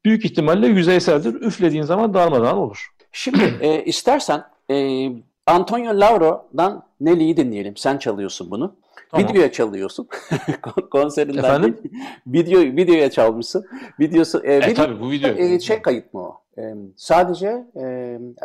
büyük 0.05 0.25
ihtimalle 0.25 0.67
yüzeyseldir. 0.67 1.33
Üflediğin 1.33 1.83
zaman 1.83 2.13
darmadağın 2.13 2.57
olur. 2.57 2.87
Şimdi 3.11 3.53
e, 3.61 3.83
istersen 3.83 4.43
e, 4.71 5.07
Antonio 5.47 5.99
Lauro'dan 5.99 6.83
Nelly'yi 7.01 7.37
dinleyelim. 7.37 7.77
Sen 7.77 7.97
çalıyorsun 7.97 8.51
bunu. 8.51 8.75
Tamam. 9.11 9.29
Videoya 9.29 9.51
çalıyorsun. 9.51 10.07
Konserinden 10.91 11.39
Efendim? 11.39 11.77
video 12.27 12.59
videoya 12.61 13.11
çalmışsın. 13.11 13.65
Videosu 13.99 14.43
e, 14.43 14.53
e 14.53 14.57
video, 14.57 14.73
tabii 14.73 14.99
bu 14.99 15.11
video. 15.11 15.29
E, 15.29 15.59
şey 15.59 15.81
kayıt 15.81 16.13
mı 16.13 16.21
o? 16.21 16.41
E, 16.57 16.73
sadece 16.95 17.65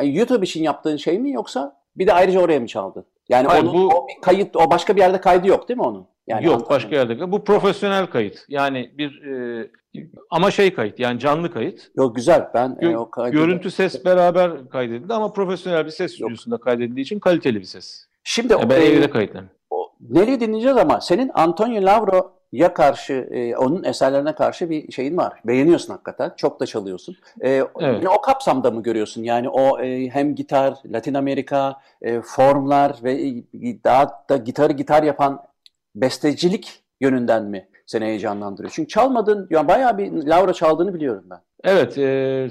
e, 0.01 0.05
YouTube 0.05 0.45
için 0.45 0.63
yaptığın 0.63 0.97
şey 0.97 1.19
mi 1.19 1.31
yoksa 1.31 1.77
bir 1.97 2.07
de 2.07 2.13
ayrıca 2.13 2.39
oraya 2.39 2.59
mı 2.59 2.67
çaldın? 2.67 3.05
Yani 3.29 3.47
Hayır, 3.47 3.63
onun, 3.63 3.73
bu 3.73 3.87
o 3.87 4.07
kayıt 4.21 4.55
o 4.55 4.71
başka 4.71 4.95
bir 4.95 5.01
yerde 5.01 5.21
kaydı 5.21 5.47
yok 5.47 5.69
değil 5.69 5.77
mi 5.77 5.85
onun? 5.85 6.07
Yani 6.27 6.45
yok 6.45 6.53
anladım. 6.53 6.69
başka 6.69 6.95
yerde. 6.95 7.31
Bu 7.31 7.43
profesyonel 7.43 8.07
kayıt. 8.07 8.45
Yani 8.49 8.91
bir 8.97 9.23
e, 9.23 9.67
ama 10.29 10.51
şey 10.51 10.73
kayıt 10.73 10.99
yani 10.99 11.19
canlı 11.19 11.53
kayıt. 11.53 11.91
Yok 11.95 12.15
güzel. 12.15 12.47
Ben 12.53 12.71
Gö- 12.81 12.91
e, 12.91 12.97
o 12.97 13.09
kaydı 13.09 13.35
görüntü 13.35 13.71
ses 13.71 14.05
beraber 14.05 14.69
kaydedildi 14.69 15.13
ama 15.13 15.33
profesyonel 15.33 15.85
bir 15.85 15.91
ses 15.91 16.13
stüdyosunda 16.13 16.57
kaydedildiği 16.57 17.03
için 17.03 17.19
kaliteli 17.19 17.59
bir 17.59 17.65
ses. 17.65 18.05
Şimdi 18.23 18.53
yani 18.53 18.69
ben 18.69 18.81
e, 18.81 18.85
evde 18.85 19.09
kayıtladım. 19.09 19.49
Nereye 20.09 20.39
dinleyeceğiz 20.39 20.77
ama 20.77 21.01
senin 21.01 21.31
Antonio 21.33 21.85
Lauro'ya 21.85 22.73
karşı, 22.73 23.13
e, 23.13 23.55
onun 23.55 23.83
eserlerine 23.83 24.35
karşı 24.35 24.69
bir 24.69 24.91
şeyin 24.91 25.17
var. 25.17 25.33
Beğeniyorsun 25.45 25.93
hakikaten. 25.93 26.31
Çok 26.37 26.59
da 26.59 26.65
çalıyorsun. 26.65 27.15
E, 27.41 27.49
evet. 27.49 27.99
Yine 27.99 28.09
o 28.09 28.21
kapsamda 28.21 28.71
mı 28.71 28.83
görüyorsun? 28.83 29.23
Yani 29.23 29.49
o 29.49 29.79
e, 29.79 30.09
hem 30.09 30.35
gitar, 30.35 30.73
Latin 30.85 31.13
Amerika, 31.13 31.75
e, 32.01 32.21
formlar 32.21 32.95
ve 33.03 33.13
e, 33.13 33.43
daha 33.83 34.23
da 34.29 34.37
gitarı 34.37 34.73
gitar 34.73 35.03
yapan 35.03 35.41
bestecilik 35.95 36.83
yönünden 37.01 37.43
mi 37.43 37.67
seni 37.85 38.05
heyecanlandırıyor? 38.05 38.71
Çünkü 38.75 38.87
çalmadın, 38.87 39.47
yani 39.49 39.67
bayağı 39.67 39.97
bir 39.97 40.11
Laura 40.11 40.53
çaldığını 40.53 40.93
biliyorum 40.93 41.23
ben. 41.29 41.39
Evet, 41.63 41.97
e, 41.97 42.49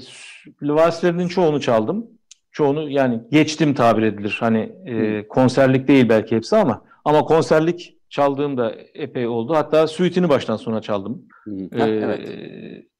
valslerinin 0.61 1.27
çoğunu 1.27 1.61
çaldım. 1.61 2.07
Çoğunu 2.51 2.89
yani 2.89 3.21
geçtim 3.31 3.73
tabir 3.73 4.03
edilir. 4.03 4.37
Hani 4.39 4.71
e, 4.85 5.27
konserlik 5.27 5.87
değil 5.87 6.09
belki 6.09 6.35
hepsi 6.35 6.55
ama 6.55 6.81
ama 7.05 7.25
konserlik 7.25 7.97
çaldığım 8.09 8.57
da 8.57 8.75
epey 8.93 9.27
oldu. 9.27 9.55
Hatta 9.55 9.87
suite'ini 9.87 10.29
baştan 10.29 10.55
sona 10.55 10.81
çaldım. 10.81 11.25
Ee, 11.47 11.81
evet. 11.81 12.29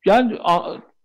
Yani 0.05 0.37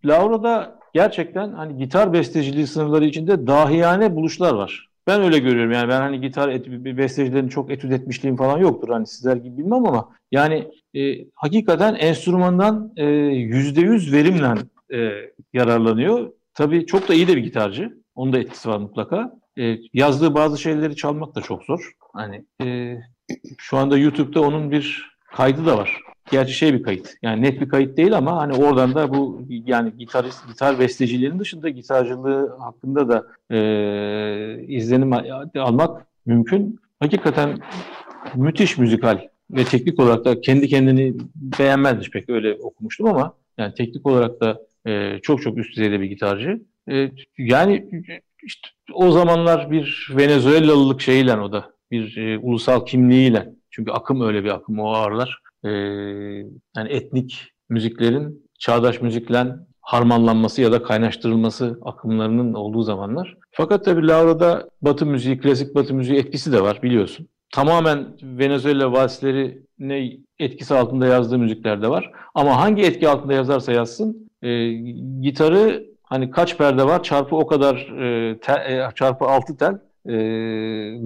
Laura'da 0.04 0.78
gerçekten 0.94 1.52
hani 1.52 1.76
gitar 1.76 2.12
besteciliği 2.12 2.66
sınırları 2.66 3.04
içinde 3.04 3.46
dahiyane 3.46 4.16
buluşlar 4.16 4.54
var. 4.54 4.90
Ben 5.06 5.22
öyle 5.22 5.38
görüyorum 5.38 5.72
yani 5.72 5.88
ben 5.88 6.00
hani 6.00 6.20
gitar 6.20 6.48
et, 6.48 6.66
bestecilerini 6.68 7.50
çok 7.50 7.70
etüt 7.70 7.92
etmişliğim 7.92 8.36
falan 8.36 8.58
yoktur 8.58 8.88
hani 8.88 9.06
sizler 9.06 9.36
gibi 9.36 9.58
bilmem 9.58 9.86
ama 9.86 10.08
yani 10.32 10.68
e, 10.94 11.24
hakikaten 11.34 11.94
enstrümandan 11.94 12.92
e, 12.96 13.06
yüzde 13.26 13.80
yüz 13.80 14.12
verimle 14.12 14.54
e, 14.94 15.10
yararlanıyor. 15.52 16.32
Tabii 16.54 16.86
çok 16.86 17.08
da 17.08 17.14
iyi 17.14 17.28
de 17.28 17.36
bir 17.36 17.42
gitarcı. 17.42 18.00
Onun 18.14 18.32
da 18.32 18.38
etkisi 18.38 18.68
var 18.68 18.78
mutlaka. 18.78 19.39
E, 19.58 19.78
yazdığı 19.92 20.34
bazı 20.34 20.58
şeyleri 20.58 20.96
çalmak 20.96 21.34
da 21.34 21.40
çok 21.40 21.62
zor. 21.62 21.92
Hani 22.12 22.44
e, 22.62 22.96
şu 23.58 23.76
anda 23.76 23.98
YouTube'da 23.98 24.40
onun 24.40 24.70
bir 24.70 25.10
kaydı 25.32 25.66
da 25.66 25.78
var. 25.78 26.00
Gerçi 26.30 26.52
şey 26.52 26.74
bir 26.74 26.82
kayıt. 26.82 27.14
Yani 27.22 27.42
net 27.42 27.60
bir 27.60 27.68
kayıt 27.68 27.96
değil 27.96 28.16
ama 28.16 28.36
hani 28.36 28.54
oradan 28.54 28.94
da 28.94 29.14
bu 29.14 29.42
yani 29.48 29.92
gitar 29.98 30.26
gitar 30.48 30.78
bestecilerin 30.78 31.38
dışında 31.38 31.68
gitarcılığı 31.68 32.56
hakkında 32.58 33.08
da 33.08 33.26
e, 33.56 34.64
izlenim 34.68 35.12
almak 35.58 36.06
mümkün. 36.26 36.80
Hakikaten 37.00 37.58
müthiş 38.34 38.78
müzikal 38.78 39.20
ve 39.50 39.64
teknik 39.64 40.00
olarak 40.00 40.24
da 40.24 40.40
kendi 40.40 40.68
kendini 40.68 41.14
beğenmezmiş 41.58 42.10
pek 42.10 42.30
öyle 42.30 42.54
okumuştum 42.54 43.06
ama 43.06 43.34
yani 43.58 43.74
teknik 43.74 44.06
olarak 44.06 44.40
da 44.40 44.60
e, 44.86 45.18
çok 45.22 45.42
çok 45.42 45.58
üst 45.58 45.76
düzeyde 45.76 46.00
bir 46.00 46.06
gitarcı. 46.06 46.62
E, 46.90 47.10
yani 47.38 47.90
işte 48.44 48.68
o 48.92 49.10
zamanlar 49.10 49.70
bir 49.70 50.08
Venezuelalılık 50.16 51.00
şeyiyle 51.00 51.36
o 51.36 51.52
da 51.52 51.70
bir 51.90 52.16
e, 52.16 52.38
ulusal 52.38 52.86
kimliğiyle 52.86 53.54
çünkü 53.70 53.92
akım 53.92 54.20
öyle 54.20 54.44
bir 54.44 54.50
akım 54.50 54.78
o 54.78 54.92
ağırlar. 54.92 55.38
E, 55.64 55.70
yani 56.76 56.88
etnik 56.88 57.52
müziklerin 57.68 58.46
çağdaş 58.58 59.00
müzikle 59.00 59.46
harmanlanması 59.80 60.62
ya 60.62 60.72
da 60.72 60.82
kaynaştırılması 60.82 61.78
akımlarının 61.82 62.54
olduğu 62.54 62.82
zamanlar. 62.82 63.36
Fakat 63.50 63.84
tabii 63.84 64.06
Laura'da 64.06 64.68
Batı 64.82 65.06
müziği, 65.06 65.38
klasik 65.38 65.74
Batı 65.74 65.94
müziği 65.94 66.18
etkisi 66.18 66.52
de 66.52 66.62
var 66.62 66.82
biliyorsun. 66.82 67.28
Tamamen 67.52 68.06
Venezuela 68.22 68.92
valsleri 68.92 69.62
ne 69.78 70.12
etkisi 70.38 70.74
altında 70.74 71.06
yazdığı 71.06 71.38
müzikler 71.38 71.82
de 71.82 71.88
var. 71.88 72.12
Ama 72.34 72.60
hangi 72.60 72.82
etki 72.82 73.08
altında 73.08 73.32
yazarsa 73.32 73.72
yazsın 73.72 74.30
e, 74.42 74.72
gitarı 75.20 75.89
hani 76.10 76.30
kaç 76.30 76.56
perde 76.56 76.84
var 76.84 77.02
çarpı 77.02 77.36
o 77.36 77.46
kadar 77.46 77.74
e, 77.76 78.40
te, 78.40 78.52
e, 78.52 78.88
çarpı 78.94 79.24
altı 79.24 79.56
tel 79.56 79.78
e, 80.06 80.14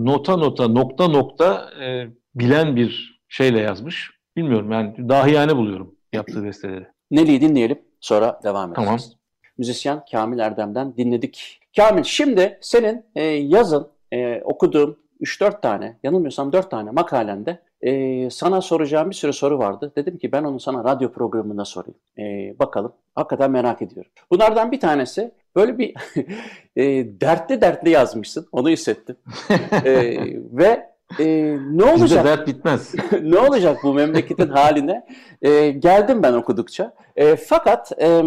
nota 0.04 0.36
nota 0.36 0.68
nokta 0.68 1.08
nokta 1.08 1.70
e, 1.82 2.06
bilen 2.34 2.76
bir 2.76 3.20
şeyle 3.28 3.60
yazmış. 3.60 4.10
Bilmiyorum 4.36 4.72
yani 4.72 5.08
dahiyane 5.08 5.56
buluyorum 5.56 5.94
yaptığı 6.12 6.44
besteleri. 6.44 6.86
Nelly'i 7.10 7.40
dinleyelim 7.40 7.78
sonra 8.00 8.40
devam 8.44 8.72
edeceğiz. 8.72 8.86
Tamam. 8.86 9.20
Müzisyen 9.58 10.04
Kamil 10.10 10.38
Erdem'den 10.38 10.96
dinledik. 10.96 11.60
Kamil 11.76 12.02
şimdi 12.02 12.58
senin 12.60 13.04
e, 13.14 13.22
yazın 13.24 13.88
e, 14.12 14.40
okuduğum 14.42 14.98
3-4 15.20 15.60
tane 15.60 15.98
yanılmıyorsam 16.02 16.52
4 16.52 16.70
tane 16.70 16.90
makalende 16.90 17.62
e, 17.84 18.30
sana 18.30 18.60
soracağım 18.60 19.10
bir 19.10 19.14
sürü 19.14 19.32
soru 19.32 19.58
vardı. 19.58 19.92
Dedim 19.96 20.18
ki 20.18 20.32
ben 20.32 20.44
onu 20.44 20.60
sana 20.60 20.84
radyo 20.84 21.12
programında 21.12 21.64
sorayım. 21.64 21.98
E, 22.18 22.58
bakalım. 22.58 22.92
Hakikaten 23.14 23.50
merak 23.50 23.82
ediyorum. 23.82 24.10
Bunlardan 24.30 24.72
bir 24.72 24.80
tanesi 24.80 25.34
böyle 25.56 25.78
bir 25.78 25.94
e, 26.76 26.84
dertli 27.20 27.60
dertli 27.60 27.90
yazmışsın. 27.90 28.46
Onu 28.52 28.68
hissettim. 28.68 29.16
e, 29.84 30.16
ve 30.52 30.94
e, 31.18 31.56
ne 31.70 31.84
olacak? 31.84 32.04
Bizde 32.04 32.24
dert 32.24 32.46
bitmez. 32.46 32.94
ne 33.22 33.38
olacak 33.38 33.78
bu 33.82 33.94
memleketin 33.94 34.48
haline? 34.48 35.06
E, 35.42 35.70
geldim 35.70 36.22
ben 36.22 36.32
okudukça. 36.32 36.94
E, 37.16 37.36
fakat 37.36 37.92
e, 38.02 38.22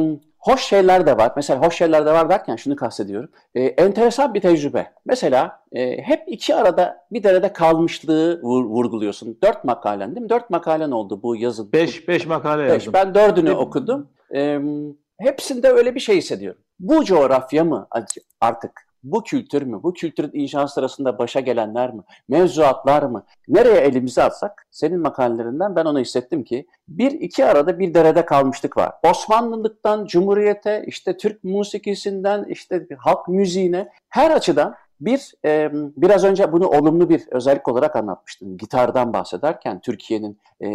hoş 0.47 0.61
şeyler 0.61 1.05
de 1.05 1.17
var. 1.17 1.31
Mesela 1.35 1.61
hoş 1.61 1.75
şeyler 1.75 2.05
de 2.05 2.11
var 2.11 2.29
derken 2.29 2.55
şunu 2.55 2.75
kastediyorum. 2.75 3.29
E, 3.55 3.63
enteresan 3.63 4.33
bir 4.33 4.41
tecrübe. 4.41 4.91
Mesela 5.05 5.59
e, 5.71 6.01
hep 6.01 6.23
iki 6.27 6.55
arada 6.55 7.05
bir 7.11 7.23
derede 7.23 7.53
kalmışlığı 7.53 8.41
vur, 8.41 8.65
vurguluyorsun. 8.65 9.37
Dört 9.43 9.63
makalen 9.63 10.15
değil 10.15 10.23
mi? 10.23 10.29
Dört 10.29 10.49
makalen 10.49 10.91
oldu 10.91 11.23
bu 11.23 11.35
yazın. 11.35 11.71
Beş, 11.73 12.07
beş 12.07 12.25
makale 12.25 12.63
beş. 12.63 12.71
yazdım. 12.71 12.93
Ben 12.93 13.15
dördünü 13.15 13.51
okudum. 13.51 14.09
E, 14.35 14.59
hepsinde 15.19 15.69
öyle 15.69 15.95
bir 15.95 15.99
şey 15.99 16.17
hissediyorum. 16.17 16.61
Bu 16.79 17.05
coğrafya 17.05 17.63
mı 17.63 17.87
artık 18.41 18.86
bu 19.11 19.23
kültür 19.23 19.61
mü? 19.61 19.79
Bu 19.83 19.93
kültürün 19.93 20.31
inşa 20.33 20.67
sırasında 20.67 21.19
başa 21.19 21.39
gelenler 21.39 21.93
mi? 21.93 22.01
Mevzuatlar 22.27 23.03
mı? 23.03 23.23
Nereye 23.47 23.79
elimizi 23.79 24.23
atsak 24.23 24.67
senin 24.71 24.99
makalelerinden 24.99 25.75
ben 25.75 25.85
onu 25.85 25.99
hissettim 25.99 26.43
ki 26.43 26.67
bir 26.87 27.11
iki 27.11 27.45
arada 27.45 27.79
bir 27.79 27.93
derede 27.93 28.25
kalmışlık 28.25 28.77
var. 28.77 28.91
Osmanlılıktan 29.09 30.05
Cumhuriyete, 30.05 30.83
işte 30.87 31.17
Türk 31.17 31.43
musikisinden 31.43 32.45
işte 32.49 32.87
halk 32.97 33.27
müziğine 33.27 33.89
her 34.09 34.31
açıdan 34.31 34.75
bir 35.01 35.33
e, 35.45 35.69
biraz 35.73 36.23
önce 36.23 36.51
bunu 36.51 36.67
olumlu 36.67 37.09
bir 37.09 37.27
özellik 37.31 37.67
olarak 37.67 37.95
anlatmıştım. 37.95 38.57
Gitardan 38.57 39.13
bahsederken 39.13 39.79
Türkiye'nin 39.79 40.39
e, 40.61 40.69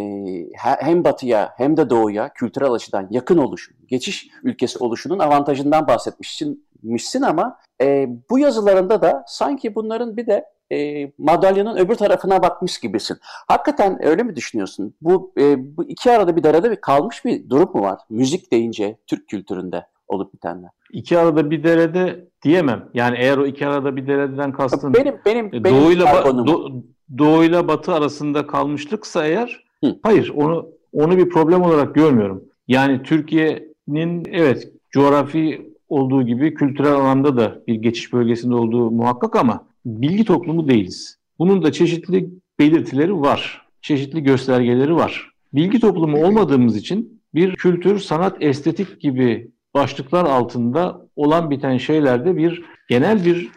hem 0.57 1.03
batıya 1.03 1.53
hem 1.57 1.77
de 1.77 1.89
doğuya 1.89 2.33
kültürel 2.33 2.71
açıdan 2.71 3.07
yakın 3.11 3.37
oluşu, 3.37 3.73
geçiş 3.87 4.27
ülkesi 4.43 4.79
oluşunun 4.79 5.19
avantajından 5.19 5.87
bahsetmişsin 5.87 6.65
mişsin 6.83 7.21
ama 7.21 7.59
e, 7.81 8.07
bu 8.29 8.39
yazılarında 8.39 9.01
da 9.01 9.23
sanki 9.27 9.75
bunların 9.75 10.17
bir 10.17 10.27
de 10.27 10.45
e, 10.71 11.11
madalyonun 11.17 11.77
öbür 11.77 11.95
tarafına 11.95 12.43
bakmış 12.43 12.79
gibisin. 12.79 13.17
Hakikaten 13.47 14.05
öyle 14.05 14.23
mi 14.23 14.35
düşünüyorsun? 14.35 14.93
Bu, 15.01 15.33
e, 15.39 15.77
bu 15.77 15.83
iki 15.83 16.11
arada 16.11 16.35
bir 16.35 16.43
derede 16.43 16.71
bir 16.71 16.81
kalmış 16.81 17.25
bir 17.25 17.49
durum 17.49 17.71
mu 17.73 17.81
var? 17.81 17.99
Müzik 18.09 18.51
deyince 18.51 18.97
Türk 19.07 19.27
kültüründe 19.27 19.85
olup 20.07 20.33
bitenler. 20.33 20.69
İki 20.91 21.17
arada 21.17 21.51
bir 21.51 21.63
derede 21.63 22.27
diyemem. 22.43 22.89
Yani 22.93 23.17
eğer 23.19 23.37
o 23.37 23.45
iki 23.45 23.67
arada 23.67 23.95
bir 23.95 24.07
dereden 24.07 24.51
kastın 24.51 24.93
benim 24.93 25.15
benim, 25.25 25.47
e, 25.47 25.63
benim 25.63 25.81
doğuyla 25.81 26.05
ba- 26.05 26.47
do- 26.47 26.83
doğuyla 27.17 27.67
batı 27.67 27.93
arasında 27.93 28.47
kalmışlıksa 28.47 29.25
eğer 29.25 29.63
Hı. 29.83 29.95
hayır 30.03 30.33
onu 30.35 30.69
onu 30.93 31.17
bir 31.17 31.29
problem 31.29 31.61
olarak 31.61 31.95
görmüyorum. 31.95 32.43
Yani 32.67 33.03
Türkiye'nin 33.03 34.25
evet 34.31 34.71
coğrafi 34.91 35.72
olduğu 35.93 36.23
gibi 36.23 36.53
kültürel 36.53 36.93
alanda 36.93 37.37
da 37.37 37.61
bir 37.67 37.75
geçiş 37.75 38.13
bölgesinde 38.13 38.55
olduğu 38.55 38.91
muhakkak 38.91 39.35
ama 39.35 39.65
bilgi 39.85 40.25
toplumu 40.25 40.67
değiliz. 40.67 41.17
Bunun 41.39 41.63
da 41.63 41.71
çeşitli 41.71 42.29
belirtileri 42.59 43.21
var. 43.21 43.67
Çeşitli 43.81 44.23
göstergeleri 44.23 44.95
var. 44.95 45.31
Bilgi 45.53 45.79
toplumu 45.79 46.25
olmadığımız 46.25 46.75
için 46.75 47.21
bir 47.33 47.55
kültür, 47.55 47.99
sanat, 47.99 48.37
estetik 48.39 49.01
gibi 49.01 49.51
başlıklar 49.73 50.25
altında 50.25 51.07
olan 51.15 51.49
biten 51.49 51.77
şeylerde 51.77 52.37
bir 52.37 52.63
genel 52.89 53.25
bir 53.25 53.49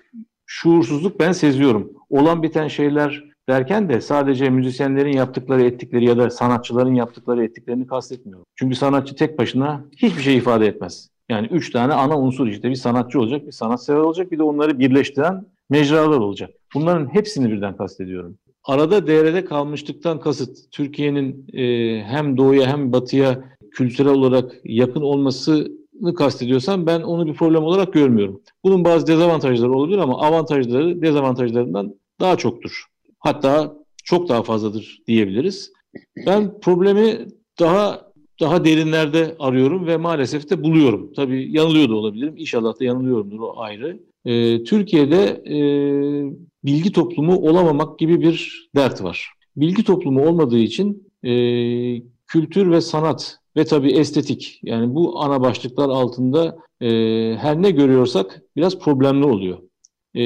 şuursuzluk 0.46 1.20
ben 1.20 1.32
seziyorum. 1.32 1.92
Olan 2.10 2.42
biten 2.42 2.68
şeyler 2.68 3.24
derken 3.48 3.88
de 3.88 4.00
sadece 4.00 4.50
müzisyenlerin 4.50 5.12
yaptıkları, 5.12 5.64
ettikleri 5.64 6.04
ya 6.04 6.18
da 6.18 6.30
sanatçıların 6.30 6.94
yaptıkları, 6.94 7.44
ettiklerini 7.44 7.86
kastetmiyorum. 7.86 8.44
Çünkü 8.54 8.76
sanatçı 8.76 9.16
tek 9.16 9.38
başına 9.38 9.84
hiçbir 9.96 10.22
şey 10.22 10.36
ifade 10.36 10.66
etmez. 10.66 11.08
Yani 11.28 11.46
üç 11.46 11.70
tane 11.70 11.92
ana 11.92 12.18
unsur 12.18 12.46
işte 12.46 12.70
bir 12.70 12.74
sanatçı 12.74 13.20
olacak, 13.20 13.46
bir 13.46 13.52
sanatsever 13.52 14.00
olacak, 14.00 14.32
bir 14.32 14.38
de 14.38 14.42
onları 14.42 14.78
birleştiren 14.78 15.46
mecralar 15.70 16.18
olacak. 16.18 16.50
Bunların 16.74 17.14
hepsini 17.14 17.50
birden 17.50 17.76
kastediyorum. 17.76 18.38
Arada 18.64 19.06
devrede 19.06 19.44
kalmışlıktan 19.44 20.20
kasıt 20.20 20.58
Türkiye'nin 20.70 21.46
e, 21.52 21.64
hem 22.02 22.36
doğuya 22.36 22.66
hem 22.66 22.92
batıya 22.92 23.44
kültürel 23.70 24.12
olarak 24.12 24.52
yakın 24.64 25.02
olmasını 25.02 26.14
kastediyorsam 26.16 26.86
ben 26.86 27.00
onu 27.00 27.26
bir 27.26 27.34
problem 27.34 27.62
olarak 27.62 27.92
görmüyorum. 27.92 28.42
Bunun 28.64 28.84
bazı 28.84 29.06
dezavantajları 29.06 29.72
olabilir 29.72 29.98
ama 29.98 30.20
avantajları 30.20 31.02
dezavantajlarından 31.02 31.94
daha 32.20 32.36
çoktur. 32.36 32.84
Hatta 33.18 33.74
çok 34.04 34.28
daha 34.28 34.42
fazladır 34.42 35.02
diyebiliriz. 35.06 35.72
Ben 36.26 36.60
problemi 36.60 37.26
daha 37.60 38.05
daha 38.40 38.64
derinlerde 38.64 39.36
arıyorum 39.38 39.86
ve 39.86 39.96
maalesef 39.96 40.50
de 40.50 40.64
buluyorum. 40.64 41.12
Tabii 41.16 41.56
yanılıyor 41.56 41.88
da 41.88 41.94
olabilirim. 41.94 42.34
İnşallah 42.36 42.80
da 42.80 42.84
yanılıyorumdur 42.84 43.40
o 43.40 43.60
ayrı. 43.60 44.00
Ee, 44.24 44.64
Türkiye'de 44.64 45.42
e, 45.46 45.58
bilgi 46.64 46.92
toplumu 46.92 47.36
olamamak 47.36 47.98
gibi 47.98 48.20
bir 48.20 48.68
dert 48.76 49.02
var. 49.02 49.32
Bilgi 49.56 49.84
toplumu 49.84 50.28
olmadığı 50.28 50.58
için 50.58 51.08
e, 51.24 51.32
kültür 52.26 52.70
ve 52.70 52.80
sanat 52.80 53.38
ve 53.56 53.64
tabii 53.64 53.92
estetik 53.92 54.60
yani 54.62 54.94
bu 54.94 55.20
ana 55.22 55.40
başlıklar 55.40 55.88
altında 55.88 56.58
e, 56.80 56.88
her 57.40 57.62
ne 57.62 57.70
görüyorsak 57.70 58.42
biraz 58.56 58.78
problemli 58.78 59.24
oluyor. 59.24 59.58
E, 60.16 60.20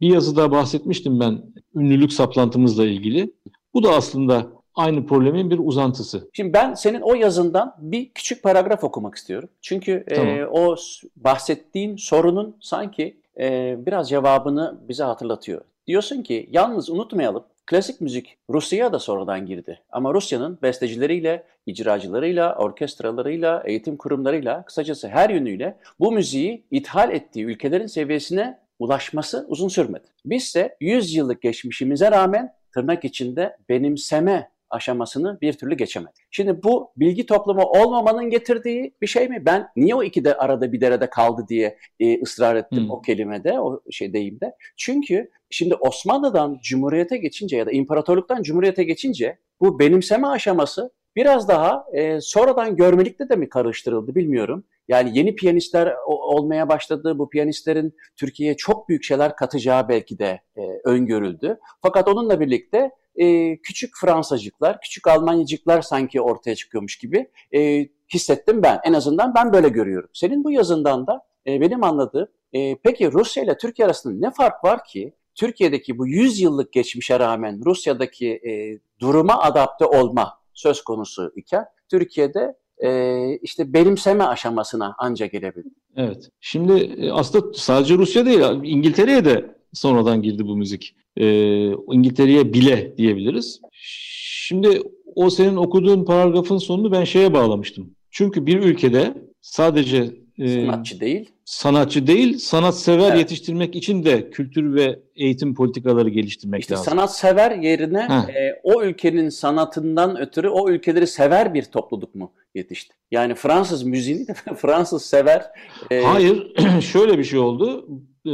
bir 0.00 0.08
yazıda 0.08 0.50
bahsetmiştim 0.50 1.20
ben 1.20 1.42
ünlülük 1.74 2.12
saplantımızla 2.12 2.86
ilgili. 2.86 3.32
Bu 3.74 3.82
da 3.82 3.90
aslında 3.90 4.52
aynı 4.80 5.06
problemin 5.06 5.50
bir 5.50 5.58
uzantısı. 5.58 6.30
Şimdi 6.32 6.52
ben 6.52 6.74
senin 6.74 7.00
o 7.00 7.14
yazından 7.14 7.74
bir 7.78 8.10
küçük 8.10 8.42
paragraf 8.42 8.84
okumak 8.84 9.14
istiyorum. 9.14 9.48
Çünkü 9.62 10.04
e, 10.08 10.14
tamam. 10.14 10.34
e, 10.34 10.46
o 10.46 10.76
bahsettiğin 11.16 11.96
sorunun 11.96 12.56
sanki 12.60 13.20
e, 13.40 13.76
biraz 13.86 14.08
cevabını 14.08 14.78
bize 14.88 15.04
hatırlatıyor. 15.04 15.60
Diyorsun 15.86 16.22
ki 16.22 16.48
yalnız 16.50 16.90
unutmayalım 16.90 17.44
klasik 17.66 18.00
müzik 18.00 18.38
Rusya'ya 18.50 18.92
da 18.92 18.98
sonradan 18.98 19.46
girdi. 19.46 19.82
Ama 19.90 20.14
Rusya'nın 20.14 20.58
bestecileriyle, 20.62 21.44
icracılarıyla, 21.66 22.56
orkestralarıyla, 22.56 23.62
eğitim 23.66 23.96
kurumlarıyla, 23.96 24.64
kısacası 24.64 25.08
her 25.08 25.30
yönüyle 25.30 25.76
bu 26.00 26.12
müziği 26.12 26.64
ithal 26.70 27.10
ettiği 27.10 27.44
ülkelerin 27.44 27.86
seviyesine 27.86 28.58
ulaşması 28.78 29.46
uzun 29.48 29.68
sürmedi. 29.68 30.04
Biz 30.24 30.42
ise 30.42 30.76
100 30.80 31.14
yıllık 31.14 31.42
geçmişimize 31.42 32.10
rağmen 32.10 32.54
tırnak 32.74 33.04
içinde 33.04 33.56
benimseme 33.68 34.50
aşamasını 34.70 35.38
bir 35.40 35.52
türlü 35.52 35.74
geçemedi. 35.74 36.12
Şimdi 36.30 36.62
bu 36.62 36.92
bilgi 36.96 37.26
toplumu 37.26 37.62
olmamanın 37.62 38.30
getirdiği 38.30 38.94
bir 39.02 39.06
şey 39.06 39.28
mi? 39.28 39.42
Ben 39.46 39.68
niye 39.76 39.94
o 39.94 40.02
iki 40.02 40.24
de 40.24 40.36
arada 40.36 40.72
bir 40.72 40.80
derede 40.80 41.10
kaldı 41.10 41.46
diye 41.48 41.78
e, 42.00 42.22
ısrar 42.22 42.56
ettim 42.56 42.82
hmm. 42.82 42.90
o 42.90 43.02
kelimede, 43.02 43.60
o 43.60 43.80
şey 43.90 44.12
deyimde. 44.12 44.54
Çünkü 44.76 45.30
şimdi 45.50 45.74
Osmanlı'dan 45.74 46.58
Cumhuriyete 46.62 47.16
geçince 47.16 47.56
ya 47.56 47.66
da 47.66 47.70
imparatorluktan 47.70 48.42
Cumhuriyete 48.42 48.84
geçince 48.84 49.38
bu 49.60 49.78
benimseme 49.78 50.26
aşaması 50.26 50.90
biraz 51.16 51.48
daha 51.48 51.84
e, 51.92 52.20
sonradan 52.20 52.76
görmelikle 52.76 53.28
de 53.28 53.36
mi 53.36 53.48
karıştırıldı 53.48 54.14
bilmiyorum. 54.14 54.64
Yani 54.90 55.18
yeni 55.18 55.34
piyanistler 55.34 55.94
olmaya 56.06 56.68
başladı. 56.68 57.18
Bu 57.18 57.30
piyanistlerin 57.30 57.96
Türkiye'ye 58.16 58.56
çok 58.56 58.88
büyük 58.88 59.04
şeyler 59.04 59.36
katacağı 59.36 59.88
belki 59.88 60.18
de 60.18 60.40
e, 60.56 60.60
öngörüldü. 60.84 61.58
Fakat 61.82 62.08
onunla 62.08 62.40
birlikte 62.40 62.90
e, 63.16 63.56
küçük 63.56 63.90
Fransacıklar, 64.00 64.80
küçük 64.80 65.06
Almanyacıklar 65.06 65.82
sanki 65.82 66.20
ortaya 66.20 66.54
çıkıyormuş 66.54 66.98
gibi 66.98 67.30
e, 67.54 67.88
hissettim 68.14 68.62
ben. 68.62 68.80
En 68.84 68.92
azından 68.92 69.34
ben 69.34 69.52
böyle 69.52 69.68
görüyorum. 69.68 70.10
Senin 70.12 70.44
bu 70.44 70.50
yazından 70.50 71.06
da 71.06 71.22
e, 71.46 71.60
benim 71.60 71.84
anladığım, 71.84 72.28
e, 72.52 72.76
peki 72.76 73.12
Rusya 73.12 73.44
ile 73.44 73.58
Türkiye 73.58 73.86
arasında 73.86 74.26
ne 74.26 74.34
fark 74.34 74.64
var 74.64 74.84
ki 74.84 75.14
Türkiye'deki 75.34 75.98
bu 75.98 76.06
100 76.06 76.40
yıllık 76.40 76.72
geçmişe 76.72 77.20
rağmen 77.20 77.60
Rusya'daki 77.64 78.28
e, 78.28 78.78
duruma 79.00 79.42
adapte 79.42 79.84
olma 79.84 80.38
söz 80.54 80.84
konusu 80.84 81.32
iken 81.36 81.64
Türkiye'de 81.90 82.54
e, 82.84 83.38
işte 83.42 83.72
benimseme 83.72 84.24
aşamasına 84.24 84.94
ancak 84.98 85.32
gelebildi. 85.32 85.68
Evet. 85.96 86.30
Şimdi 86.40 86.72
e, 86.72 87.10
aslında 87.10 87.52
sadece 87.54 87.94
Rusya 87.94 88.26
değil, 88.26 88.40
İngiltere'ye 88.62 89.24
de 89.24 89.56
sonradan 89.72 90.22
girdi 90.22 90.46
bu 90.46 90.56
müzik. 90.56 90.96
E, 91.16 91.26
İngiltere'ye 91.70 92.52
bile 92.52 92.94
diyebiliriz. 92.98 93.60
Şimdi 93.72 94.82
o 95.14 95.30
senin 95.30 95.56
okuduğun 95.56 96.04
paragrafın 96.04 96.58
sonunu 96.58 96.92
ben 96.92 97.04
şeye 97.04 97.32
bağlamıştım. 97.32 97.90
Çünkü 98.10 98.46
bir 98.46 98.58
ülkede 98.58 99.14
sadece 99.40 100.14
sanatçı 100.48 101.00
değil, 101.00 101.30
sanatçı 101.44 102.06
değil, 102.06 102.38
sanatsever 102.38 103.08
evet. 103.08 103.18
yetiştirmek 103.18 103.76
için 103.76 104.04
de 104.04 104.30
kültür 104.30 104.74
ve 104.74 104.98
eğitim 105.16 105.54
politikaları 105.54 106.08
geliştirmek 106.08 106.60
işte 106.60 106.74
lazım. 106.74 106.90
Sanatsever 106.90 107.50
yerine 107.50 108.08
e, 108.28 108.60
o 108.62 108.82
ülkenin 108.82 109.28
sanatından 109.28 110.20
ötürü 110.20 110.48
o 110.48 110.70
ülkeleri 110.70 111.06
sever 111.06 111.54
bir 111.54 111.62
topluluk 111.62 112.14
mu 112.14 112.32
yetişti? 112.54 112.94
Yani 113.10 113.34
Fransız 113.34 113.82
müziğini 113.82 114.28
de 114.28 114.34
Fransız 114.56 115.02
sever. 115.02 115.46
E... 115.90 116.02
Hayır, 116.02 116.52
şöyle 116.80 117.18
bir 117.18 117.24
şey 117.24 117.38
oldu. 117.38 117.88
E, 118.26 118.32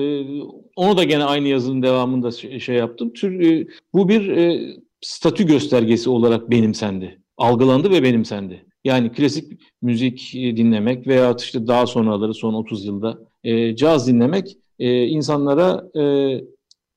onu 0.76 0.96
da 0.96 1.04
gene 1.04 1.24
aynı 1.24 1.48
yazının 1.48 1.82
devamında 1.82 2.30
şey 2.61 2.76
yaptım. 2.76 3.12
Tür, 3.12 3.40
e, 3.40 3.66
bu 3.94 4.09
bir 4.09 4.28
e, 4.28 4.61
statü 5.00 5.46
göstergesi 5.46 6.11
olarak 6.11 6.50
benimsendi. 6.50 7.20
Algılandı 7.36 7.90
ve 7.90 8.02
benimsendi. 8.02 8.66
Yani 8.87 9.12
klasik 9.12 9.61
müzik 9.82 10.32
dinlemek 10.34 11.07
veya 11.07 11.37
işte 11.39 11.66
daha 11.66 11.87
sonraları 11.87 12.34
son 12.34 12.55
30 12.55 12.84
yılda 12.84 13.18
e, 13.45 13.76
caz 13.76 14.09
dinlemek 14.09 14.57
e, 14.78 15.05
insanlara 15.07 16.01
e, 16.01 16.05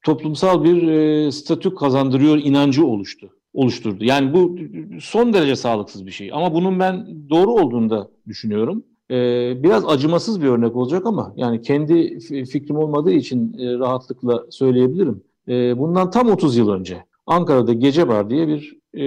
toplumsal 0.04 0.64
bir 0.64 0.88
e, 0.88 1.32
statü 1.32 1.76
kazandırıyor 1.76 2.38
inancı 2.38 2.86
oluştu 2.86 3.30
oluşturdu. 3.54 4.04
Yani 4.04 4.34
bu 4.34 4.56
son 5.02 5.34
derece 5.34 5.56
sağlıksız 5.56 6.06
bir 6.06 6.12
şey. 6.12 6.30
Ama 6.34 6.54
bunun 6.54 6.80
ben 6.80 7.08
doğru 7.30 7.52
olduğunu 7.52 7.90
da 7.90 8.10
düşünüyorum. 8.28 8.84
Ee, 9.12 9.64
biraz 9.64 9.86
acımasız 9.86 10.42
bir 10.42 10.48
örnek 10.48 10.76
olacak 10.76 11.06
ama 11.06 11.34
yani 11.38 11.62
kendi 11.62 12.20
fikrim 12.46 12.78
olmadığı 12.78 13.12
için 13.12 13.54
e, 13.60 13.80
rahatlıkla 13.80 14.46
söyleyebilirim. 14.50 15.24
E, 15.48 15.78
bundan 15.80 16.10
tam 16.12 16.30
30 16.30 16.58
yıl 16.58 16.70
önce 16.70 17.06
Ankara'da 17.28 17.74
Gece 17.74 18.08
Bar 18.08 18.30
diye 18.30 18.48
bir 18.48 18.78
e, 18.94 19.06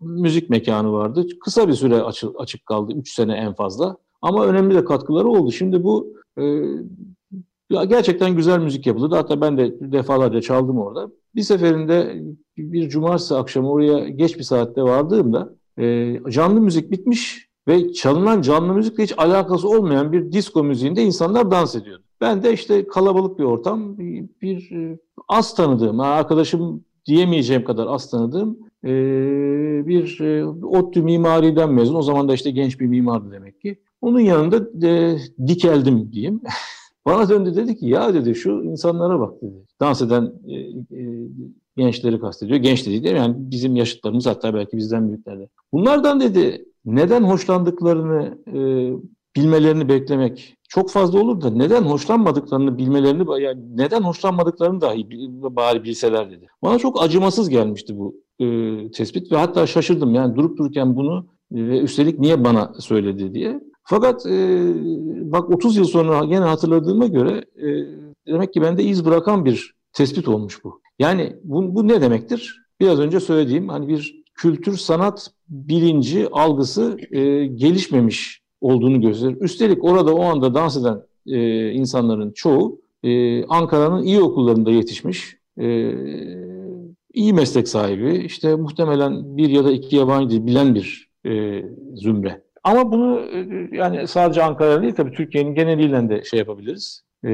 müzik 0.00 0.50
mekanı 0.50 0.92
vardı. 0.92 1.26
Kısa 1.40 1.68
bir 1.68 1.72
süre 1.72 2.02
açı, 2.02 2.28
açık 2.38 2.66
kaldı. 2.66 2.92
3 2.92 3.12
sene 3.14 3.34
en 3.34 3.54
fazla. 3.54 3.96
Ama 4.22 4.46
önemli 4.46 4.74
de 4.74 4.84
katkıları 4.84 5.28
oldu. 5.28 5.52
Şimdi 5.52 5.84
bu 5.84 6.14
e, 6.38 6.44
gerçekten 7.70 8.36
güzel 8.36 8.58
müzik 8.58 8.86
yapıldı. 8.86 9.14
Hatta 9.14 9.40
ben 9.40 9.58
de 9.58 9.92
defalarca 9.92 10.40
çaldım 10.40 10.78
orada. 10.78 11.10
Bir 11.34 11.42
seferinde 11.42 12.22
bir 12.56 12.88
cumartesi 12.88 13.34
akşamı 13.34 13.70
oraya 13.70 14.08
geç 14.08 14.38
bir 14.38 14.42
saatte 14.42 14.82
vardığımda 14.82 15.54
e, 15.78 16.16
canlı 16.30 16.60
müzik 16.60 16.90
bitmiş 16.90 17.48
ve 17.68 17.92
çalınan 17.92 18.42
canlı 18.42 18.74
müzikle 18.74 19.02
hiç 19.02 19.14
alakası 19.18 19.68
olmayan 19.68 20.12
bir 20.12 20.32
disco 20.32 20.64
müziğinde 20.64 21.02
insanlar 21.02 21.50
dans 21.50 21.76
ediyordu. 21.76 22.02
Ben 22.20 22.42
de 22.42 22.52
işte 22.52 22.86
kalabalık 22.86 23.38
bir 23.38 23.44
ortam, 23.44 23.98
bir, 23.98 24.28
bir 24.42 24.70
e, 24.70 24.98
az 25.28 25.54
tanıdığım, 25.54 26.00
arkadaşım 26.00 26.84
diyemeyeceğim 27.06 27.64
kadar 27.64 27.86
az 27.86 28.10
tanıdığım 28.10 28.58
e, 28.86 29.86
bir 29.86 30.20
e, 30.20 30.44
ODTÜ 30.46 31.02
mimariden 31.02 31.72
mezun. 31.72 31.94
O 31.94 32.02
zaman 32.02 32.28
da 32.28 32.34
işte 32.34 32.50
genç 32.50 32.80
bir 32.80 32.86
mimardı 32.86 33.32
demek 33.32 33.60
ki. 33.60 33.80
Onun 34.00 34.20
yanında 34.20 34.86
e, 34.86 35.18
dikeldim 35.46 36.12
diyeyim. 36.12 36.40
Bana 37.06 37.28
döndü 37.28 37.56
dedi 37.56 37.76
ki 37.76 37.86
ya 37.86 38.14
dedi 38.14 38.34
şu 38.34 38.50
insanlara 38.50 39.20
bak 39.20 39.42
dedi. 39.42 39.66
Dans 39.80 40.02
eden 40.02 40.32
e, 40.48 40.54
e, 41.00 41.28
gençleri 41.76 42.20
kastediyor. 42.20 42.58
Genç 42.58 42.86
dedi 42.86 43.04
değil 43.04 43.14
mi? 43.14 43.20
Yani 43.20 43.34
bizim 43.38 43.76
yaşıtlarımız 43.76 44.26
hatta 44.26 44.54
belki 44.54 44.76
bizden 44.76 45.08
büyüklerle. 45.08 45.48
Bunlardan 45.72 46.20
dedi 46.20 46.64
neden 46.84 47.22
hoşlandıklarını 47.22 48.38
e, 48.54 48.60
bilmelerini 49.36 49.88
beklemek 49.88 50.56
çok 50.68 50.90
fazla 50.90 51.20
olur 51.20 51.40
da 51.40 51.50
neden 51.50 51.82
hoşlanmadıklarını 51.82 52.78
bilmelerini 52.78 53.42
yani 53.42 53.60
neden 53.76 54.02
hoşlanmadıklarını 54.02 54.80
dahi 54.80 55.06
bari 55.30 55.84
bilseler 55.84 56.30
dedi. 56.30 56.46
Bana 56.62 56.78
çok 56.78 57.02
acımasız 57.02 57.48
gelmişti 57.48 57.98
bu 57.98 58.14
e, 58.38 58.46
tespit 58.90 59.32
ve 59.32 59.36
hatta 59.36 59.66
şaşırdım 59.66 60.14
yani 60.14 60.36
durup 60.36 60.58
dururken 60.58 60.96
bunu 60.96 61.26
ve 61.52 61.80
üstelik 61.80 62.18
niye 62.18 62.44
bana 62.44 62.72
söyledi 62.78 63.34
diye. 63.34 63.60
Fakat 63.84 64.26
e, 64.26 64.64
bak 65.32 65.50
30 65.50 65.76
yıl 65.76 65.84
sonra 65.84 66.24
gene 66.24 66.44
hatırladığıma 66.44 67.06
göre 67.06 67.44
e, 67.56 67.66
demek 68.26 68.52
ki 68.52 68.62
bende 68.62 68.84
iz 68.84 69.04
bırakan 69.04 69.44
bir 69.44 69.74
tespit 69.92 70.28
olmuş 70.28 70.64
bu. 70.64 70.80
Yani 70.98 71.36
bu, 71.44 71.74
bu 71.74 71.88
ne 71.88 72.00
demektir? 72.00 72.62
Biraz 72.80 72.98
önce 72.98 73.20
söylediğim 73.20 73.68
hani 73.68 73.88
bir 73.88 74.22
kültür 74.34 74.76
sanat 74.76 75.30
bilinci 75.48 76.28
algısı 76.32 76.98
e, 77.10 77.46
gelişmemiş 77.46 78.45
olduğunu 78.66 79.00
gösterir. 79.00 79.36
Üstelik 79.40 79.84
orada 79.84 80.14
o 80.14 80.22
anda 80.22 80.54
dans 80.54 80.76
eden 80.76 81.02
e, 81.26 81.70
insanların 81.70 82.32
çoğu 82.32 82.80
e, 83.02 83.44
Ankara'nın 83.44 84.02
iyi 84.02 84.20
okullarında 84.20 84.70
yetişmiş, 84.70 85.36
e, 85.60 85.92
iyi 87.14 87.32
meslek 87.32 87.68
sahibi, 87.68 88.16
işte 88.26 88.54
muhtemelen 88.54 89.36
bir 89.36 89.48
ya 89.48 89.64
da 89.64 89.72
iki 89.72 89.96
yabancı 89.96 90.30
dil 90.30 90.46
bilen 90.46 90.74
bir 90.74 91.08
e, 91.26 91.64
zümre. 91.94 92.42
Ama 92.64 92.92
bunu 92.92 93.20
e, 93.20 93.68
yani 93.76 94.08
sadece 94.08 94.42
Ankara 94.42 94.82
değil 94.82 94.94
tabii 94.94 95.12
Türkiye'nin 95.12 95.54
geneliyle 95.54 96.08
de 96.08 96.24
şey 96.24 96.38
yapabiliriz, 96.38 97.02
e, 97.24 97.30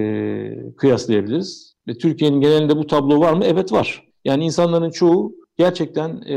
kıyaslayabiliriz. 0.77 1.73
Ve 1.89 1.99
Türkiye'nin 1.99 2.41
genelinde 2.41 2.77
bu 2.77 2.87
tablo 2.87 3.21
var 3.21 3.33
mı? 3.33 3.45
Evet 3.45 3.73
var. 3.73 4.09
Yani 4.25 4.45
insanların 4.45 4.91
çoğu 4.91 5.35
gerçekten 5.57 6.09
e, 6.09 6.37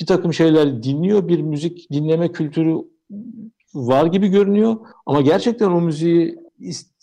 bir 0.00 0.06
takım 0.06 0.32
şeyler 0.32 0.82
dinliyor, 0.82 1.28
bir 1.28 1.40
müzik 1.40 1.90
dinleme 1.92 2.32
kültürü 2.32 2.76
var 3.74 4.06
gibi 4.06 4.28
görünüyor. 4.28 4.76
Ama 5.06 5.20
gerçekten 5.20 5.70
o 5.70 5.80
müziği 5.80 6.38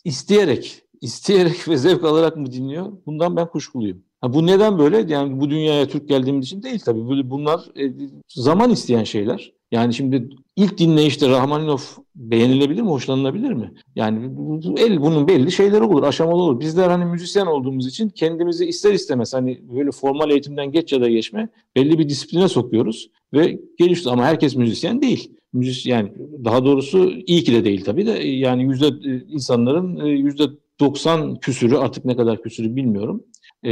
isteyerek, 0.06 0.82
isteyerek 1.02 1.68
ve 1.68 1.78
zevk 1.78 2.04
alarak 2.04 2.38
mı 2.38 2.52
dinliyor? 2.52 2.92
Bundan 3.06 3.36
ben 3.36 3.48
kuşkuluyum. 3.48 4.04
Ha, 4.22 4.34
bu 4.34 4.46
neden 4.46 4.80
böyle? 4.80 5.14
Yani 5.14 5.40
bu 5.40 5.50
dünyaya 5.50 5.88
Türk 5.88 6.10
geldiğimiz 6.10 6.46
için 6.46 6.64
değil 6.64 6.80
tabii. 6.86 7.30
Bunlar 7.30 7.60
e, 7.80 7.94
zaman 8.28 8.70
isteyen 8.70 9.04
şeyler. 9.04 9.54
Yani 9.72 9.94
şimdi 9.94 10.30
ilk 10.56 10.78
dinleyişte 10.78 11.30
Rahmaninov 11.30 11.80
beğenilebilir 12.16 12.82
mi, 12.82 12.90
hoşlanılabilir 12.90 13.54
mi? 13.54 13.74
Yani 13.96 14.32
el 14.78 15.02
bunun 15.02 15.28
belli 15.28 15.52
şeyleri 15.52 15.84
olur, 15.84 16.04
aşamalı 16.04 16.44
olur. 16.44 16.60
Bizler 16.60 16.90
hani 16.90 17.06
müzisyen 17.06 17.46
olduğumuz 17.46 17.88
için 17.88 18.10
kendimizi 18.10 18.66
ister 18.66 18.94
istemez 18.94 19.34
hani 19.34 19.60
böyle 19.76 19.92
formal 19.92 20.32
eğitimden 20.32 20.72
geç 20.72 20.94
ya 20.94 21.02
da 21.02 21.10
geçme 21.10 21.50
belli 21.76 22.00
bir 22.00 22.10
disipline 22.10 22.48
sokuyoruz 22.48 23.10
ve 23.34 23.60
gelişti 23.78 24.10
ama 24.10 24.26
herkes 24.26 24.56
müzisyen 24.56 25.02
değil. 25.02 25.39
Müzis 25.54 25.86
yani 25.86 26.14
daha 26.44 26.66
doğrusu 26.66 27.10
iyi 27.10 27.44
ki 27.44 27.54
de 27.54 27.66
değil 27.66 27.84
tabii 27.84 28.06
de 28.06 28.12
yani 28.28 28.64
yüzde 28.64 28.88
e, 28.88 29.24
insanların 29.28 30.06
e, 30.06 30.10
yüzde 30.10 30.44
90 30.80 31.40
küsürü 31.40 31.78
artık 31.78 32.06
ne 32.06 32.16
kadar 32.16 32.42
küsürü 32.42 32.76
bilmiyorum. 32.76 33.24
E, 33.64 33.72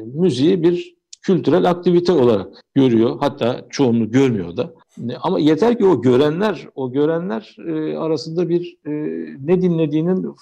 müziği 0.14 0.62
bir 0.62 0.94
kültürel 1.22 1.70
aktivite 1.70 2.12
olarak 2.12 2.48
görüyor. 2.74 3.16
Hatta 3.20 3.66
çoğunluğu 3.70 4.10
görmüyor 4.10 4.56
da. 4.56 4.74
Ama 5.22 5.40
yeter 5.40 5.78
ki 5.78 5.84
o 5.84 6.02
görenler, 6.02 6.68
o 6.74 6.92
görenler 6.92 7.56
e, 7.68 7.96
arasında 7.96 8.48
bir 8.48 8.76
e, 8.86 8.90
ne 9.46 9.62
dinlediğinin 9.62 10.34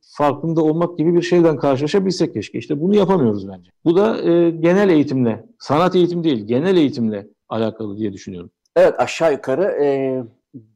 farkında 0.00 0.62
olmak 0.62 0.98
gibi 0.98 1.14
bir 1.14 1.22
şeyden 1.22 1.56
karşılaşabilsek 1.56 2.34
keşke. 2.34 2.58
İşte 2.58 2.80
bunu 2.80 2.96
yapamıyoruz 2.96 3.48
bence. 3.48 3.70
Bu 3.84 3.96
da 3.96 4.22
e, 4.22 4.50
genel 4.50 4.88
eğitimle, 4.88 5.46
sanat 5.58 5.96
eğitim 5.96 6.24
değil, 6.24 6.46
genel 6.46 6.76
eğitimle 6.76 7.26
alakalı 7.48 7.98
diye 7.98 8.12
düşünüyorum. 8.12 8.50
Evet 8.78 9.00
aşağı 9.00 9.32
yukarı 9.32 9.64
e, 9.64 10.22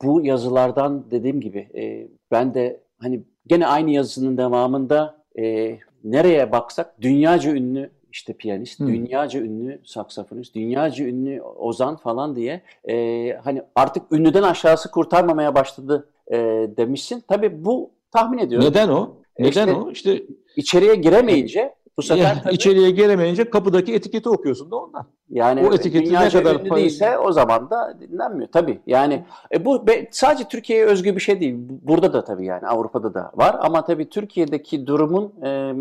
bu 0.02 0.24
yazılardan 0.24 1.10
dediğim 1.10 1.40
gibi 1.40 1.58
e, 1.58 2.08
ben 2.30 2.54
de 2.54 2.80
hani 2.98 3.22
gene 3.46 3.66
aynı 3.66 3.90
yazısının 3.90 4.36
devamında 4.36 5.24
e, 5.38 5.78
nereye 6.04 6.52
baksak 6.52 7.00
dünyaca 7.00 7.52
ünlü 7.52 7.90
işte 8.12 8.32
piyanist, 8.32 8.80
hmm. 8.80 8.88
dünyaca 8.88 9.40
ünlü 9.40 9.80
saksafonist, 9.84 10.54
dünyaca 10.54 11.04
ünlü 11.04 11.42
ozan 11.42 11.96
falan 11.96 12.36
diye 12.36 12.62
e, 12.88 13.32
hani 13.44 13.62
artık 13.74 14.12
ünlüden 14.12 14.42
aşağısı 14.42 14.90
kurtarmamaya 14.90 15.54
başladı 15.54 16.08
e, 16.28 16.36
demişsin. 16.76 17.22
Tabii 17.28 17.64
bu 17.64 17.90
tahmin 18.12 18.38
ediyorum. 18.38 18.68
Neden 18.68 18.88
o? 18.88 19.16
Neden 19.38 19.68
işte, 19.68 19.74
o? 19.74 19.90
İşte 19.90 20.22
içeriye 20.56 20.94
giremeyince 20.94 21.74
bu 21.96 22.02
sefer 22.02 22.22
yani 22.22 22.42
tabii, 22.42 22.54
içeriye 22.54 22.90
giremeyince 22.90 23.50
kapıdaki 23.50 23.94
etiketi 23.94 24.28
okuyorsun 24.28 24.70
da 24.70 24.76
ondan. 24.76 25.06
Yani 25.30 25.66
o 25.66 25.74
etiketi 25.74 26.12
ne 26.12 26.28
kadar 26.28 26.64
değilse 26.64 27.18
o 27.18 27.32
zaman 27.32 27.70
da 27.70 27.98
dinlenmiyor 28.00 28.48
tabii. 28.52 28.80
Yani 28.86 29.24
e, 29.54 29.64
bu 29.64 29.86
be, 29.86 30.08
sadece 30.10 30.48
Türkiye'ye 30.48 30.84
özgü 30.84 31.16
bir 31.16 31.20
şey 31.20 31.40
değil. 31.40 31.54
Burada 31.68 32.12
da 32.12 32.24
tabii 32.24 32.46
yani 32.46 32.66
Avrupa'da 32.66 33.14
da 33.14 33.32
var 33.34 33.56
ama 33.60 33.84
tabii 33.84 34.08
Türkiye'deki 34.08 34.86
durumun 34.86 35.44
e, 35.44 35.72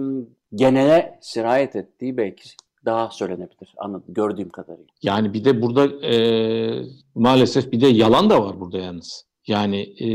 genele 0.56 1.18
sirayet 1.22 1.76
ettiği 1.76 2.18
belki 2.18 2.50
daha 2.86 3.10
söylenebilir 3.10 3.74
anladım 3.78 4.14
gördüğüm 4.14 4.50
kadarıyla. 4.50 4.94
Yani 5.04 5.34
bir 5.34 5.46
de 5.46 5.62
burada 5.62 6.06
e, 6.06 6.16
maalesef 7.16 7.72
bir 7.72 7.82
de 7.82 7.88
yalan 7.88 8.30
da 8.30 8.44
var 8.44 8.60
burada 8.60 8.78
yalnız. 8.78 9.26
Yani 9.48 9.82
e, 9.82 10.08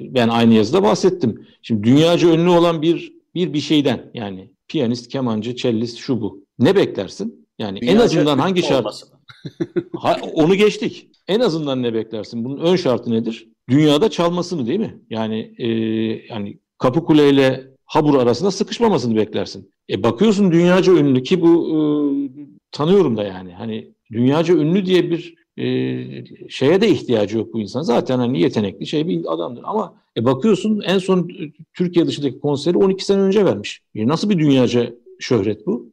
ben 0.00 0.28
aynı 0.28 0.54
yazıda 0.54 0.82
bahsettim. 0.82 1.46
Şimdi 1.62 1.82
dünyaca 1.82 2.28
ünlü 2.28 2.50
olan 2.50 2.82
bir 2.82 3.16
bir 3.34 3.52
bir 3.52 3.60
şeyden 3.60 4.10
yani 4.14 4.55
piyanist, 4.68 5.08
kemancı, 5.08 5.56
cellist 5.56 5.98
şu 5.98 6.20
bu. 6.20 6.44
Ne 6.58 6.76
beklersin? 6.76 7.46
Yani 7.58 7.80
dünyaca 7.80 8.00
en 8.00 8.04
azından 8.04 8.38
hangi 8.38 8.62
şart? 8.62 9.02
ha, 9.98 10.16
onu 10.34 10.54
geçtik. 10.54 11.08
En 11.28 11.40
azından 11.40 11.82
ne 11.82 11.94
beklersin? 11.94 12.44
Bunun 12.44 12.58
ön 12.58 12.76
şartı 12.76 13.10
nedir? 13.10 13.48
Dünyada 13.68 14.10
çalmasını 14.10 14.66
değil 14.66 14.80
mi? 14.80 15.00
Yani 15.10 15.54
e, 15.58 15.68
yani 16.28 16.58
Kapı 16.78 17.04
Kule 17.04 17.30
ile 17.30 17.70
Habur 17.84 18.14
arasında 18.18 18.50
sıkışmamasını 18.50 19.16
beklersin. 19.16 19.70
E 19.90 20.02
bakıyorsun 20.02 20.52
dünyaca 20.52 20.92
ünlü 20.92 21.22
ki 21.22 21.40
bu 21.40 21.68
e, 21.68 21.78
tanıyorum 22.72 23.16
da 23.16 23.24
yani. 23.24 23.52
Hani 23.52 23.94
dünyaca 24.12 24.54
ünlü 24.54 24.86
diye 24.86 25.10
bir 25.10 25.34
e, 25.56 25.64
şeye 26.48 26.80
de 26.80 26.88
ihtiyacı 26.88 27.38
yok 27.38 27.54
bu 27.54 27.60
insan. 27.60 27.82
Zaten 27.82 28.18
hani 28.18 28.40
yetenekli 28.40 28.86
şey 28.86 29.08
bir 29.08 29.34
adamdır. 29.34 29.62
Ama 29.64 29.94
e 30.16 30.24
bakıyorsun 30.24 30.80
en 30.80 30.98
son 30.98 31.30
Türkiye 31.74 32.06
dışındaki 32.06 32.40
konseri 32.40 32.78
12 32.78 33.04
sene 33.04 33.20
önce 33.20 33.44
vermiş. 33.44 33.80
E 33.94 34.08
nasıl 34.08 34.30
bir 34.30 34.38
dünyaca 34.38 34.92
şöhret 35.18 35.66
bu? 35.66 35.90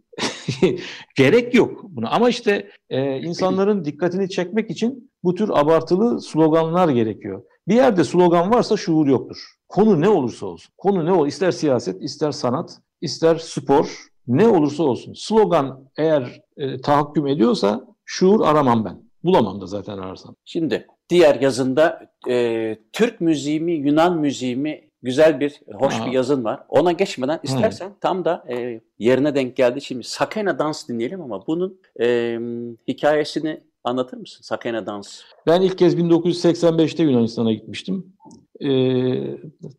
Gerek 1.15 1.53
yok 1.53 1.83
buna. 1.83 2.09
Ama 2.09 2.29
işte 2.29 2.69
e, 2.89 3.19
insanların 3.19 3.85
dikkatini 3.85 4.29
çekmek 4.29 4.69
için 4.69 5.11
bu 5.23 5.35
tür 5.35 5.49
abartılı 5.49 6.21
sloganlar 6.21 6.89
gerekiyor. 6.89 7.43
Bir 7.67 7.75
yerde 7.75 8.03
slogan 8.03 8.51
varsa 8.51 8.77
şuur 8.77 9.07
yoktur. 9.07 9.37
Konu 9.67 10.01
ne 10.01 10.09
olursa 10.09 10.45
olsun. 10.45 10.73
Konu 10.77 11.05
ne 11.05 11.11
olur? 11.11 11.27
İster 11.27 11.51
siyaset, 11.51 12.01
ister 12.01 12.31
sanat, 12.31 12.77
ister 13.01 13.35
spor, 13.35 14.07
ne 14.27 14.47
olursa 14.47 14.83
olsun. 14.83 15.13
Slogan 15.13 15.89
eğer 15.97 16.41
e, 16.57 16.81
tahakküm 16.81 17.27
ediyorsa 17.27 17.87
şuur 18.05 18.41
aramam 18.41 18.85
ben. 18.85 19.03
Bulamam 19.23 19.61
da 19.61 19.65
zaten 19.65 19.97
ararsam. 19.97 20.35
Şimdi 20.45 20.87
diğer 21.09 21.41
yazında 21.41 22.09
e, 22.29 22.77
Türk 22.93 23.21
müziği 23.21 23.59
mi, 23.59 23.71
Yunan 23.73 24.17
müziği 24.17 24.55
mi 24.55 24.89
güzel 25.01 25.39
bir, 25.39 25.61
hoş 25.73 26.01
Aa. 26.01 26.05
bir 26.05 26.11
yazın 26.11 26.43
var. 26.43 26.63
Ona 26.69 26.91
geçmeden 26.91 27.39
istersen 27.43 27.89
Hı. 27.89 27.93
tam 28.01 28.25
da 28.25 28.45
e, 28.49 28.81
yerine 28.99 29.35
denk 29.35 29.55
geldi. 29.55 29.81
Şimdi 29.81 30.03
Sakena 30.03 30.59
dans 30.59 30.89
dinleyelim 30.89 31.21
ama 31.21 31.47
bunun 31.47 31.79
e, 32.01 32.39
hikayesini 32.87 33.63
anlatır 33.83 34.17
mısın? 34.17 34.41
Sakene 34.41 34.85
dans. 34.85 35.21
Ben 35.47 35.61
ilk 35.61 35.77
kez 35.77 35.95
1985'te 35.95 37.03
Yunanistan'a 37.03 37.53
gitmiştim. 37.53 38.13
Ee, 38.61 38.67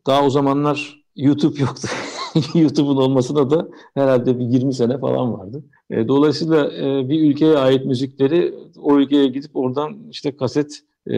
daha 0.07 0.25
o 0.25 0.29
zamanlar 0.29 1.03
YouTube 1.15 1.59
yoktu. 1.59 1.87
YouTube'un 2.53 2.97
olmasına 2.97 3.49
da 3.49 3.67
herhalde 3.93 4.39
bir 4.39 4.45
20 4.45 4.73
sene 4.73 4.97
falan 4.97 5.33
vardı. 5.33 5.63
E, 5.89 6.07
dolayısıyla 6.07 6.73
e, 6.73 7.09
bir 7.09 7.29
ülkeye 7.29 7.57
ait 7.57 7.85
müzikleri 7.85 8.53
o 8.81 8.97
ülkeye 8.97 9.27
gidip 9.27 9.55
oradan 9.55 9.97
işte 10.11 10.37
kaset, 10.37 10.81
e, 11.07 11.15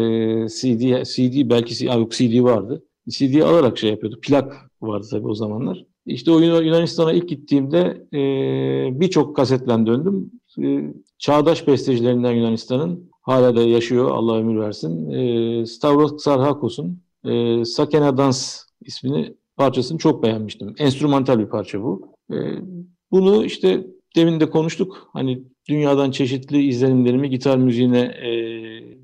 CD, 0.47 1.03
CD 1.03 1.49
belki 1.49 1.85
yok 1.85 2.11
CD 2.11 2.43
vardı. 2.43 2.83
CD 3.09 3.41
alarak 3.41 3.77
şey 3.77 3.89
yapıyordu. 3.89 4.19
Plak 4.21 4.53
vardı 4.81 5.07
tabii 5.11 5.27
o 5.27 5.35
zamanlar. 5.35 5.85
İşte 6.05 6.31
o 6.31 6.39
Yunanistan'a 6.39 7.13
ilk 7.13 7.29
gittiğimde 7.29 8.07
e, 8.13 8.19
birçok 8.99 9.35
kasetle 9.35 9.85
döndüm. 9.85 10.31
E, 10.63 10.93
çağdaş 11.17 11.67
bestecilerinden 11.67 12.31
Yunanistan'ın 12.31 13.09
hala 13.21 13.55
da 13.55 13.61
yaşıyor 13.61 14.11
Allah 14.11 14.37
ömür 14.37 14.59
versin. 14.59 15.11
E, 15.11 15.65
Stavros 15.65 16.23
Sarhakos'un 16.23 17.01
e, 17.25 17.65
Sakena 17.65 18.17
Dans 18.17 18.63
ismini 18.81 19.35
parçasını 19.57 19.97
çok 19.97 20.23
beğenmiştim. 20.23 20.75
Enstrümantal 20.77 21.39
bir 21.39 21.49
parça 21.49 21.81
bu. 21.81 22.13
E, 22.31 22.35
bunu 23.11 23.45
işte 23.45 23.87
demin 24.15 24.39
de 24.39 24.49
konuştuk. 24.49 25.09
Hani 25.13 25.43
dünyadan 25.69 26.11
çeşitli 26.11 26.67
izlenimlerimi 26.67 27.29
gitar 27.29 27.57
müziğine 27.57 27.99
e, 27.99 28.29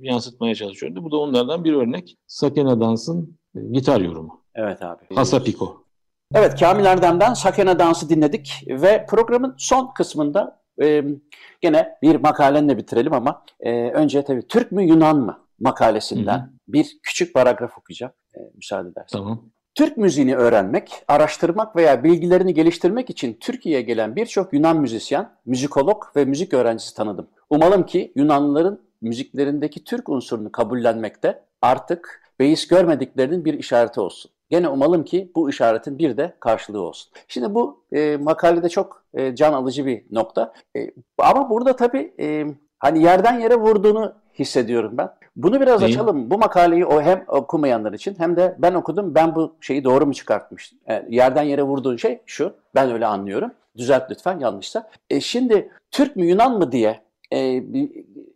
yansıtmaya 0.02 0.56
çalışıyorum. 0.56 1.04
Bu 1.04 1.12
da 1.12 1.18
onlardan 1.18 1.64
bir 1.64 1.74
örnek. 1.74 2.16
Sakena 2.28 2.82
Dans'ın 2.82 3.38
e, 3.56 3.60
gitar 3.72 4.02
yorumu. 4.02 4.44
Evet 4.56 4.82
abi. 4.82 5.16
Hasapiko. 5.16 5.84
Evet 6.36 6.60
Kamil 6.60 6.86
Erdem'den 6.86 7.34
Sakena 7.34 7.80
Dans'ı 7.80 8.10
dinledik 8.10 8.64
ve 8.68 9.06
programın 9.10 9.56
son 9.58 9.94
kısmında 9.94 10.62
e, 10.82 11.04
gene 11.62 11.98
bir 12.02 12.16
makalenle 12.16 12.78
bitirelim 12.78 13.14
ama 13.14 13.46
e, 13.60 13.72
önce 13.90 14.24
tabii 14.24 14.48
Türk 14.48 14.72
mü 14.72 14.84
Yunan 14.84 15.18
mı 15.18 15.48
makalesinden 15.60 16.40
Hı-hı. 16.40 16.50
bir 16.68 16.98
küçük 17.04 17.34
paragraf 17.34 17.78
okuyacağım 17.78 18.14
e, 18.36 18.40
müsaade 18.56 18.90
edersen. 18.90 19.20
Tamam. 19.20 19.50
Türk 19.76 19.98
müziğini 19.98 20.36
öğrenmek, 20.36 21.04
araştırmak 21.08 21.76
veya 21.76 22.04
bilgilerini 22.04 22.54
geliştirmek 22.54 23.10
için 23.10 23.38
Türkiye'ye 23.40 23.82
gelen 23.82 24.16
birçok 24.16 24.54
Yunan 24.54 24.78
müzisyen, 24.78 25.30
müzikolog 25.46 26.04
ve 26.16 26.26
müzik 26.26 26.54
öğrencisi 26.54 26.96
tanıdım. 26.96 27.28
Umalım 27.50 27.86
ki 27.86 28.12
Yunanlıların 28.16 28.80
müziklerindeki 29.02 29.84
Türk 29.84 30.10
unsurunu 30.10 30.52
kabullenmekte 30.52 31.44
artık 31.62 32.22
beis 32.40 32.68
görmediklerinin 32.68 33.46
bir 33.46 33.54
işareti 33.54 34.00
olsun. 34.00 34.32
Gene 34.50 34.70
umalım 34.70 35.04
ki 35.04 35.32
bu 35.36 35.50
işaretin 35.50 35.98
bir 35.98 36.18
de 36.18 36.34
karşılığı 36.40 36.82
olsun. 36.82 37.12
Şimdi 37.28 37.54
bu 37.54 37.84
e, 37.92 38.18
makalede 38.18 38.70
çok 38.70 39.04
e, 39.14 39.36
can 39.36 39.54
alıcı 39.54 39.86
bir 39.86 40.04
nokta. 40.12 40.54
E, 40.78 40.92
ama 41.18 41.50
burada 41.50 41.76
tabii 41.76 42.14
e, 42.20 42.46
hani 42.84 43.04
yerden 43.04 43.40
yere 43.40 43.56
vurduğunu 43.56 44.14
hissediyorum 44.40 44.92
ben. 44.98 45.10
Bunu 45.36 45.62
biraz 45.62 45.82
Değil. 45.82 45.94
açalım. 45.94 46.30
Bu 46.30 46.38
makaleyi 46.38 46.86
o 46.86 47.02
hem 47.02 47.24
okumayanlar 47.28 47.94
için 47.94 48.16
hem 48.18 48.36
de 48.36 48.56
ben 48.60 48.74
okudum. 48.74 49.16
Ben 49.16 49.36
bu 49.36 49.56
şeyi 49.62 49.84
doğru 49.84 50.06
mu 50.06 50.14
çıkartmıştım? 50.14 50.80
Yani 50.88 51.06
e, 51.10 51.16
yerden 51.16 51.44
yere 51.44 51.64
vurduğun 51.64 51.98
şey 51.98 52.22
şu. 52.26 52.54
Ben 52.76 52.92
öyle 52.92 53.06
anlıyorum. 53.06 53.52
Düzelt 53.78 54.12
lütfen 54.12 54.40
yanlışsa. 54.40 54.90
E 55.10 55.22
şimdi 55.22 55.70
Türk 55.92 56.16
mü 56.16 56.26
Yunan 56.26 56.58
mı 56.58 56.72
diye 56.72 57.02
e, 57.34 57.64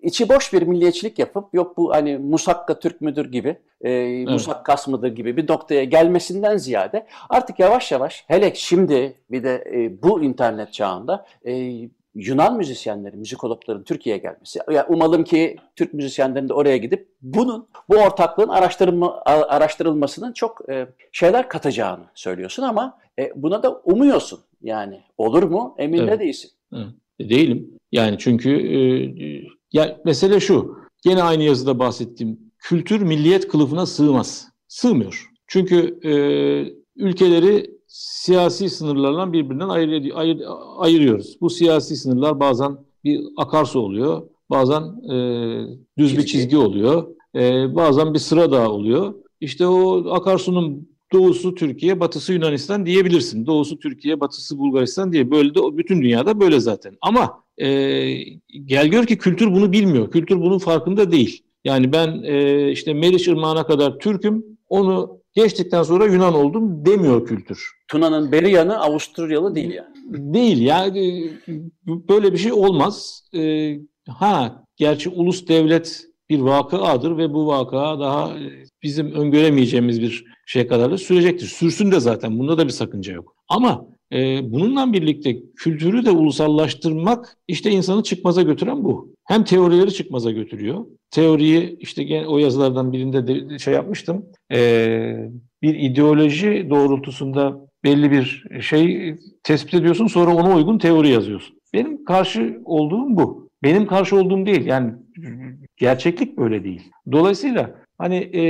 içi 0.02 0.30
boş 0.30 0.54
bir 0.54 0.62
milliyetçilik 0.62 1.20
yapıp 1.20 1.54
yok 1.54 1.78
bu 1.78 1.94
hani 1.94 2.18
Musakka 2.18 2.80
Türk 2.80 3.02
müdür 3.02 3.32
gibi, 3.32 3.58
e, 3.82 3.92
evet. 3.92 4.30
Musakkas 4.30 4.88
mıdır 4.88 5.08
gibi 5.08 5.38
bir 5.38 5.50
noktaya 5.50 5.84
gelmesinden 5.84 6.58
ziyade 6.58 7.08
artık 7.30 7.60
yavaş 7.60 7.92
yavaş 7.92 8.26
hele 8.28 8.56
şimdi 8.56 9.14
bir 9.32 9.44
de 9.44 9.64
e, 9.74 10.04
bu 10.04 10.24
internet 10.24 10.74
çağında 10.74 11.26
e, 11.46 11.72
Yunan 12.18 12.58
müzisyenlerin, 12.58 13.20
müzikologların 13.20 13.84
Türkiye'ye 13.84 14.22
gelmesi. 14.22 14.60
Yani 14.72 14.86
umalım 14.90 15.24
ki 15.24 15.56
Türk 15.76 15.94
müzisyenlerin 15.94 16.50
de 16.50 16.54
oraya 16.54 16.78
gidip 16.78 17.10
bunun, 17.22 17.68
bu 17.90 17.96
ortaklığın 17.96 18.50
araştırılma, 18.50 19.22
araştırılmasının 19.26 20.34
çok 20.34 20.70
e, 20.70 20.88
şeyler 21.12 21.50
katacağını 21.50 22.04
söylüyorsun 22.16 22.64
ama 22.64 23.00
e, 23.20 23.32
buna 23.36 23.64
da 23.64 23.82
umuyorsun. 23.84 24.40
Yani 24.62 25.02
olur 25.18 25.44
mu 25.44 25.76
emin 25.78 26.00
evet. 26.00 26.12
de 26.12 26.20
değilsin. 26.20 26.52
Evet. 26.74 26.88
Değilim. 27.20 27.78
Yani 27.92 28.18
çünkü 28.20 28.50
e, 28.50 28.80
ya 29.74 29.98
mesele 30.06 30.40
şu. 30.40 30.78
Gene 31.04 31.24
aynı 31.24 31.44
yazıda 31.44 31.80
bahsettiğim 31.80 32.40
kültür 32.60 33.02
milliyet 33.02 33.48
kılıfına 33.48 33.86
sığmaz. 33.86 34.48
Sığmıyor. 34.68 35.30
Çünkü 35.48 36.00
e, 36.04 36.12
ülkeleri 36.96 37.77
siyasi 37.88 38.70
sınırlarla 38.70 39.34
birbirinden 39.34 39.70
ayır, 39.70 40.12
ayır, 40.16 40.42
ayırıyoruz. 40.78 41.38
Bu 41.42 41.50
siyasi 41.50 41.96
sınırlar 41.96 42.40
bazen 42.40 42.78
bir 43.04 43.22
akarsu 43.38 43.80
oluyor, 43.80 44.24
bazen 44.50 44.82
e, 44.82 45.16
düz 45.98 46.10
çizgi. 46.10 46.18
bir 46.18 46.26
çizgi 46.26 46.58
oluyor, 46.58 47.08
e, 47.36 47.76
bazen 47.76 48.14
bir 48.14 48.20
sıra 48.20 48.52
daha 48.52 48.72
oluyor. 48.72 49.14
İşte 49.42 49.68
o 49.68 50.10
akarsunun 50.10 50.90
doğusu 51.14 51.56
Türkiye, 51.56 52.00
batısı 52.00 52.34
Yunanistan 52.34 52.86
diyebilirsin. 52.86 53.46
Doğusu 53.46 53.80
Türkiye, 53.80 54.20
batısı 54.20 54.58
Bulgaristan 54.58 55.14
diye. 55.14 55.32
Böyle 55.32 55.56
de 55.56 55.78
bütün 55.78 56.02
dünyada 56.02 56.40
böyle 56.40 56.60
zaten. 56.60 56.98
Ama 57.02 57.44
e, 57.58 57.68
gel 58.66 58.88
gör 58.88 59.06
ki 59.06 59.18
kültür 59.18 59.54
bunu 59.54 59.72
bilmiyor. 59.72 60.12
Kültür 60.12 60.42
bunun 60.42 60.58
farkında 60.58 61.12
değil. 61.12 61.44
Yani 61.64 61.92
ben 61.92 62.24
e, 62.24 62.72
işte 62.72 62.94
Meriç 62.94 63.28
Irmağı'na 63.28 63.66
kadar 63.68 64.00
Türk'üm, 64.00 64.46
onu 64.70 65.20
geçtikten 65.38 65.84
sonra 65.84 66.06
Yunan 66.06 66.34
oldum 66.34 66.86
demiyor 66.86 67.26
kültür. 67.26 67.72
Tuna'nın 67.88 68.32
beri 68.32 68.52
yanı 68.52 68.80
Avusturyalı 68.80 69.56
değil 69.56 69.72
yani. 69.72 69.96
Değil 70.34 70.62
yani 70.62 71.32
böyle 71.88 72.34
bir 72.34 72.38
şey 72.38 72.54
olmaz. 72.54 73.24
E, 73.36 73.74
ha 74.10 74.64
gerçi 74.76 75.10
ulus 75.10 75.48
devlet 75.48 76.04
bir 76.30 76.40
vakıadır 76.40 77.18
ve 77.18 77.34
bu 77.34 77.48
vaka 77.48 78.00
daha 78.00 78.34
bizim 78.84 79.12
öngöremeyeceğimiz 79.12 80.02
bir 80.02 80.26
şey 80.46 80.68
kadar 80.68 80.92
da 80.92 80.98
sürecektir. 80.98 81.48
Sürsün 81.48 81.92
de 81.92 82.00
zaten 82.00 82.40
bunda 82.40 82.58
da 82.58 82.66
bir 82.66 82.72
sakınca 82.72 83.14
yok. 83.14 83.36
Ama 83.50 83.86
e, 84.14 84.52
bununla 84.52 84.94
birlikte 84.94 85.38
kültürü 85.56 86.06
de 86.06 86.12
ulusallaştırmak 86.12 87.38
işte 87.48 87.72
insanı 87.72 88.04
çıkmaza 88.04 88.42
götüren 88.42 88.84
bu. 88.84 89.14
Hem 89.26 89.44
teorileri 89.44 89.94
çıkmaza 89.94 90.32
götürüyor. 90.32 90.86
Teoriyi 91.12 91.78
işte 91.80 92.28
o 92.28 92.38
yazılardan 92.38 92.94
birinde 92.94 93.28
de 93.28 93.60
şey 93.60 93.74
yapmıştım. 93.74 94.26
E, 94.54 95.30
bir 95.62 95.76
ideoloji 95.76 96.68
doğrultusunda 96.70 97.68
belli 97.84 98.12
bir 98.12 98.44
şey 98.62 99.16
tespit 99.44 99.74
ediyorsun 99.74 100.08
sonra 100.08 100.36
ona 100.36 100.56
uygun 100.56 100.78
teori 100.78 101.10
yazıyorsun. 101.10 101.56
Benim 101.74 102.06
karşı 102.06 102.62
olduğum 102.66 103.18
bu. 103.18 103.50
Benim 103.64 103.88
karşı 103.88 104.16
olduğum 104.16 104.46
değil. 104.46 104.66
Yani 104.66 104.94
gerçeklik 105.78 106.38
böyle 106.38 106.64
değil. 106.64 106.92
Dolayısıyla 107.12 107.76
hani 107.98 108.16
e, 108.16 108.42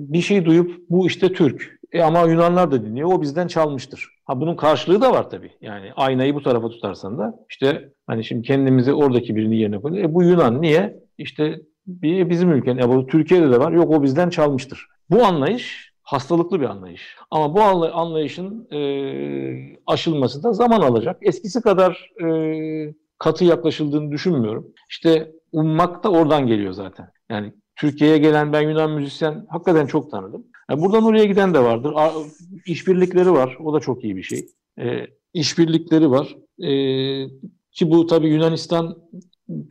bir 0.00 0.20
şey 0.20 0.44
duyup 0.44 0.84
bu 0.90 1.06
işte 1.06 1.32
Türk. 1.32 1.78
E 1.92 2.02
ama 2.02 2.20
Yunanlar 2.20 2.70
da 2.70 2.84
dinliyor. 2.84 3.12
O 3.12 3.22
bizden 3.22 3.46
çalmıştır. 3.46 4.17
Ha 4.28 4.40
bunun 4.40 4.56
karşılığı 4.56 5.00
da 5.00 5.12
var 5.12 5.30
tabii. 5.30 5.50
Yani 5.60 5.92
aynayı 5.96 6.34
bu 6.34 6.42
tarafa 6.42 6.68
tutarsan 6.68 7.18
da 7.18 7.34
işte 7.50 7.92
hani 8.06 8.24
şimdi 8.24 8.42
kendimizi 8.42 8.92
oradaki 8.92 9.36
birini 9.36 9.56
yerine 9.56 9.80
koyuyoruz. 9.80 10.10
E 10.10 10.14
bu 10.14 10.22
Yunan 10.22 10.62
niye? 10.62 11.00
İşte 11.18 11.60
bir 11.86 12.30
bizim 12.30 12.52
ülken. 12.52 12.78
E 12.78 12.88
bu 12.88 13.06
Türkiye'de 13.06 13.50
de 13.50 13.60
var. 13.60 13.72
Yok 13.72 13.90
o 13.90 14.02
bizden 14.02 14.30
çalmıştır. 14.30 14.86
Bu 15.10 15.24
anlayış 15.24 15.92
hastalıklı 16.02 16.60
bir 16.60 16.66
anlayış. 16.66 17.16
Ama 17.30 17.54
bu 17.54 17.62
anlayışın 17.62 18.68
e, 18.72 18.80
aşılması 19.86 20.42
da 20.42 20.52
zaman 20.52 20.80
alacak. 20.80 21.16
Eskisi 21.22 21.60
kadar 21.60 22.10
e, 22.24 22.94
katı 23.18 23.44
yaklaşıldığını 23.44 24.10
düşünmüyorum. 24.10 24.66
İşte 24.90 25.32
ummak 25.52 26.04
da 26.04 26.10
oradan 26.10 26.46
geliyor 26.46 26.72
zaten. 26.72 27.10
Yani 27.30 27.52
Türkiye'ye 27.76 28.18
gelen 28.18 28.52
ben 28.52 28.60
Yunan 28.60 28.90
müzisyen 28.90 29.46
hakikaten 29.48 29.86
çok 29.86 30.10
tanıdım. 30.10 30.46
Yani 30.70 30.82
buradan 30.82 31.04
oraya 31.04 31.24
giden 31.24 31.54
de 31.54 31.58
vardır. 31.58 31.94
İşbirlikleri 32.66 33.32
var. 33.32 33.56
O 33.64 33.74
da 33.74 33.80
çok 33.80 34.04
iyi 34.04 34.16
bir 34.16 34.22
şey. 34.22 34.46
E, 34.78 35.06
işbirlikleri 35.34 36.10
var. 36.10 36.36
E, 36.62 36.70
ki 37.72 37.90
bu 37.90 38.06
tabii 38.06 38.28
Yunanistan 38.28 38.98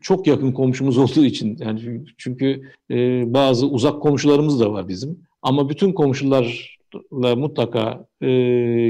çok 0.02 0.28
yakın 0.28 0.52
komşumuz 0.52 0.98
olduğu 1.04 1.26
için 1.26 1.58
yani 1.60 2.04
çünkü 2.18 2.62
e, 2.92 3.24
bazı 3.34 3.68
uzak 3.68 4.02
komşularımız 4.02 4.60
da 4.60 4.74
var 4.74 4.88
bizim. 4.88 5.28
Ama 5.42 5.70
bütün 5.70 5.94
komşularla 5.94 7.36
mutlaka 7.36 8.08
e, 8.22 8.28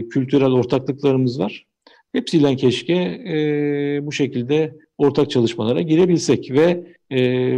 kültürel 0.10 0.52
ortaklıklarımız 0.52 1.40
var. 1.40 1.66
Hepsiyle 2.12 2.56
keşke 2.56 2.94
e, 2.94 3.36
bu 4.06 4.12
şekilde 4.12 4.76
ortak 4.98 5.32
çalışmalara 5.32 5.82
girebilsek 5.82 6.52
ve 6.52 6.94
e, 7.12 7.52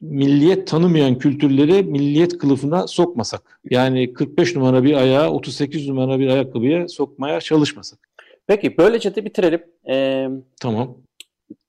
milliyet 0.00 0.66
tanımayan 0.66 1.18
kültürleri 1.18 1.82
milliyet 1.82 2.38
kılıfına 2.38 2.86
sokmasak. 2.86 3.60
Yani 3.70 4.12
45 4.12 4.56
numara 4.56 4.84
bir 4.84 4.94
ayağı 4.94 5.30
38 5.30 5.88
numara 5.88 6.18
bir 6.18 6.28
ayakkabıya 6.28 6.88
sokmaya 6.88 7.40
çalışmasak. 7.40 7.98
Peki 8.46 8.78
böylece 8.78 9.14
de 9.14 9.24
bitirelim. 9.24 9.62
Ee, 9.88 10.28
tamam. 10.60 10.96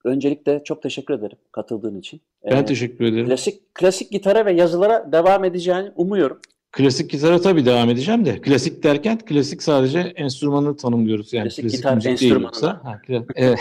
Öncelikle 0.04 0.64
çok 0.64 0.82
teşekkür 0.82 1.14
ederim 1.14 1.38
katıldığın 1.52 2.00
için. 2.00 2.22
Ben 2.52 2.64
ee, 2.64 2.66
teşekkür 2.66 3.06
ederim. 3.06 3.28
Klasik 3.28 3.76
klasik 3.76 4.12
gitara 4.12 4.46
ve 4.46 4.52
yazılara 4.52 5.12
devam 5.12 5.44
edeceğini 5.44 5.92
umuyorum. 5.96 6.40
Klasik 6.72 7.10
gitara 7.10 7.42
tabii 7.42 7.66
devam 7.66 7.90
edeceğim 7.90 8.26
de. 8.26 8.42
Klasik 8.42 8.84
derken 8.84 9.18
klasik 9.18 9.64
sadece 9.64 10.00
enstrümanını 10.00 10.78
tanımlıyoruz. 10.78 11.34
Yani 11.34 11.44
klasik, 11.44 11.64
klasik 11.64 11.78
gitar 11.78 11.96
müzik 11.96 12.12
enstrümanı. 12.12 12.80
Ha, 12.84 13.02
evet. 13.36 13.60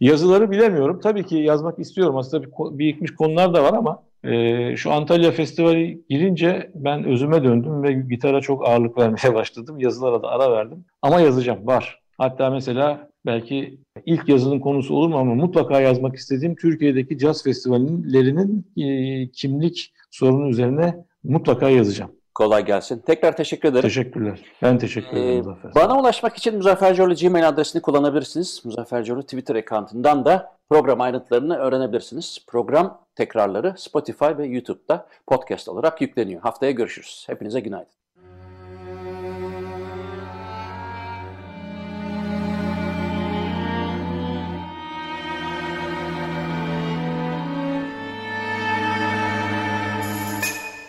Yazıları 0.00 0.50
bilemiyorum. 0.50 1.00
Tabii 1.02 1.26
ki 1.26 1.36
yazmak 1.36 1.78
istiyorum. 1.78 2.16
Aslında 2.16 2.42
bir, 2.46 2.78
birikmiş 2.78 3.14
konular 3.14 3.54
da 3.54 3.62
var 3.62 3.72
ama 3.72 4.02
e, 4.24 4.76
şu 4.76 4.92
Antalya 4.92 5.30
Festivali 5.30 6.02
girince 6.08 6.70
ben 6.74 7.04
özüme 7.04 7.44
döndüm 7.44 7.82
ve 7.82 7.92
gitara 7.92 8.40
çok 8.40 8.68
ağırlık 8.68 8.98
vermeye 8.98 9.34
başladım. 9.34 9.80
Yazılara 9.80 10.22
da 10.22 10.28
ara 10.28 10.52
verdim. 10.52 10.84
Ama 11.02 11.20
yazacağım. 11.20 11.66
Var. 11.66 12.00
Hatta 12.18 12.50
mesela 12.50 13.10
belki 13.26 13.78
ilk 14.06 14.28
yazının 14.28 14.60
konusu 14.60 14.94
olur 14.94 15.08
mu 15.08 15.16
ama 15.16 15.34
mutlaka 15.34 15.80
yazmak 15.80 16.16
istediğim 16.16 16.56
Türkiye'deki 16.56 17.18
caz 17.18 17.44
festivallerinin 17.44 18.66
e, 18.76 19.30
kimlik 19.30 19.92
sorunu 20.10 20.48
üzerine 20.48 20.94
mutlaka 21.28 21.68
yazacağım. 21.68 22.10
Kolay 22.34 22.64
gelsin. 22.64 23.02
Tekrar 23.06 23.36
teşekkür 23.36 23.68
ederim. 23.68 23.82
Teşekkürler. 23.82 24.40
Ben 24.62 24.78
teşekkür 24.78 25.16
ederim 25.16 25.28
ee, 25.28 25.36
Muzaffer. 25.36 25.74
Bana 25.74 26.00
ulaşmak 26.00 26.36
için 26.36 26.56
Muzaffer 26.56 26.94
Coğlu 26.94 27.14
Gmail 27.14 27.48
adresini 27.48 27.82
kullanabilirsiniz. 27.82 28.62
Muzaffer 28.64 29.04
Twitter 29.04 29.54
account'undan 29.54 30.24
da 30.24 30.58
program 30.70 31.00
ayrıntılarını 31.00 31.56
öğrenebilirsiniz. 31.56 32.38
Program 32.46 33.00
tekrarları 33.14 33.74
Spotify 33.76 34.38
ve 34.38 34.46
YouTube'da 34.46 35.06
podcast 35.26 35.68
olarak 35.68 36.00
yükleniyor. 36.00 36.40
Haftaya 36.40 36.72
görüşürüz. 36.72 37.24
Hepinize 37.28 37.60
günaydın. 37.60 37.97